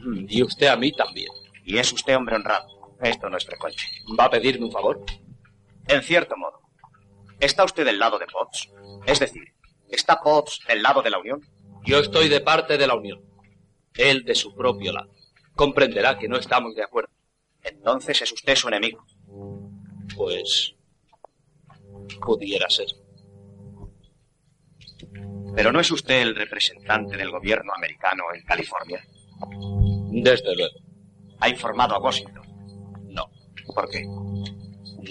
Mm, 0.00 0.26
Y 0.28 0.42
usted 0.42 0.66
a 0.66 0.76
mí 0.76 0.92
también. 0.92 1.28
Y 1.64 1.78
es 1.78 1.90
usted 1.92 2.16
hombre 2.16 2.36
honrado. 2.36 2.68
Esto 3.00 3.30
no 3.30 3.36
es 3.38 3.46
frecuente. 3.46 3.82
¿Va 4.18 4.24
a 4.26 4.30
pedirme 4.30 4.66
un 4.66 4.72
favor? 4.72 5.02
En 5.88 6.02
cierto 6.02 6.36
modo. 6.36 6.60
¿Está 7.40 7.64
usted 7.64 7.86
del 7.86 7.98
lado 7.98 8.18
de 8.18 8.26
Potts? 8.26 8.68
Es 9.06 9.18
decir, 9.20 9.54
¿está 9.88 10.20
Potts 10.20 10.60
del 10.68 10.82
lado 10.82 11.00
de 11.00 11.08
la 11.10 11.18
Unión? 11.18 11.40
Yo 11.84 11.98
estoy 11.98 12.28
de 12.28 12.40
parte 12.42 12.76
de 12.76 12.86
la 12.86 12.94
Unión. 12.94 13.22
Él 13.94 14.22
de 14.24 14.34
su 14.34 14.54
propio 14.54 14.92
lado. 14.92 15.10
Comprenderá 15.54 16.18
que 16.18 16.28
no 16.28 16.36
estamos 16.36 16.74
de 16.74 16.82
acuerdo. 16.82 17.10
Entonces 17.62 18.22
es 18.22 18.32
usted 18.32 18.54
su 18.54 18.68
enemigo. 18.68 19.04
Pues... 20.16 20.74
pudiera 22.24 22.68
ser. 22.68 22.88
Pero 25.54 25.72
no 25.72 25.80
es 25.80 25.90
usted 25.90 26.22
el 26.22 26.36
representante 26.36 27.16
del 27.16 27.30
gobierno 27.30 27.72
americano 27.74 28.24
en 28.34 28.42
California. 28.44 29.04
Desde 30.10 30.54
luego. 30.54 30.78
¿Ha 31.40 31.48
informado 31.48 31.94
a 31.94 32.00
Washington? 32.00 32.46
No. 33.08 33.26
¿Por 33.74 33.88
qué? 33.90 34.04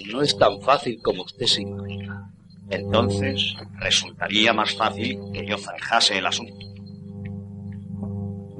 No 0.06 0.22
es 0.22 0.36
tan 0.38 0.60
fácil 0.62 1.00
como 1.02 1.22
usted 1.22 1.46
se 1.46 1.62
imagina. 1.62 2.32
Entonces, 2.70 3.54
resultaría 3.80 4.52
más 4.52 4.74
fácil 4.74 5.18
que 5.32 5.44
yo 5.44 5.58
zanjase 5.58 6.18
el 6.18 6.26
asunto. 6.26 6.54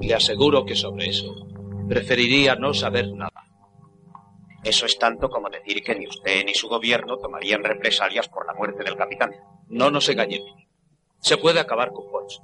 Le 0.01 0.13
aseguro 0.13 0.65
que 0.65 0.75
sobre 0.75 1.09
eso 1.09 1.47
preferiría 1.91 2.55
no 2.55 2.73
saber 2.73 3.11
nada. 3.11 3.43
Eso 4.63 4.85
es 4.85 4.97
tanto 4.97 5.29
como 5.29 5.49
decir 5.49 5.83
que 5.83 5.93
ni 5.93 6.07
usted 6.07 6.45
ni 6.45 6.53
su 6.53 6.69
gobierno 6.69 7.17
tomarían 7.17 7.65
represalias 7.65 8.29
por 8.29 8.45
la 8.45 8.53
muerte 8.53 8.81
del 8.85 8.95
capitán. 8.95 9.31
No 9.67 9.91
nos 9.91 10.07
engañemos. 10.07 10.55
Se 11.19 11.35
puede 11.35 11.59
acabar 11.59 11.91
con 11.91 12.09
Potts, 12.09 12.41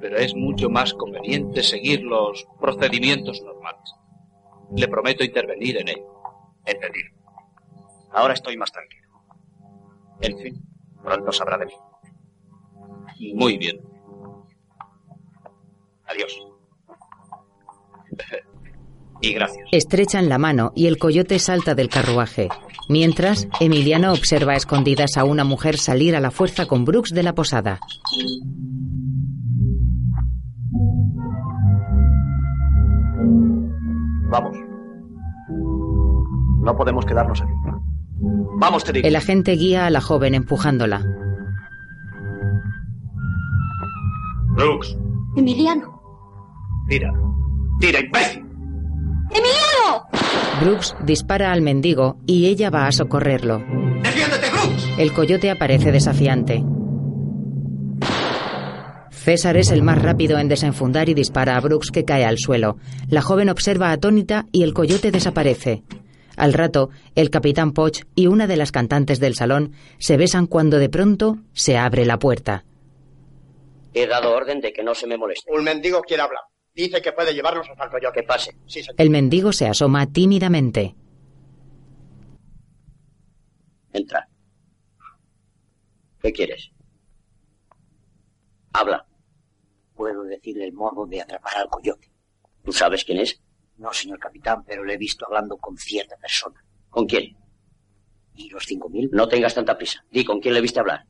pero 0.00 0.18
es 0.18 0.34
mucho 0.34 0.68
más 0.68 0.92
conveniente 0.92 1.62
seguir 1.62 2.02
los 2.02 2.46
procedimientos 2.60 3.40
normales. 3.40 3.94
Le 4.76 4.86
prometo 4.88 5.24
intervenir 5.24 5.78
en 5.78 5.88
ello. 5.88 6.22
Entendido. 6.66 7.10
Ahora 8.12 8.34
estoy 8.34 8.58
más 8.58 8.70
tranquilo. 8.70 9.08
En 10.20 10.38
fin, 10.38 10.62
Pronto 11.02 11.32
sabrá 11.32 11.56
de 11.56 11.66
mí. 11.66 13.32
muy 13.32 13.56
bien. 13.56 13.80
Adiós. 16.06 16.46
Y 19.24 19.32
gracias. 19.34 19.66
Estrechan 19.72 20.28
la 20.28 20.38
mano 20.38 20.72
y 20.74 20.86
el 20.86 20.98
coyote 20.98 21.38
salta 21.38 21.74
del 21.74 21.88
carruaje. 21.88 22.48
Mientras, 22.88 23.48
Emiliano 23.60 24.12
observa 24.12 24.52
a 24.52 24.56
escondidas 24.56 25.16
a 25.16 25.24
una 25.24 25.44
mujer 25.44 25.78
salir 25.78 26.14
a 26.14 26.20
la 26.20 26.30
fuerza 26.30 26.66
con 26.66 26.84
Brooks 26.84 27.10
de 27.14 27.22
la 27.22 27.34
posada. 27.34 27.80
Vamos. 34.30 34.56
No 36.62 36.76
podemos 36.76 37.04
quedarnos 37.04 37.40
aquí. 37.40 37.52
Vamos, 38.58 38.84
te 38.84 38.92
digo. 38.92 39.06
El 39.06 39.16
agente 39.16 39.52
guía 39.52 39.86
a 39.86 39.90
la 39.90 40.00
joven 40.00 40.34
empujándola. 40.34 41.04
Brooks, 44.56 44.96
Emiliano. 45.36 46.00
tira. 46.88 47.12
Tira, 47.80 48.00
imbécil. 48.00 48.43
¡Emiliano! 49.30 50.08
Brooks 50.60 50.94
dispara 51.04 51.52
al 51.52 51.62
mendigo 51.62 52.18
y 52.26 52.46
ella 52.46 52.70
va 52.70 52.86
a 52.86 52.92
socorrerlo. 52.92 53.58
¡Defiéndete, 54.02 54.50
Brooks! 54.50 54.88
El 54.98 55.12
coyote 55.12 55.50
aparece 55.50 55.92
desafiante. 55.92 56.64
César 59.10 59.56
es 59.56 59.70
el 59.70 59.82
más 59.82 60.02
rápido 60.02 60.38
en 60.38 60.48
desenfundar 60.48 61.08
y 61.08 61.14
dispara 61.14 61.56
a 61.56 61.60
Brooks 61.60 61.90
que 61.90 62.04
cae 62.04 62.24
al 62.24 62.38
suelo. 62.38 62.76
La 63.08 63.22
joven 63.22 63.48
observa 63.48 63.90
atónita 63.90 64.46
y 64.52 64.62
el 64.64 64.74
coyote 64.74 65.10
desaparece. 65.10 65.82
Al 66.36 66.52
rato, 66.52 66.90
el 67.14 67.30
capitán 67.30 67.72
Poch 67.72 68.02
y 68.14 68.26
una 68.26 68.46
de 68.46 68.56
las 68.56 68.72
cantantes 68.72 69.20
del 69.20 69.34
salón 69.34 69.72
se 69.98 70.16
besan 70.16 70.46
cuando 70.46 70.78
de 70.78 70.88
pronto 70.88 71.38
se 71.52 71.78
abre 71.78 72.04
la 72.04 72.18
puerta. 72.18 72.64
He 73.94 74.06
dado 74.06 74.34
orden 74.34 74.60
de 74.60 74.72
que 74.72 74.82
no 74.82 74.94
se 74.94 75.06
me 75.06 75.16
moleste. 75.16 75.50
Un 75.50 75.64
mendigo 75.64 76.02
quiere 76.02 76.22
hablar. 76.24 76.42
Dice 76.74 77.00
que 77.00 77.12
puede 77.12 77.32
llevarnos 77.32 77.68
hasta 77.70 77.84
el 77.84 77.90
coyote. 77.90 78.20
Que 78.20 78.26
pase. 78.26 78.56
Sí, 78.66 78.82
señor. 78.82 79.00
El 79.00 79.10
mendigo 79.10 79.52
se 79.52 79.66
asoma 79.66 80.06
tímidamente. 80.06 80.96
Entra. 83.92 84.28
¿Qué 86.20 86.32
quieres? 86.32 86.70
Habla. 88.72 89.06
puedo 89.94 90.24
decirle 90.24 90.64
el 90.64 90.72
modo 90.72 91.06
de 91.06 91.22
atrapar 91.22 91.56
al 91.58 91.68
coyote. 91.68 92.10
¿Tú 92.64 92.72
sabes 92.72 93.04
quién 93.04 93.18
es? 93.20 93.40
No, 93.76 93.92
señor 93.92 94.18
capitán, 94.18 94.64
pero 94.64 94.84
le 94.84 94.94
he 94.94 94.98
visto 94.98 95.24
hablando 95.26 95.56
con 95.56 95.76
cierta 95.76 96.16
persona. 96.16 96.64
¿Con 96.90 97.06
quién? 97.06 97.36
¿Y 98.34 98.50
los 98.50 98.64
cinco 98.66 98.88
mil? 98.88 99.08
No 99.12 99.28
tengas 99.28 99.54
tanta 99.54 99.76
prisa. 99.78 100.04
Di 100.10 100.24
con 100.24 100.40
quién 100.40 100.54
le 100.54 100.60
viste 100.60 100.80
hablar. 100.80 101.06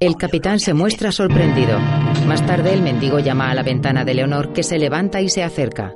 El 0.00 0.16
capitán 0.16 0.58
se 0.58 0.74
muestra 0.74 1.12
sorprendido. 1.12 1.78
Más 2.26 2.44
tarde 2.44 2.74
el 2.74 2.82
mendigo 2.82 3.20
llama 3.20 3.50
a 3.50 3.54
la 3.54 3.62
ventana 3.62 4.04
de 4.04 4.14
Leonor 4.14 4.52
que 4.52 4.62
se 4.62 4.78
levanta 4.78 5.20
y 5.20 5.28
se 5.28 5.42
acerca. 5.42 5.94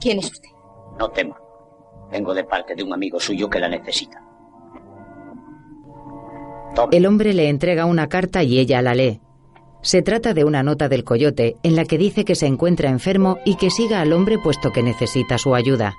¿Quién 0.00 0.18
es 0.18 0.26
usted? 0.30 0.50
No 0.98 1.10
tema. 1.10 1.36
Vengo 2.12 2.34
de 2.34 2.44
parte 2.44 2.74
de 2.74 2.82
un 2.82 2.92
amigo 2.92 3.18
suyo 3.18 3.48
que 3.48 3.58
la 3.58 3.68
necesita. 3.68 4.22
El 6.90 7.06
hombre 7.06 7.32
le 7.32 7.48
entrega 7.48 7.86
una 7.86 8.08
carta 8.08 8.42
y 8.42 8.58
ella 8.58 8.82
la 8.82 8.94
lee. 8.94 9.20
Se 9.84 10.00
trata 10.00 10.32
de 10.32 10.44
una 10.44 10.62
nota 10.62 10.88
del 10.88 11.04
coyote 11.04 11.56
en 11.62 11.76
la 11.76 11.84
que 11.84 11.98
dice 11.98 12.24
que 12.24 12.34
se 12.34 12.46
encuentra 12.46 12.88
enfermo 12.88 13.36
y 13.44 13.56
que 13.56 13.70
siga 13.70 14.00
al 14.00 14.14
hombre 14.14 14.38
puesto 14.38 14.72
que 14.72 14.82
necesita 14.82 15.36
su 15.36 15.54
ayuda. 15.54 15.94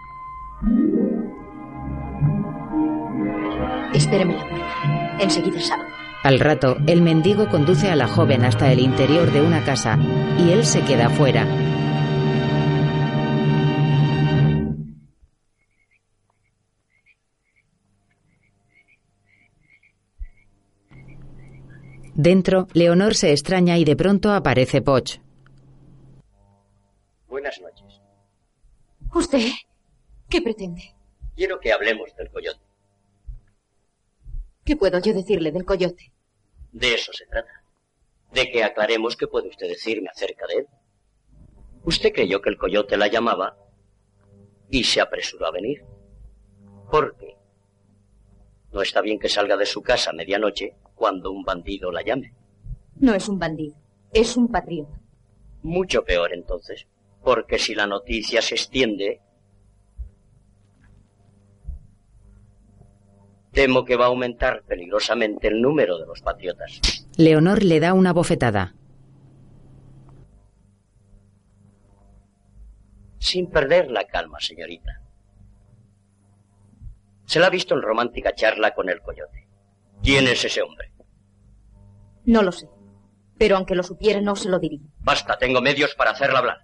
La 3.94 4.26
puerta. 4.26 5.18
Enseguida 5.20 5.62
salgo. 5.62 5.86
Al 6.24 6.40
rato, 6.40 6.78
el 6.88 7.04
mendigo 7.04 7.48
conduce 7.48 7.92
a 7.92 7.96
la 7.96 8.08
joven 8.08 8.44
hasta 8.44 8.72
el 8.72 8.80
interior 8.80 9.32
de 9.32 9.42
una 9.44 9.64
casa 9.64 10.00
y 10.40 10.52
él 10.52 10.66
se 10.66 10.82
queda 10.82 11.12
fuera. 11.12 11.46
Dentro, 22.16 22.70
Leonor 22.74 23.14
se 23.14 23.34
extraña 23.34 23.78
y 23.78 23.84
de 23.84 23.98
pronto 23.98 24.32
aparece 24.32 24.82
Poch. 24.82 25.20
Buenas 27.28 27.60
noches. 27.60 28.00
¿Usted 29.14 29.50
qué 30.30 30.42
pretende? 30.42 30.96
Quiero 31.36 31.60
que 31.60 31.74
hablemos 31.74 32.16
del 32.16 32.30
coyote. 32.30 32.62
¿Qué 34.64 34.78
puedo 34.78 34.98
yo 35.00 35.14
decirle 35.14 35.52
del 35.52 35.66
coyote? 35.66 36.14
De 36.72 36.94
eso 36.94 37.12
se 37.12 37.26
trata. 37.26 37.52
De 38.32 38.50
que 38.50 38.64
aclaremos 38.64 39.18
qué 39.18 39.28
puede 39.28 39.50
usted 39.50 39.68
decirme 39.68 40.08
acerca 40.08 40.48
de 40.48 40.54
él. 40.60 40.68
Usted 41.84 42.14
creyó 42.14 42.42
que 42.42 42.50
el 42.50 42.58
coyote 42.58 42.96
la 42.96 43.08
llamaba 43.08 43.58
y 44.70 44.86
se 44.86 45.02
apresuró 45.02 45.48
a 45.48 45.52
venir. 45.52 45.84
¿Por 46.90 47.18
qué? 47.18 47.36
No 48.72 48.82
está 48.82 49.02
bien 49.02 49.20
que 49.20 49.28
salga 49.28 49.58
de 49.58 49.66
su 49.66 49.82
casa 49.82 50.12
a 50.12 50.14
medianoche 50.14 50.78
cuando 50.96 51.32
un 51.32 51.44
bandido 51.44 51.92
la 51.92 52.02
llame. 52.02 52.34
No 52.96 53.14
es 53.14 53.28
un 53.30 53.38
bandido, 53.38 53.76
es 54.14 54.38
un 54.38 54.48
patriota. 54.48 55.00
Mucho 55.62 56.04
peor 56.04 56.34
entonces, 56.34 56.88
porque 57.24 57.60
si 57.60 57.76
la 57.76 57.88
noticia 57.88 58.42
se 58.42 58.56
extiende, 58.56 59.22
temo 63.52 63.86
que 63.86 63.96
va 63.96 64.06
a 64.06 64.08
aumentar 64.10 64.64
peligrosamente 64.64 65.48
el 65.48 65.62
número 65.62 65.98
de 65.98 66.06
los 66.06 66.22
patriotas. 66.22 66.80
Leonor 67.18 67.64
le 67.64 67.80
da 67.80 67.94
una 67.94 68.14
bofetada. 68.14 68.76
Sin 73.18 73.50
perder 73.50 73.90
la 73.90 74.06
calma, 74.06 74.40
señorita. 74.40 75.02
Se 77.26 77.40
la 77.40 77.48
ha 77.48 77.50
visto 77.50 77.74
en 77.74 77.82
romántica 77.82 78.36
charla 78.36 78.76
con 78.76 78.90
el 78.90 79.02
coyote. 79.02 79.45
¿Quién 80.06 80.28
es 80.28 80.46
ese 80.46 80.62
hombre? 80.62 80.92
No 82.26 82.44
lo 82.44 82.52
sé. 82.52 82.70
Pero 83.40 83.58
aunque 83.58 83.74
lo 83.74 83.82
supiera, 83.82 84.22
no 84.22 84.36
se 84.36 84.50
lo 84.50 84.60
diría. 84.60 84.88
Basta, 85.00 85.36
tengo 85.40 85.62
medios 85.62 85.96
para 85.96 86.12
hacerla 86.12 86.40
hablar. 86.40 86.58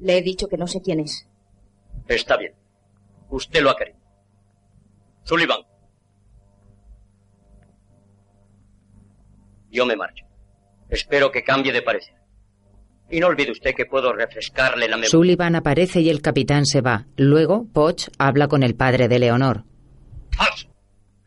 Le 0.00 0.18
he 0.18 0.22
dicho 0.22 0.48
que 0.48 0.56
no 0.56 0.66
sé 0.66 0.82
quién 0.82 0.98
es. 0.98 1.28
Está 2.08 2.36
bien. 2.36 2.54
Usted 3.30 3.62
lo 3.62 3.70
ha 3.70 3.76
querido. 3.76 3.98
Sullivan. 5.22 5.60
Yo 9.70 9.86
me 9.86 9.94
marcho. 9.94 10.26
Espero 10.90 11.30
que 11.30 11.44
cambie 11.44 11.72
de 11.72 11.82
parecer. 11.82 12.16
Y 13.08 13.20
no 13.20 13.28
olvide 13.28 13.52
usted 13.52 13.74
que 13.76 13.86
puedo 13.86 14.12
refrescarle 14.12 14.88
la 14.88 14.96
memoria. 14.96 15.08
Sullivan 15.10 15.54
aparece 15.54 16.00
y 16.00 16.10
el 16.10 16.20
capitán 16.20 16.66
se 16.66 16.80
va. 16.80 17.06
Luego, 17.16 17.66
Poch 17.72 18.08
habla 18.18 18.48
con 18.48 18.64
el 18.64 18.74
padre 18.74 19.06
de 19.06 19.20
Leonor. 19.20 19.64
¡Falso! 20.32 20.71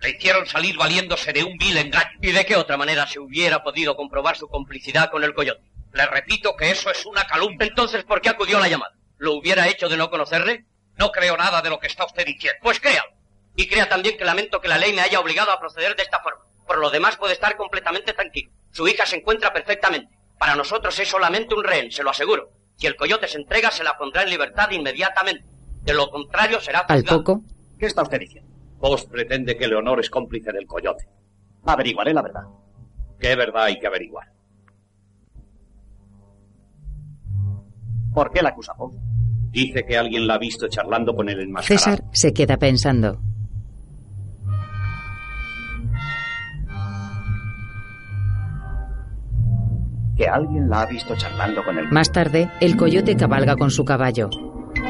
Hicieron 0.10 0.46
salir 0.46 0.78
valiéndose 0.78 1.34
de 1.34 1.44
un 1.44 1.58
vil 1.58 1.78
engaño. 1.78 2.10
¿Y 2.22 2.32
de 2.32 2.46
qué 2.46 2.56
otra 2.56 2.78
manera 2.78 3.08
se 3.08 3.20
hubiera 3.20 3.64
podido 3.64 3.96
comprobar 3.96 4.38
su 4.38 4.48
complicidad 4.48 5.10
con 5.12 5.24
el 5.24 5.34
coyote? 5.34 5.62
Le 5.94 6.06
repito 6.06 6.56
que 6.56 6.72
eso 6.72 6.90
es 6.92 7.06
una 7.06 7.26
calumnia. 7.26 7.68
Entonces, 7.68 8.04
¿por 8.04 8.22
qué 8.22 8.30
acudió 8.30 8.58
a 8.58 8.62
la 8.62 8.68
llamada? 8.68 8.94
¿Lo 9.18 9.34
hubiera 9.34 9.68
hecho 9.68 9.88
de 9.88 9.98
no 9.98 10.10
conocerle? 10.10 10.66
No 10.98 11.12
creo 11.12 11.38
nada 11.38 11.62
de 11.62 11.70
lo 11.70 11.80
que 11.80 11.88
está 11.88 12.06
usted 12.06 12.26
diciendo. 12.26 12.60
Pues 12.62 12.80
créalo. 12.80 13.10
Y 13.56 13.68
crea 13.68 13.88
también 13.88 14.18
que 14.18 14.26
lamento 14.26 14.60
que 14.60 14.68
la 14.68 14.78
ley 14.78 14.92
me 14.94 15.02
haya 15.02 15.20
obligado 15.20 15.52
a 15.52 15.60
proceder 15.60 15.96
de 15.96 16.04
esta 16.04 16.20
forma. 16.22 16.42
Por 16.68 16.78
lo 16.80 16.90
demás 16.90 17.16
puede 17.18 17.34
estar 17.34 17.56
completamente 17.56 18.12
tranquilo. 18.14 18.52
Su 18.72 18.88
hija 18.88 19.06
se 19.06 19.16
encuentra 19.18 19.54
perfectamente. 19.54 20.14
Para 20.38 20.56
nosotros 20.56 20.98
es 21.00 21.08
solamente 21.08 21.56
un 21.56 21.64
rehén, 21.64 21.92
se 21.92 22.04
lo 22.04 22.10
aseguro. 22.10 22.50
Si 22.76 22.88
el 22.88 22.98
coyote 22.98 23.28
se 23.30 23.38
entrega, 23.38 23.72
se 23.72 23.86
la 23.86 23.98
pondrá 23.98 24.24
en 24.24 24.30
libertad 24.32 24.70
inmediatamente. 24.72 25.46
De 25.84 25.94
lo 25.94 26.10
contrario, 26.10 26.60
será 26.60 26.80
Al 26.80 27.00
juzgado. 27.02 27.24
poco, 27.24 27.42
¿Qué 27.80 27.86
está 27.86 28.02
usted 28.02 28.20
diciendo? 28.20 28.52
Vos 28.80 29.06
pretende 29.06 29.58
que 29.58 29.68
Leonor 29.68 30.00
es 30.00 30.10
cómplice 30.10 30.52
del 30.52 30.68
coyote. 30.68 31.08
Averiguaré 31.66 32.14
la 32.14 32.22
verdad. 32.22 32.44
¿Qué 33.20 33.36
verdad 33.36 33.64
hay 33.64 33.80
que 33.80 33.88
averiguar? 33.88 34.28
¿Por 38.14 38.32
qué 38.32 38.42
la 38.42 38.50
acusa 38.50 38.74
Poe? 38.76 38.98
Dice 39.52 39.86
que 39.86 39.98
alguien 39.98 40.28
la 40.28 40.36
ha 40.36 40.38
visto 40.38 40.68
charlando 40.68 41.16
con 41.16 41.30
el 41.30 41.40
enmascarado. 41.40 41.84
César 41.84 42.04
se 42.12 42.34
queda 42.34 42.58
pensando. 42.58 43.20
Que 50.18 50.28
alguien 50.28 50.70
la 50.70 50.82
ha 50.82 50.86
visto 50.86 51.16
charlando 51.16 51.64
con 51.64 51.78
el... 51.78 51.92
Más 51.92 52.12
tarde, 52.12 52.50
el 52.62 52.78
coyote 52.78 53.18
cabalga 53.18 53.58
con 53.58 53.70
su 53.70 53.84
caballo. 53.84 54.30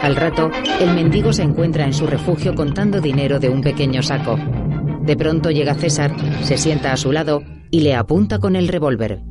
Al 0.01 0.15
rato, 0.15 0.51
el 0.79 0.93
mendigo 0.93 1.33
se 1.33 1.43
encuentra 1.43 1.85
en 1.85 1.93
su 1.93 2.05
refugio 2.05 2.53
contando 2.53 3.01
dinero 3.01 3.39
de 3.39 3.49
un 3.49 3.61
pequeño 3.61 4.03
saco. 4.03 4.37
De 5.01 5.15
pronto 5.15 5.51
llega 5.51 5.73
César, 5.75 6.15
se 6.43 6.57
sienta 6.57 6.91
a 6.91 6.97
su 6.97 7.11
lado 7.11 7.41
y 7.71 7.81
le 7.81 7.95
apunta 7.95 8.39
con 8.39 8.55
el 8.55 8.67
revólver. 8.67 9.21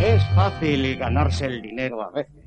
Es 0.00 0.22
fácil 0.34 0.96
ganarse 0.96 1.46
el 1.46 1.62
dinero 1.62 2.02
a 2.02 2.10
veces. 2.10 2.44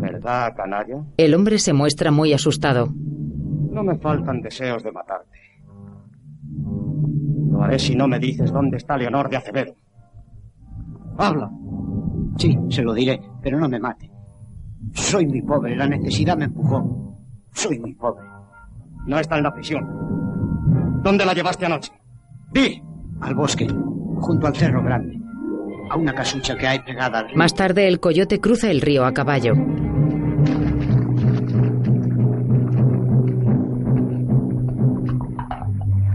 ¿Verdad, 0.00 0.54
canalla? 0.56 1.04
El 1.16 1.34
hombre 1.34 1.58
se 1.58 1.72
muestra 1.72 2.10
muy 2.10 2.32
asustado. 2.32 2.92
No 3.70 3.84
me 3.84 3.96
faltan 3.98 4.40
deseos 4.40 4.82
de 4.82 4.92
matarte. 4.92 5.38
Lo 7.50 7.62
haré 7.62 7.78
si 7.78 7.94
no 7.94 8.08
me 8.08 8.18
dices 8.18 8.52
dónde 8.52 8.76
está 8.78 8.96
Leonor 8.96 9.28
de 9.28 9.36
Acevedo. 9.36 9.74
Habla. 11.18 11.50
Sí, 12.38 12.56
se 12.70 12.82
lo 12.82 12.94
diré, 12.94 13.20
pero 13.42 13.58
no 13.58 13.68
me 13.68 13.80
mate. 13.80 14.10
Soy 14.94 15.26
muy 15.26 15.42
pobre, 15.42 15.74
la 15.76 15.88
necesidad 15.88 16.36
me 16.36 16.44
empujó. 16.44 17.18
Soy 17.52 17.78
muy 17.80 17.94
pobre. 17.94 18.24
No 19.06 19.18
está 19.18 19.36
en 19.36 19.42
la 19.42 19.52
prisión. 19.52 19.84
¿Dónde 21.02 21.26
la 21.26 21.34
llevaste 21.34 21.66
anoche? 21.66 21.92
¡Di! 22.52 22.80
Al 23.20 23.34
bosque, 23.34 23.66
junto 24.20 24.46
al 24.46 24.54
cerro 24.54 24.82
grande. 24.82 25.18
A 25.90 25.96
una 25.96 26.14
casucha 26.14 26.56
que 26.56 26.68
hay 26.68 26.78
pegada 26.80 27.18
al 27.18 27.28
río. 27.28 27.36
Más 27.36 27.54
tarde, 27.54 27.88
el 27.88 27.98
coyote 27.98 28.40
cruza 28.40 28.70
el 28.70 28.80
río 28.80 29.04
a 29.04 29.12
caballo. 29.12 29.54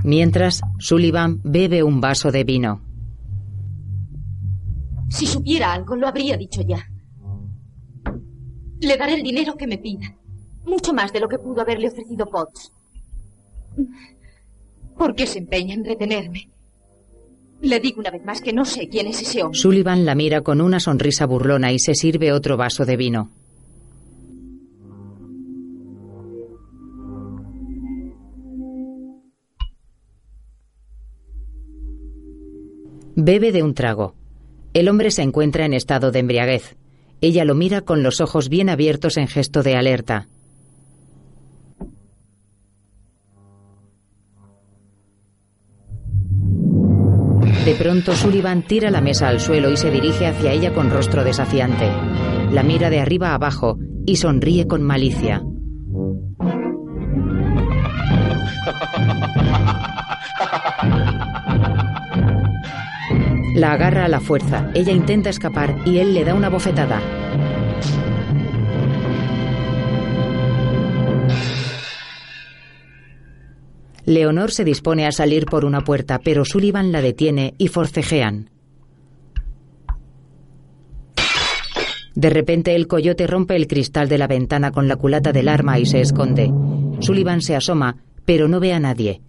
Mientras, 0.06 0.62
Sullivan 0.80 1.40
bebe 1.44 1.84
un 1.84 2.00
vaso 2.00 2.32
de 2.32 2.44
vino. 2.44 2.93
Si 5.14 5.28
supiera 5.28 5.72
algo, 5.72 5.96
lo 5.96 6.08
habría 6.08 6.36
dicho 6.38 6.62
ya. 6.64 6.84
Le 8.80 8.98
daré 8.98 9.14
el 9.14 9.22
dinero 9.22 9.56
que 9.56 9.68
me 9.68 9.78
pida. 9.78 10.18
Mucho 10.66 10.92
más 10.92 11.14
de 11.14 11.20
lo 11.20 11.30
que 11.30 11.38
pudo 11.38 11.62
haberle 11.62 11.90
ofrecido 11.90 12.26
Potts. 12.26 12.72
¿Por 14.98 15.14
qué 15.14 15.28
se 15.28 15.38
empeña 15.38 15.76
en 15.76 15.86
retenerme? 15.86 16.50
Le 17.62 17.80
digo 17.80 18.00
una 18.00 18.10
vez 18.10 18.26
más 18.26 18.42
que 18.42 18.54
no 18.54 18.66
sé 18.66 18.90
quién 18.90 19.06
es 19.06 19.22
ese 19.22 19.44
hombre. 19.44 19.60
Sullivan 19.60 20.04
la 20.04 20.16
mira 20.16 20.42
con 20.42 20.60
una 20.62 20.80
sonrisa 20.80 21.28
burlona 21.28 21.72
y 21.72 21.78
se 21.78 21.94
sirve 21.94 22.34
otro 22.34 22.58
vaso 22.58 22.84
de 22.84 22.98
vino. 22.98 23.30
Bebe 33.16 33.52
de 33.52 33.62
un 33.62 33.76
trago. 33.76 34.23
El 34.74 34.90
hombre 34.90 35.12
se 35.12 35.22
encuentra 35.22 35.66
en 35.66 35.74
estado 35.74 36.12
de 36.12 36.20
embriaguez. 36.20 36.76
Ella 37.22 37.46
lo 37.46 37.54
mira 37.54 37.82
con 37.82 38.02
los 38.02 38.22
ojos 38.22 38.50
bien 38.50 38.70
abiertos 38.70 39.18
en 39.18 39.28
gesto 39.28 39.62
de 39.62 39.76
alerta. 39.76 40.28
De 47.66 47.76
pronto 47.76 48.14
Sullivan 48.14 48.64
tira 48.64 48.90
la 48.92 49.00
mesa 49.00 49.30
al 49.30 49.40
suelo 49.40 49.72
y 49.72 49.78
se 49.78 49.90
dirige 49.90 50.26
hacia 50.26 50.52
ella 50.52 50.74
con 50.74 50.90
rostro 50.90 51.24
desafiante. 51.24 51.90
La 52.52 52.64
mira 52.64 52.90
de 52.90 53.00
arriba 53.00 53.34
abajo 53.34 53.78
y 54.06 54.18
sonríe 54.18 54.68
con 54.68 54.82
malicia. 54.82 55.44
La 63.56 63.74
agarra 63.74 64.06
a 64.06 64.08
la 64.08 64.20
fuerza. 64.20 64.72
Ella 64.74 64.92
intenta 64.92 65.30
escapar 65.30 65.78
y 65.86 66.00
él 66.00 66.16
le 66.16 66.24
da 66.24 66.34
una 66.34 66.50
bofetada. 66.50 67.00
Leonor 74.06 74.52
se 74.52 74.64
dispone 74.64 75.06
a 75.06 75.12
salir 75.12 75.46
por 75.46 75.66
una 75.66 75.82
puerta, 75.82 76.20
pero 76.20 76.46
Sullivan 76.46 76.92
la 76.92 77.02
detiene 77.02 77.54
y 77.60 77.68
forcejean. 77.68 78.50
De 82.16 82.30
repente 82.30 82.76
el 82.76 82.88
coyote 82.88 83.28
rompe 83.28 83.56
el 83.56 83.68
cristal 83.68 84.10
de 84.10 84.18
la 84.18 84.28
ventana 84.28 84.72
con 84.72 84.88
la 84.88 84.96
culata 84.96 85.32
del 85.32 85.48
arma 85.48 85.78
y 85.78 85.86
se 85.86 86.02
esconde. 86.02 86.52
Sullivan 87.00 87.42
se 87.42 87.56
asoma, 87.56 87.98
pero 88.26 88.48
no 88.48 88.60
ve 88.60 88.74
a 88.74 88.80
nadie. 88.80 89.22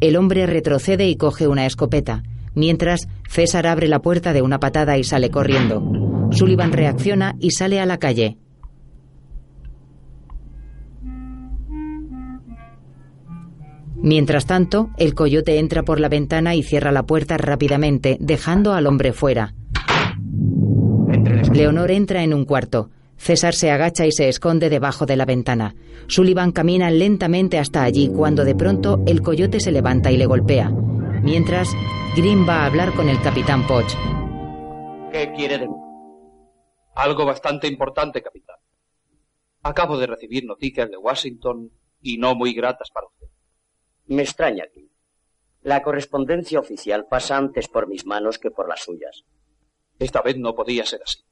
El 0.00 0.16
hombre 0.16 0.46
retrocede 0.46 1.08
y 1.08 1.16
coge 1.16 1.46
una 1.46 1.66
escopeta. 1.66 2.22
Mientras, 2.54 3.08
César 3.28 3.66
abre 3.66 3.88
la 3.88 4.02
puerta 4.02 4.32
de 4.32 4.42
una 4.42 4.60
patada 4.60 4.98
y 4.98 5.04
sale 5.04 5.30
corriendo. 5.30 6.28
Sullivan 6.30 6.72
reacciona 6.72 7.34
y 7.40 7.50
sale 7.50 7.80
a 7.80 7.86
la 7.86 7.98
calle. 7.98 8.38
Mientras 14.02 14.46
tanto, 14.46 14.90
el 14.98 15.14
coyote 15.14 15.58
entra 15.60 15.84
por 15.84 16.00
la 16.00 16.08
ventana 16.08 16.56
y 16.56 16.62
cierra 16.64 16.90
la 16.90 17.04
puerta 17.04 17.38
rápidamente, 17.38 18.16
dejando 18.20 18.72
al 18.72 18.88
hombre 18.88 19.12
fuera. 19.12 19.54
Leonor 21.52 21.90
entra 21.90 22.24
en 22.24 22.34
un 22.34 22.44
cuarto. 22.44 22.90
César 23.16 23.54
se 23.54 23.70
agacha 23.70 24.04
y 24.04 24.10
se 24.10 24.28
esconde 24.28 24.70
debajo 24.70 25.06
de 25.06 25.16
la 25.16 25.24
ventana. 25.24 25.76
Sullivan 26.08 26.50
camina 26.50 26.90
lentamente 26.90 27.60
hasta 27.60 27.84
allí 27.84 28.08
cuando 28.08 28.44
de 28.44 28.56
pronto 28.56 29.00
el 29.06 29.22
coyote 29.22 29.60
se 29.60 29.70
levanta 29.70 30.10
y 30.10 30.16
le 30.16 30.26
golpea. 30.26 30.72
Mientras, 31.22 31.72
Green 32.16 32.48
va 32.48 32.62
a 32.62 32.66
hablar 32.66 32.92
con 32.94 33.08
el 33.08 33.22
capitán 33.22 33.64
Poch. 33.64 33.94
¿Qué 35.12 35.32
quiere 35.36 35.56
de 35.56 35.68
mí? 35.68 35.74
Algo 36.96 37.24
bastante 37.24 37.68
importante, 37.68 38.20
capitán. 38.20 38.56
Acabo 39.62 39.98
de 39.98 40.08
recibir 40.08 40.44
noticias 40.44 40.90
de 40.90 40.96
Washington 40.96 41.70
y 42.00 42.18
no 42.18 42.34
muy 42.34 42.52
gratas 42.52 42.90
para 42.90 43.06
usted. 43.06 43.28
Me 44.06 44.22
extraña 44.22 44.64
aquí. 44.64 44.90
La 45.62 45.84
correspondencia 45.84 46.58
oficial 46.58 47.06
pasa 47.06 47.36
antes 47.36 47.68
por 47.68 47.86
mis 47.86 48.04
manos 48.04 48.40
que 48.40 48.50
por 48.50 48.68
las 48.68 48.82
suyas. 48.82 49.24
Esta 50.00 50.22
vez 50.22 50.36
no 50.38 50.56
podía 50.56 50.84
ser 50.84 51.02
así. 51.04 51.24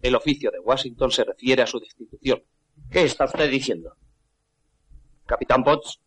El 0.00 0.14
oficio 0.14 0.50
de 0.50 0.60
Washington 0.60 1.10
se 1.10 1.24
refiere 1.24 1.60
a 1.60 1.66
su 1.66 1.78
destitución. 1.78 2.42
¿Qué 2.90 3.04
está 3.04 3.26
usted 3.26 3.50
diciendo? 3.50 3.96
Capitán 5.26 5.62
Potts, 5.62 6.00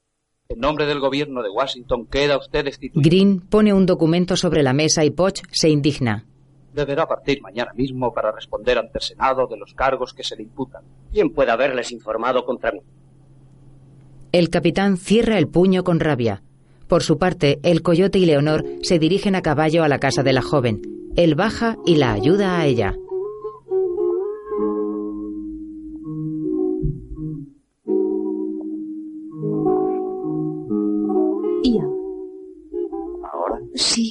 en 0.52 0.62
nombre 0.62 0.88
del 0.88 1.00
gobierno 1.00 1.44
de 1.44 1.50
Washington 1.52 2.08
queda 2.08 2.36
usted 2.36 2.66
destituido. 2.66 3.08
Green 3.08 3.40
pone 3.40 3.72
un 3.72 3.86
documento 3.86 4.36
sobre 4.36 4.64
la 4.64 4.74
mesa 4.74 5.06
y 5.06 5.12
Potts 5.12 5.44
se 5.52 5.70
indigna. 5.70 6.26
Deberá 6.74 7.06
partir 7.06 7.40
mañana 7.44 7.72
mismo 7.76 8.12
para 8.12 8.32
responder 8.32 8.80
ante 8.80 8.98
el 8.98 9.04
Senado 9.04 9.46
de 9.46 9.58
los 9.58 9.76
cargos 9.76 10.12
que 10.12 10.24
se 10.24 10.36
le 10.36 10.42
imputan. 10.42 10.82
¿Quién 11.12 11.30
puede 11.30 11.52
haberles 11.52 11.92
informado 11.92 12.46
contra 12.46 12.72
mí? 12.72 12.80
El 14.32 14.50
capitán 14.50 14.98
cierra 14.98 15.38
el 15.38 15.48
puño 15.48 15.84
con 15.84 16.00
rabia. 16.00 16.42
Por 16.88 17.04
su 17.04 17.20
parte, 17.20 17.60
el 17.62 17.84
coyote 17.84 18.18
y 18.18 18.26
Leonor 18.26 18.66
se 18.82 18.98
dirigen 18.98 19.36
a 19.36 19.44
caballo 19.44 19.84
a 19.84 19.88
la 19.88 20.00
casa 20.00 20.24
de 20.24 20.34
la 20.34 20.42
joven. 20.42 20.82
Él 21.16 21.36
baja 21.36 21.78
y 21.86 21.98
la 21.98 22.12
ayuda 22.14 22.60
a 22.60 22.66
ella. 22.66 22.96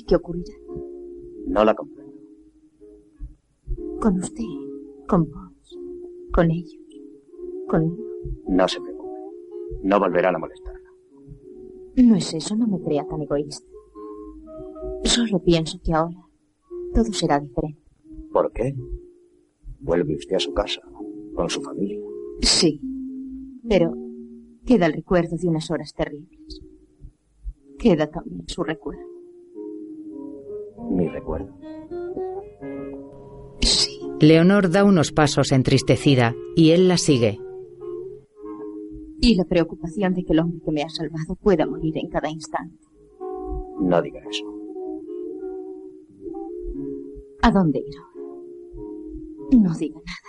¿Qué 0.08 0.16
ocurrirá? 0.16 0.54
No 1.46 1.64
la 1.64 1.74
comprendo. 1.74 2.12
Con 4.00 4.18
usted, 4.18 4.44
con 5.06 5.30
vos, 5.30 5.78
con 6.32 6.50
ellos, 6.50 6.78
conmigo. 7.68 8.02
No 8.48 8.66
se 8.66 8.80
preocupe. 8.80 9.08
No 9.82 10.00
volverán 10.00 10.34
a 10.34 10.38
molestarla. 10.38 10.88
No 11.96 12.16
es 12.16 12.32
eso, 12.32 12.56
no 12.56 12.66
me 12.66 12.80
crea 12.80 13.06
tan 13.06 13.22
egoísta. 13.22 13.66
Solo 15.04 15.40
pienso 15.40 15.78
que 15.82 15.92
ahora 15.92 16.18
todo 16.94 17.12
será 17.12 17.38
diferente. 17.40 17.82
¿Por 18.32 18.50
qué? 18.52 18.74
Vuelve 19.80 20.16
usted 20.16 20.36
a 20.36 20.40
su 20.40 20.52
casa, 20.54 20.80
con 21.34 21.48
su 21.50 21.60
familia. 21.60 22.00
Sí, 22.40 22.80
pero 23.68 23.94
queda 24.64 24.86
el 24.86 24.94
recuerdo 24.94 25.36
de 25.36 25.48
unas 25.48 25.70
horas 25.70 25.92
terribles. 25.94 26.60
Queda 27.78 28.10
también 28.10 28.48
su 28.48 28.62
recuerdo. 28.64 29.17
Mi 30.90 31.08
recuerdo. 31.08 31.52
Leonor 34.20 34.70
da 34.70 34.84
unos 34.84 35.12
pasos 35.12 35.52
entristecida 35.52 36.34
y 36.56 36.70
él 36.70 36.88
la 36.88 36.96
sigue. 36.96 37.38
Y 39.20 39.36
la 39.36 39.44
preocupación 39.44 40.14
de 40.14 40.24
que 40.24 40.32
el 40.32 40.40
hombre 40.40 40.60
que 40.64 40.72
me 40.72 40.82
ha 40.82 40.88
salvado 40.88 41.36
pueda 41.36 41.66
morir 41.66 41.96
en 41.98 42.08
cada 42.08 42.28
instante. 42.28 42.84
No 43.80 44.02
diga 44.02 44.20
eso. 44.28 44.44
¿A 47.42 47.50
dónde 47.52 47.78
ir 47.78 47.94
ahora? 47.96 48.08
No 49.52 49.74
diga 49.74 50.00
nada. 50.00 50.28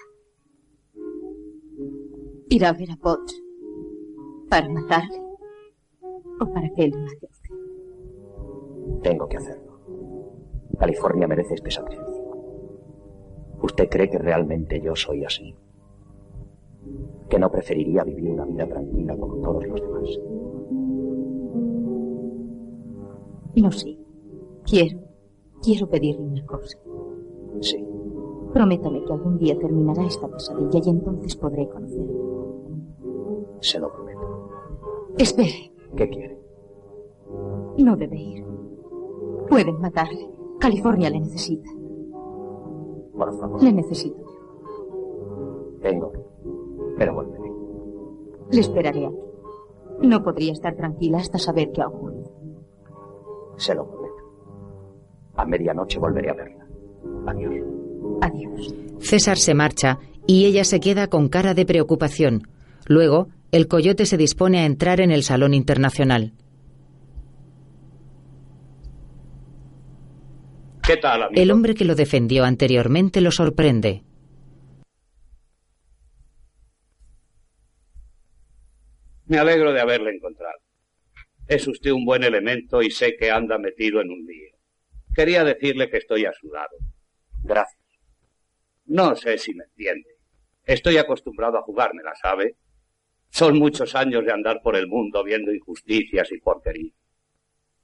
Ir 2.49 2.65
a 2.65 2.73
ver 2.73 2.91
a 2.91 2.95
Potts. 2.95 3.41
¿Para 4.49 4.69
matarle? 4.69 5.19
¿O 6.39 6.45
para 6.53 6.69
que 6.75 6.85
él 6.85 6.91
me 6.95 7.01
mate 7.01 7.27
a 7.27 7.29
usted? 7.29 7.55
Tengo 9.01 9.27
que 9.27 9.37
hacerlo. 9.37 9.68
California 10.79 11.27
merece 11.27 11.55
este 11.55 11.69
sacrificio. 11.71 12.23
¿Usted 13.61 13.89
cree 13.89 14.09
que 14.09 14.17
realmente 14.17 14.79
yo 14.81 14.95
soy 14.95 15.25
así? 15.25 15.53
¿Que 17.29 17.37
no 17.37 17.51
preferiría 17.51 18.03
vivir 18.03 18.31
una 18.31 18.45
vida 18.45 18.65
tranquila 18.65 19.17
como 19.17 19.35
todos 19.35 19.67
los 19.67 19.81
demás? 19.81 20.19
No 23.55 23.71
sé. 23.71 23.97
Quiero, 24.63 24.99
quiero 25.61 25.89
pedirle 25.89 26.21
una 26.25 26.45
cosa. 26.45 26.77
Sí. 27.59 27.85
Prométame 28.53 29.03
que 29.03 29.13
algún 29.13 29.37
día 29.37 29.59
terminará 29.59 30.05
esta 30.05 30.27
pesadilla 30.27 30.79
y 30.83 30.89
entonces 30.89 31.35
podré 31.35 31.67
conocerle. 31.67 32.17
Se 33.59 33.79
lo 33.79 33.91
prometo. 33.91 34.49
Espere, 35.17 35.73
¿Qué 35.95 36.09
quiere? 36.09 36.39
no 37.77 37.95
debe 37.95 38.17
ir. 38.17 38.45
Pueden 39.49 39.79
matarle. 39.79 40.29
California 40.59 41.09
le 41.09 41.19
necesita. 41.21 41.69
Por 43.13 43.39
favor. 43.39 43.63
Le 43.63 43.73
necesito. 43.73 44.23
Tengo 45.81 46.11
que. 46.11 46.19
Pero 46.97 47.13
volveré. 47.13 47.51
Le 48.51 48.61
esperaré 48.61 49.05
aquí. 49.05 49.15
No 50.01 50.23
podría 50.23 50.53
estar 50.53 50.75
tranquila 50.75 51.17
hasta 51.19 51.37
saber 51.37 51.71
qué 51.73 51.81
ha 51.81 51.87
ocurrido. 51.87 52.31
Se 53.57 53.75
lo 53.75 53.85
prometo. 53.87 54.15
A 55.35 55.45
medianoche 55.45 55.99
volveré 55.99 56.29
a 56.29 56.33
verla. 56.33 56.67
Adiós. 57.27 57.53
Adiós. 58.21 58.75
César 58.99 59.37
se 59.37 59.53
marcha 59.53 59.99
y 60.27 60.45
ella 60.45 60.63
se 60.63 60.79
queda 60.79 61.07
con 61.07 61.27
cara 61.29 61.53
de 61.53 61.65
preocupación. 61.65 62.43
Luego, 62.87 63.27
el 63.51 63.67
coyote 63.67 64.05
se 64.05 64.17
dispone 64.17 64.59
a 64.59 64.65
entrar 64.65 65.01
en 65.01 65.11
el 65.11 65.23
salón 65.23 65.53
internacional. 65.53 66.33
¿Qué 70.89 70.97
tal, 70.97 71.21
amigo? 71.21 71.39
El 71.39 71.51
hombre 71.51 71.75
que 71.75 71.85
lo 71.85 71.93
defendió 71.93 72.45
anteriormente 72.45 73.21
lo 73.21 73.29
sorprende. 73.29 74.01
Me 79.27 79.37
alegro 79.37 79.71
de 79.71 79.81
haberle 79.81 80.15
encontrado. 80.15 80.57
Es 81.47 81.67
usted 81.67 81.91
un 81.91 82.05
buen 82.05 82.23
elemento 82.23 82.81
y 82.81 82.89
sé 82.89 83.15
que 83.17 83.29
anda 83.29 83.59
metido 83.59 84.01
en 84.01 84.09
un 84.09 84.25
lío. 84.25 84.57
Quería 85.13 85.43
decirle 85.43 85.91
que 85.91 85.97
estoy 85.97 86.25
a 86.25 86.33
su 86.33 86.47
lado. 86.47 86.75
Gracias. 87.43 87.83
No 88.85 89.15
sé 89.15 89.37
si 89.37 89.53
me 89.53 89.65
entiende. 89.65 90.09
Estoy 90.63 90.97
acostumbrado 90.97 91.59
a 91.59 91.61
jugármela, 91.61 92.15
¿sabe? 92.19 92.55
Son 93.29 93.59
muchos 93.59 93.93
años 93.93 94.25
de 94.25 94.31
andar 94.31 94.59
por 94.63 94.75
el 94.75 94.87
mundo 94.87 95.23
viendo 95.23 95.53
injusticias 95.53 96.31
y 96.31 96.39
porquerías. 96.39 96.95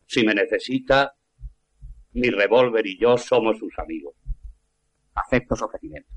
Si 0.08 0.26
me 0.26 0.34
necesita, 0.34 1.14
mi 2.16 2.30
revólver 2.30 2.88
y 2.88 2.98
yo 2.98 3.18
somos 3.18 3.58
sus 3.60 3.78
amigos. 3.78 4.16
Acepto 5.14 5.56
su 5.56 5.66
ofrecimiento. 5.66 6.10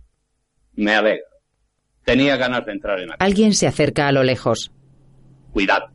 Me 0.75 0.95
alegro. 0.95 1.27
Tenía 2.05 2.37
ganas 2.37 2.65
de 2.65 2.73
entrar 2.73 3.01
en 3.01 3.09
la... 3.09 3.17
Alguien 3.19 3.53
se 3.53 3.67
acerca 3.67 4.09
a 4.09 4.13
lo 4.13 4.23
lejos. 4.23 4.73
Cuidado. 5.53 5.89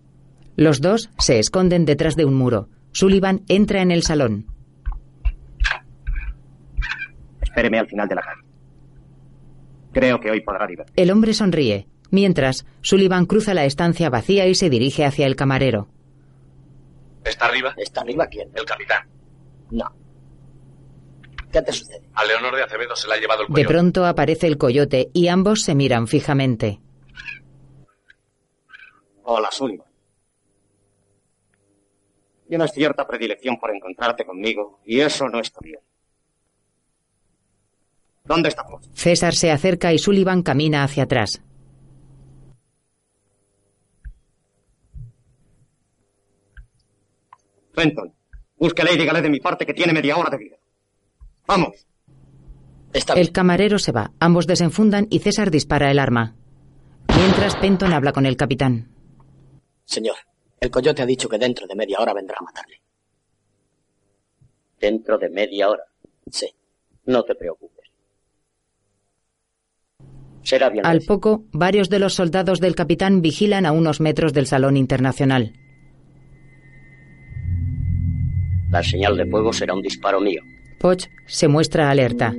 Los 0.55 0.81
dos 0.81 1.09
se 1.17 1.39
esconden 1.39 1.85
detrás 1.85 2.15
de 2.15 2.25
un 2.25 2.35
muro. 2.35 2.69
Sullivan 2.91 3.41
entra 3.47 3.81
en 3.81 3.91
el 3.91 4.03
salón. 4.03 4.45
Espéreme 7.41 7.79
al 7.79 7.87
final 7.87 8.07
de 8.07 8.15
la 8.15 8.21
calle. 8.21 8.41
Creo 9.91 10.19
que 10.19 10.31
hoy 10.31 10.41
podrá 10.41 10.67
divertir. 10.67 10.93
El 10.95 11.11
hombre 11.11 11.33
sonríe. 11.33 11.87
Mientras, 12.11 12.65
Sullivan 12.81 13.25
cruza 13.25 13.53
la 13.53 13.65
estancia 13.65 14.09
vacía 14.09 14.47
y 14.47 14.55
se 14.55 14.69
dirige 14.69 15.05
hacia 15.05 15.25
el 15.25 15.35
camarero. 15.35 15.87
¿Está 17.23 17.45
arriba? 17.45 17.73
¿Está 17.77 18.01
arriba 18.01 18.27
quién? 18.27 18.49
El 18.53 18.65
capitán. 18.65 19.07
No. 19.73 19.91
¿Qué 21.51 21.61
te 21.63 21.71
sucede? 21.73 22.03
A 22.13 22.23
Leonor 22.25 22.55
de 22.55 22.61
Acevedo 22.63 22.95
se 22.95 23.07
le 23.07 23.15
ha 23.15 23.17
llevado 23.17 23.41
el 23.41 23.47
De 23.47 23.53
cuello. 23.53 23.67
pronto 23.69 24.05
aparece 24.05 24.45
el 24.47 24.57
coyote 24.59 25.09
y 25.13 25.27
ambos 25.29 25.63
se 25.63 25.73
miran 25.73 26.07
fijamente. 26.07 26.79
Hola, 29.23 29.49
Sullivan. 29.51 29.87
Tienes 32.47 32.71
cierta 32.71 33.07
predilección 33.07 33.57
por 33.59 33.71
encontrarte 33.75 34.25
conmigo 34.25 34.79
y 34.85 34.99
eso 34.99 35.27
no 35.27 35.39
está 35.39 35.59
bien. 35.61 35.79
¿Dónde 38.25 38.49
estamos? 38.49 38.87
César 38.93 39.33
se 39.33 39.51
acerca 39.51 39.91
y 39.91 39.97
Sullivan 39.97 40.43
camina 40.43 40.83
hacia 40.83 41.03
atrás. 41.03 41.41
Fenton, 47.73 48.13
busque 48.63 48.81
a 48.81 48.85
Lady 48.85 49.05
Galet 49.05 49.23
de 49.23 49.29
mi 49.29 49.41
parte 49.41 49.65
que 49.65 49.73
tiene 49.73 49.91
media 49.91 50.15
hora 50.15 50.29
de 50.29 50.37
vida. 50.37 50.55
¡Vamos! 51.45 51.85
El 53.13 53.33
camarero 53.33 53.77
se 53.77 53.91
va. 53.91 54.13
Ambos 54.21 54.47
desenfundan 54.47 55.07
y 55.09 55.19
César 55.19 55.51
dispara 55.51 55.91
el 55.91 55.99
arma. 55.99 56.35
Mientras 57.13 57.57
Penton 57.57 57.91
habla 57.91 58.13
con 58.13 58.25
el 58.25 58.37
capitán. 58.37 58.87
Señor, 59.83 60.15
el 60.61 60.71
coyote 60.71 61.01
ha 61.01 61.05
dicho 61.05 61.27
que 61.27 61.37
dentro 61.37 61.67
de 61.67 61.75
media 61.75 61.97
hora 61.99 62.13
vendrá 62.13 62.37
a 62.39 62.43
matarle. 62.43 62.81
Dentro 64.79 65.17
de 65.17 65.29
media 65.29 65.69
hora. 65.69 65.83
Sí. 66.31 66.47
No 67.05 67.23
te 67.23 67.35
preocupes. 67.35 67.91
Será 70.43 70.69
bien. 70.69 70.85
Al 70.85 71.01
poco, 71.01 71.43
varios 71.51 71.89
de 71.89 71.99
los 71.99 72.13
soldados 72.13 72.61
del 72.61 72.75
capitán 72.75 73.21
vigilan 73.21 73.65
a 73.65 73.73
unos 73.73 73.99
metros 73.99 74.31
del 74.31 74.47
salón 74.47 74.77
internacional. 74.77 75.53
La 78.73 78.81
señal 78.81 79.15
de 79.15 79.27
fuego 79.27 79.53
será 79.53 79.75
un 79.75 79.83
disparo 79.83 80.19
mío. 80.19 80.41
Poch 80.79 81.05
se 81.27 81.47
muestra 81.47 81.91
alerta. 81.91 82.33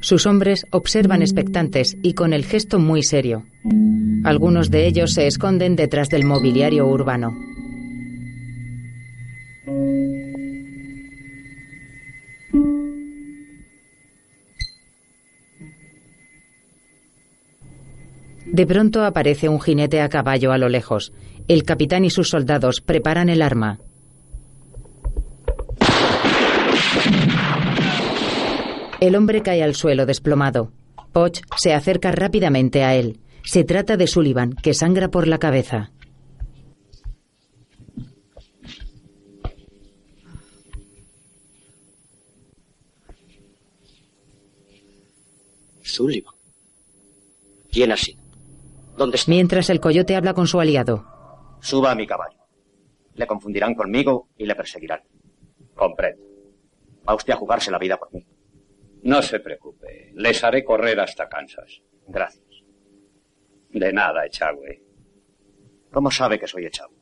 Sus 0.00 0.24
hombres 0.24 0.64
observan 0.70 1.20
expectantes 1.20 1.98
y 2.02 2.14
con 2.14 2.32
el 2.32 2.46
gesto 2.46 2.78
muy 2.78 3.02
serio. 3.02 3.44
Algunos 4.24 4.70
de 4.70 4.86
ellos 4.86 5.12
se 5.12 5.26
esconden 5.26 5.76
detrás 5.76 6.08
del 6.08 6.24
mobiliario 6.24 6.86
urbano. 6.86 7.36
De 18.54 18.68
pronto 18.68 19.02
aparece 19.02 19.48
un 19.48 19.60
jinete 19.60 20.00
a 20.00 20.08
caballo 20.08 20.52
a 20.52 20.58
lo 20.58 20.68
lejos. 20.68 21.12
El 21.48 21.64
capitán 21.64 22.04
y 22.04 22.10
sus 22.10 22.28
soldados 22.28 22.80
preparan 22.80 23.28
el 23.28 23.42
arma. 23.42 23.80
El 29.00 29.16
hombre 29.16 29.42
cae 29.42 29.64
al 29.64 29.74
suelo 29.74 30.06
desplomado. 30.06 30.70
Poch 31.10 31.40
se 31.56 31.74
acerca 31.74 32.12
rápidamente 32.12 32.84
a 32.84 32.94
él. 32.94 33.18
Se 33.42 33.64
trata 33.64 33.96
de 33.96 34.06
Sullivan, 34.06 34.52
que 34.52 34.72
sangra 34.72 35.08
por 35.08 35.26
la 35.26 35.38
cabeza. 35.38 35.90
Sullivan. 45.82 46.34
¿Quién 47.72 47.90
ha 47.90 47.96
sido? 47.96 48.23
¿Dónde 48.96 49.16
está? 49.16 49.30
Mientras 49.30 49.70
el 49.70 49.80
coyote 49.80 50.16
habla 50.16 50.34
con 50.34 50.46
su 50.46 50.60
aliado. 50.60 51.04
Suba 51.60 51.92
a 51.92 51.94
mi 51.94 52.06
caballo. 52.06 52.38
Le 53.14 53.26
confundirán 53.26 53.74
conmigo 53.74 54.28
y 54.36 54.46
le 54.46 54.54
perseguirán. 54.54 55.00
Comprendo. 55.74 56.22
Va 57.08 57.14
usted 57.14 57.32
a 57.32 57.36
jugarse 57.36 57.70
la 57.70 57.78
vida 57.78 57.96
por 57.96 58.12
mí. 58.12 58.26
No 59.02 59.20
se 59.22 59.40
preocupe. 59.40 60.12
Les 60.14 60.42
haré 60.42 60.64
correr 60.64 60.98
hasta 61.00 61.28
Kansas. 61.28 61.82
Gracias. 62.08 62.44
De 63.70 63.92
nada, 63.92 64.24
Echagüe. 64.26 64.82
¿Cómo 65.92 66.10
sabe 66.10 66.38
que 66.38 66.46
soy 66.46 66.66
Echagüe? 66.66 66.96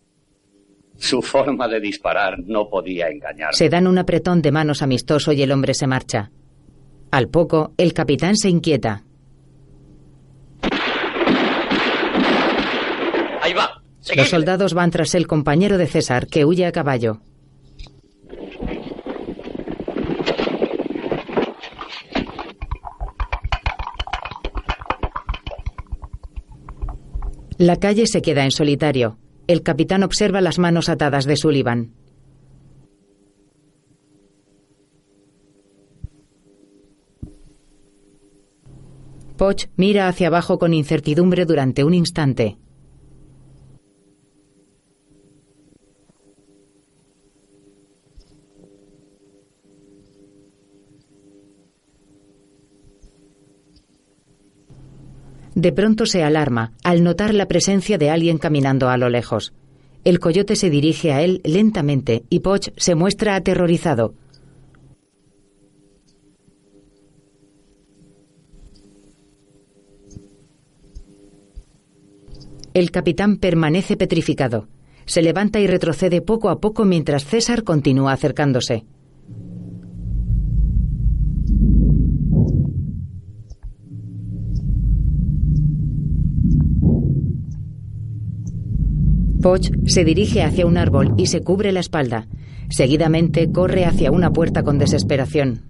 Su 0.97 1.23
forma 1.23 1.69
de 1.69 1.81
disparar 1.81 2.39
no 2.39 2.69
podía 2.69 3.09
engañar. 3.09 3.55
Se 3.55 3.69
dan 3.69 3.87
un 3.87 3.99
apretón 3.99 4.43
de 4.43 4.53
manos 4.53 4.83
amistoso 4.83 5.33
y 5.33 5.43
el 5.43 5.53
hombre 5.53 5.75
se 5.75 5.87
marcha. 5.87 6.31
Al 7.11 7.29
poco, 7.29 7.73
el 7.77 7.93
capitán 7.93 8.37
se 8.37 8.49
inquieta. 8.49 9.05
Ahí 13.43 13.53
va. 13.55 13.83
Los 14.17 14.29
soldados 14.29 14.75
van 14.75 14.91
tras 14.91 15.15
el 15.15 15.27
compañero 15.27 15.79
de 15.79 15.87
César, 15.87 16.27
que 16.27 16.45
huye 16.45 16.67
a 16.67 16.73
caballo. 16.73 17.21
La 27.59 27.77
calle 27.77 28.09
se 28.09 28.23
queda 28.23 28.43
en 28.45 28.51
solitario. 28.51 29.19
El 29.47 29.63
capitán 29.63 30.03
observa 30.03 30.41
las 30.41 30.59
manos 30.59 30.89
atadas 30.89 31.27
de 31.27 31.37
Sullivan. 31.37 31.93
Poch 39.37 39.69
mira 39.77 40.09
hacia 40.09 40.27
abajo 40.27 40.59
con 40.59 40.75
incertidumbre 40.75 41.45
durante 41.45 41.85
un 41.85 41.95
instante. 41.95 42.59
De 55.55 55.73
pronto 55.73 56.07
se 56.07 56.23
alarma 56.23 56.73
al 56.83 57.03
notar 57.03 57.35
la 57.35 57.47
presencia 57.47 57.99
de 57.99 58.11
alguien 58.11 58.39
caminando 58.39 58.89
a 58.89 58.97
lo 58.97 59.09
lejos. 59.09 59.53
El 60.05 60.19
coyote 60.19 60.57
se 60.57 60.71
dirige 60.71 61.13
a 61.13 61.23
él 61.23 61.41
lentamente 61.45 62.25
y 62.31 62.41
Poch 62.41 62.71
se 62.77 62.95
muestra 62.95 63.37
aterrorizado. 63.37 64.15
El 72.75 72.91
capitán 72.91 73.37
permanece 73.37 73.99
petrificado. 73.99 74.67
Se 75.05 75.21
levanta 75.21 75.61
y 75.61 75.67
retrocede 75.67 76.23
poco 76.23 76.49
a 76.49 76.59
poco 76.59 76.87
mientras 76.87 77.27
César 77.27 77.65
continúa 77.65 78.13
acercándose. 78.13 78.85
Poch 89.43 89.69
se 89.87 90.05
dirige 90.05 90.43
hacia 90.43 90.65
un 90.67 90.79
árbol 90.79 91.15
y 91.19 91.27
se 91.27 91.43
cubre 91.43 91.73
la 91.73 91.81
espalda. 91.81 92.27
Seguidamente 92.71 93.51
corre 93.51 93.85
hacia 93.85 94.13
una 94.13 94.33
puerta 94.33 94.63
con 94.63 94.79
desesperación. 94.79 95.65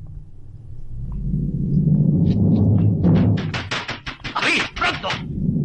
¡Abrid, 4.34 4.62
pronto! 4.76 5.08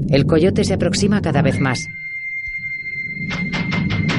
El 0.09 0.25
coyote 0.25 0.63
se 0.63 0.73
aproxima 0.73 1.21
cada 1.21 1.41
vez 1.41 1.59
más. 1.59 1.85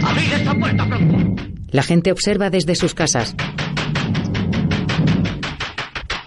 ¡Abrid 0.05 0.33
esta 0.35 0.55
puerta 0.55 0.87
pronto! 0.87 1.43
La 1.71 1.83
gente 1.83 2.13
observa 2.13 2.51
desde 2.51 2.75
sus 2.75 2.95
casas. 2.95 3.35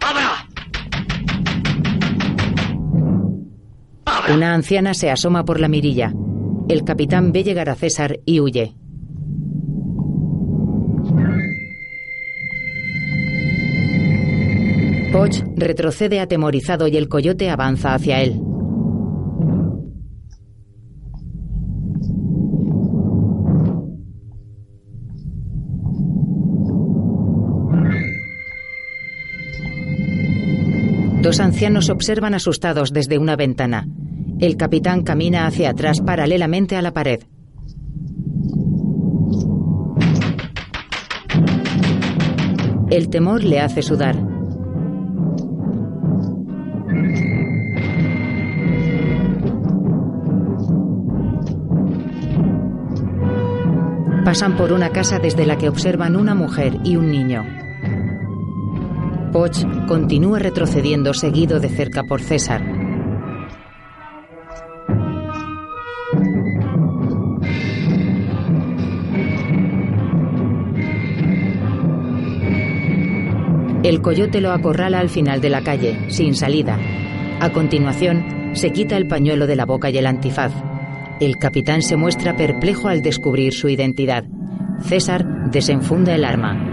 ¡Abra! 0.01 0.47
Una 4.35 4.55
anciana 4.55 4.95
se 4.95 5.11
asoma 5.11 5.45
por 5.45 5.59
la 5.59 5.67
mirilla. 5.67 6.11
El 6.71 6.85
capitán 6.85 7.33
ve 7.33 7.43
llegar 7.43 7.67
a 7.67 7.75
César 7.75 8.21
y 8.25 8.39
huye. 8.39 8.73
Poch 15.11 15.43
retrocede 15.57 16.21
atemorizado 16.21 16.87
y 16.87 16.95
el 16.95 17.09
coyote 17.09 17.49
avanza 17.49 17.93
hacia 17.93 18.21
él. 18.21 18.39
Dos 31.21 31.41
ancianos 31.41 31.89
observan 31.89 32.33
asustados 32.33 32.93
desde 32.93 33.17
una 33.17 33.35
ventana. 33.35 33.89
El 34.41 34.57
capitán 34.57 35.03
camina 35.03 35.45
hacia 35.45 35.69
atrás 35.69 36.01
paralelamente 36.01 36.75
a 36.75 36.81
la 36.81 36.91
pared. 36.91 37.21
El 42.89 43.09
temor 43.09 43.43
le 43.43 43.59
hace 43.59 43.83
sudar. 43.83 44.15
Pasan 54.25 54.57
por 54.57 54.73
una 54.73 54.89
casa 54.89 55.19
desde 55.19 55.45
la 55.45 55.59
que 55.59 55.69
observan 55.69 56.15
una 56.15 56.33
mujer 56.33 56.79
y 56.83 56.95
un 56.95 57.11
niño. 57.11 57.45
Poch 59.31 59.63
continúa 59.87 60.39
retrocediendo 60.39 61.13
seguido 61.13 61.59
de 61.59 61.69
cerca 61.69 62.05
por 62.05 62.21
César. 62.21 62.80
El 73.83 74.03
coyote 74.03 74.41
lo 74.41 74.51
acorrala 74.51 74.99
al 74.99 75.09
final 75.09 75.41
de 75.41 75.49
la 75.49 75.63
calle, 75.63 75.97
sin 76.07 76.35
salida. 76.35 76.77
A 77.39 77.51
continuación, 77.51 78.51
se 78.53 78.71
quita 78.71 78.95
el 78.95 79.07
pañuelo 79.07 79.47
de 79.47 79.55
la 79.55 79.65
boca 79.65 79.89
y 79.89 79.97
el 79.97 80.05
antifaz. 80.05 80.53
El 81.19 81.37
capitán 81.37 81.81
se 81.81 81.95
muestra 81.95 82.35
perplejo 82.35 82.89
al 82.89 83.01
descubrir 83.01 83.53
su 83.53 83.69
identidad. 83.69 84.23
César 84.81 85.25
desenfunda 85.49 86.13
el 86.13 86.25
arma. 86.25 86.67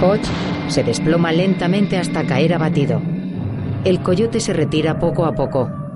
Poch 0.00 0.24
se 0.68 0.84
desploma 0.84 1.32
lentamente 1.32 1.96
hasta 1.96 2.24
caer 2.24 2.54
abatido. 2.54 3.02
El 3.84 4.00
coyote 4.00 4.38
se 4.38 4.52
retira 4.52 5.00
poco 5.00 5.24
a 5.24 5.34
poco. 5.34 5.87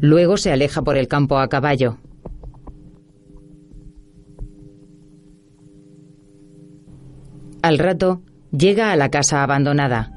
Luego 0.00 0.36
se 0.36 0.52
aleja 0.52 0.82
por 0.82 0.96
el 0.96 1.08
campo 1.08 1.38
a 1.38 1.48
caballo. 1.48 1.98
Al 7.62 7.78
rato, 7.78 8.22
llega 8.52 8.92
a 8.92 8.96
la 8.96 9.10
casa 9.10 9.42
abandonada. 9.42 10.12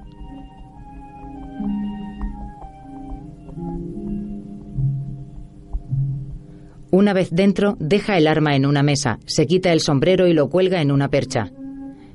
Una 6.92 7.14
vez 7.14 7.30
dentro, 7.32 7.78
deja 7.80 8.18
el 8.18 8.28
arma 8.28 8.56
en 8.56 8.66
una 8.66 8.84
mesa, 8.84 9.18
se 9.26 9.48
quita 9.48 9.72
el 9.72 9.80
sombrero 9.80 10.28
y 10.28 10.34
lo 10.34 10.50
cuelga 10.50 10.82
en 10.82 10.92
una 10.92 11.08
percha. 11.08 11.52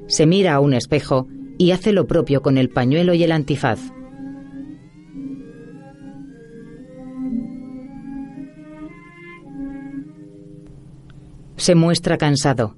Se 0.06 0.26
mira 0.26 0.54
a 0.54 0.60
un 0.60 0.74
espejo 0.74 1.26
y 1.58 1.72
hace 1.72 1.92
lo 1.92 2.06
propio 2.06 2.42
con 2.42 2.58
el 2.58 2.68
pañuelo 2.68 3.14
y 3.14 3.24
el 3.24 3.32
antifaz. 3.32 3.80
Se 11.56 11.74
muestra 11.74 12.18
cansado. 12.18 12.76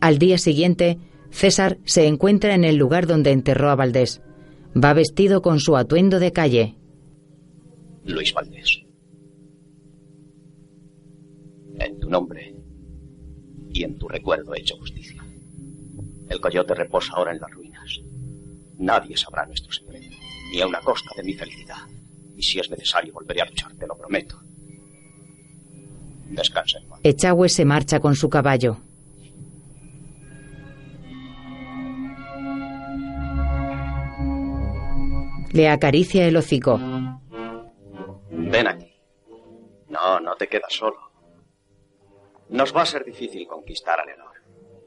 Al 0.00 0.18
día 0.18 0.38
siguiente, 0.38 0.98
César 1.30 1.78
se 1.84 2.06
encuentra 2.06 2.54
en 2.54 2.64
el 2.64 2.76
lugar 2.76 3.06
donde 3.06 3.32
enterró 3.32 3.70
a 3.70 3.74
Valdés. 3.74 4.22
Va 4.74 4.92
vestido 4.92 5.42
con 5.42 5.60
su 5.60 5.76
atuendo 5.76 6.18
de 6.18 6.32
calle. 6.32 6.76
Luis 8.04 8.32
Valdés. 8.34 8.82
En 11.78 11.98
tu 11.98 12.08
nombre 12.08 12.54
y 13.72 13.84
en 13.84 13.98
tu 13.98 14.08
recuerdo 14.08 14.54
he 14.54 14.60
hecho 14.60 14.76
justicia. 14.76 15.22
El 16.28 16.40
coyote 16.40 16.74
reposa 16.74 17.12
ahora 17.14 17.32
en 17.32 17.40
las 17.40 17.50
ruinas. 17.50 18.00
Nadie 18.78 19.16
sabrá 19.16 19.46
nuestro 19.46 19.72
secreto, 19.72 20.16
ni 20.52 20.60
a 20.60 20.66
una 20.66 20.80
costa 20.80 21.10
de 21.16 21.22
mi 21.22 21.34
felicidad. 21.34 21.76
Y 22.36 22.42
si 22.42 22.58
es 22.58 22.70
necesario, 22.70 23.12
volveré 23.12 23.42
a 23.42 23.46
luchar, 23.46 23.74
te 23.74 23.86
lo 23.86 23.96
prometo. 23.96 24.38
Descansa. 26.30 26.78
Echagüe 27.02 27.48
se 27.48 27.64
marcha 27.64 28.00
con 28.00 28.14
su 28.14 28.28
caballo. 28.28 28.78
Le 35.52 35.68
acaricia 35.68 36.26
el 36.26 36.36
hocico. 36.36 36.78
Ven 38.30 38.66
aquí. 38.66 38.92
No, 39.88 40.20
no 40.20 40.34
te 40.36 40.48
quedas 40.48 40.72
solo. 40.72 40.98
Nos 42.50 42.76
va 42.76 42.82
a 42.82 42.86
ser 42.86 43.04
difícil 43.04 43.46
conquistar 43.46 43.98
a 43.98 44.04
Leonor. 44.04 44.34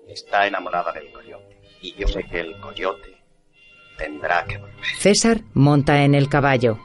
Está 0.07 0.45
enamorada 0.48 0.91
del 0.91 1.11
coyote. 1.11 1.60
Y 1.82 1.94
yo 1.95 2.07
sé 2.07 2.24
que 2.24 2.41
el 2.41 2.60
coyote 2.60 3.18
tendrá 3.98 4.45
que 4.45 4.57
volver. 4.57 4.76
César 4.99 5.41
monta 5.53 6.03
en 6.03 6.14
el 6.14 6.30
caballo. 6.30 6.78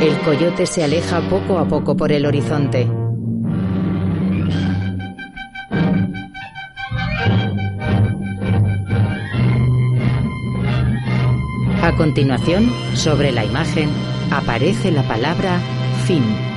El 0.00 0.18
coyote 0.20 0.64
se 0.64 0.82
aleja 0.82 1.20
poco 1.28 1.58
a 1.58 1.68
poco 1.68 1.94
por 1.94 2.10
el 2.10 2.24
horizonte. 2.24 2.88
A 11.82 11.94
continuación, 11.96 12.72
sobre 12.94 13.30
la 13.30 13.44
imagen, 13.44 13.90
aparece 14.30 14.90
la 14.90 15.02
palabra 15.02 15.60
fin. 16.06 16.49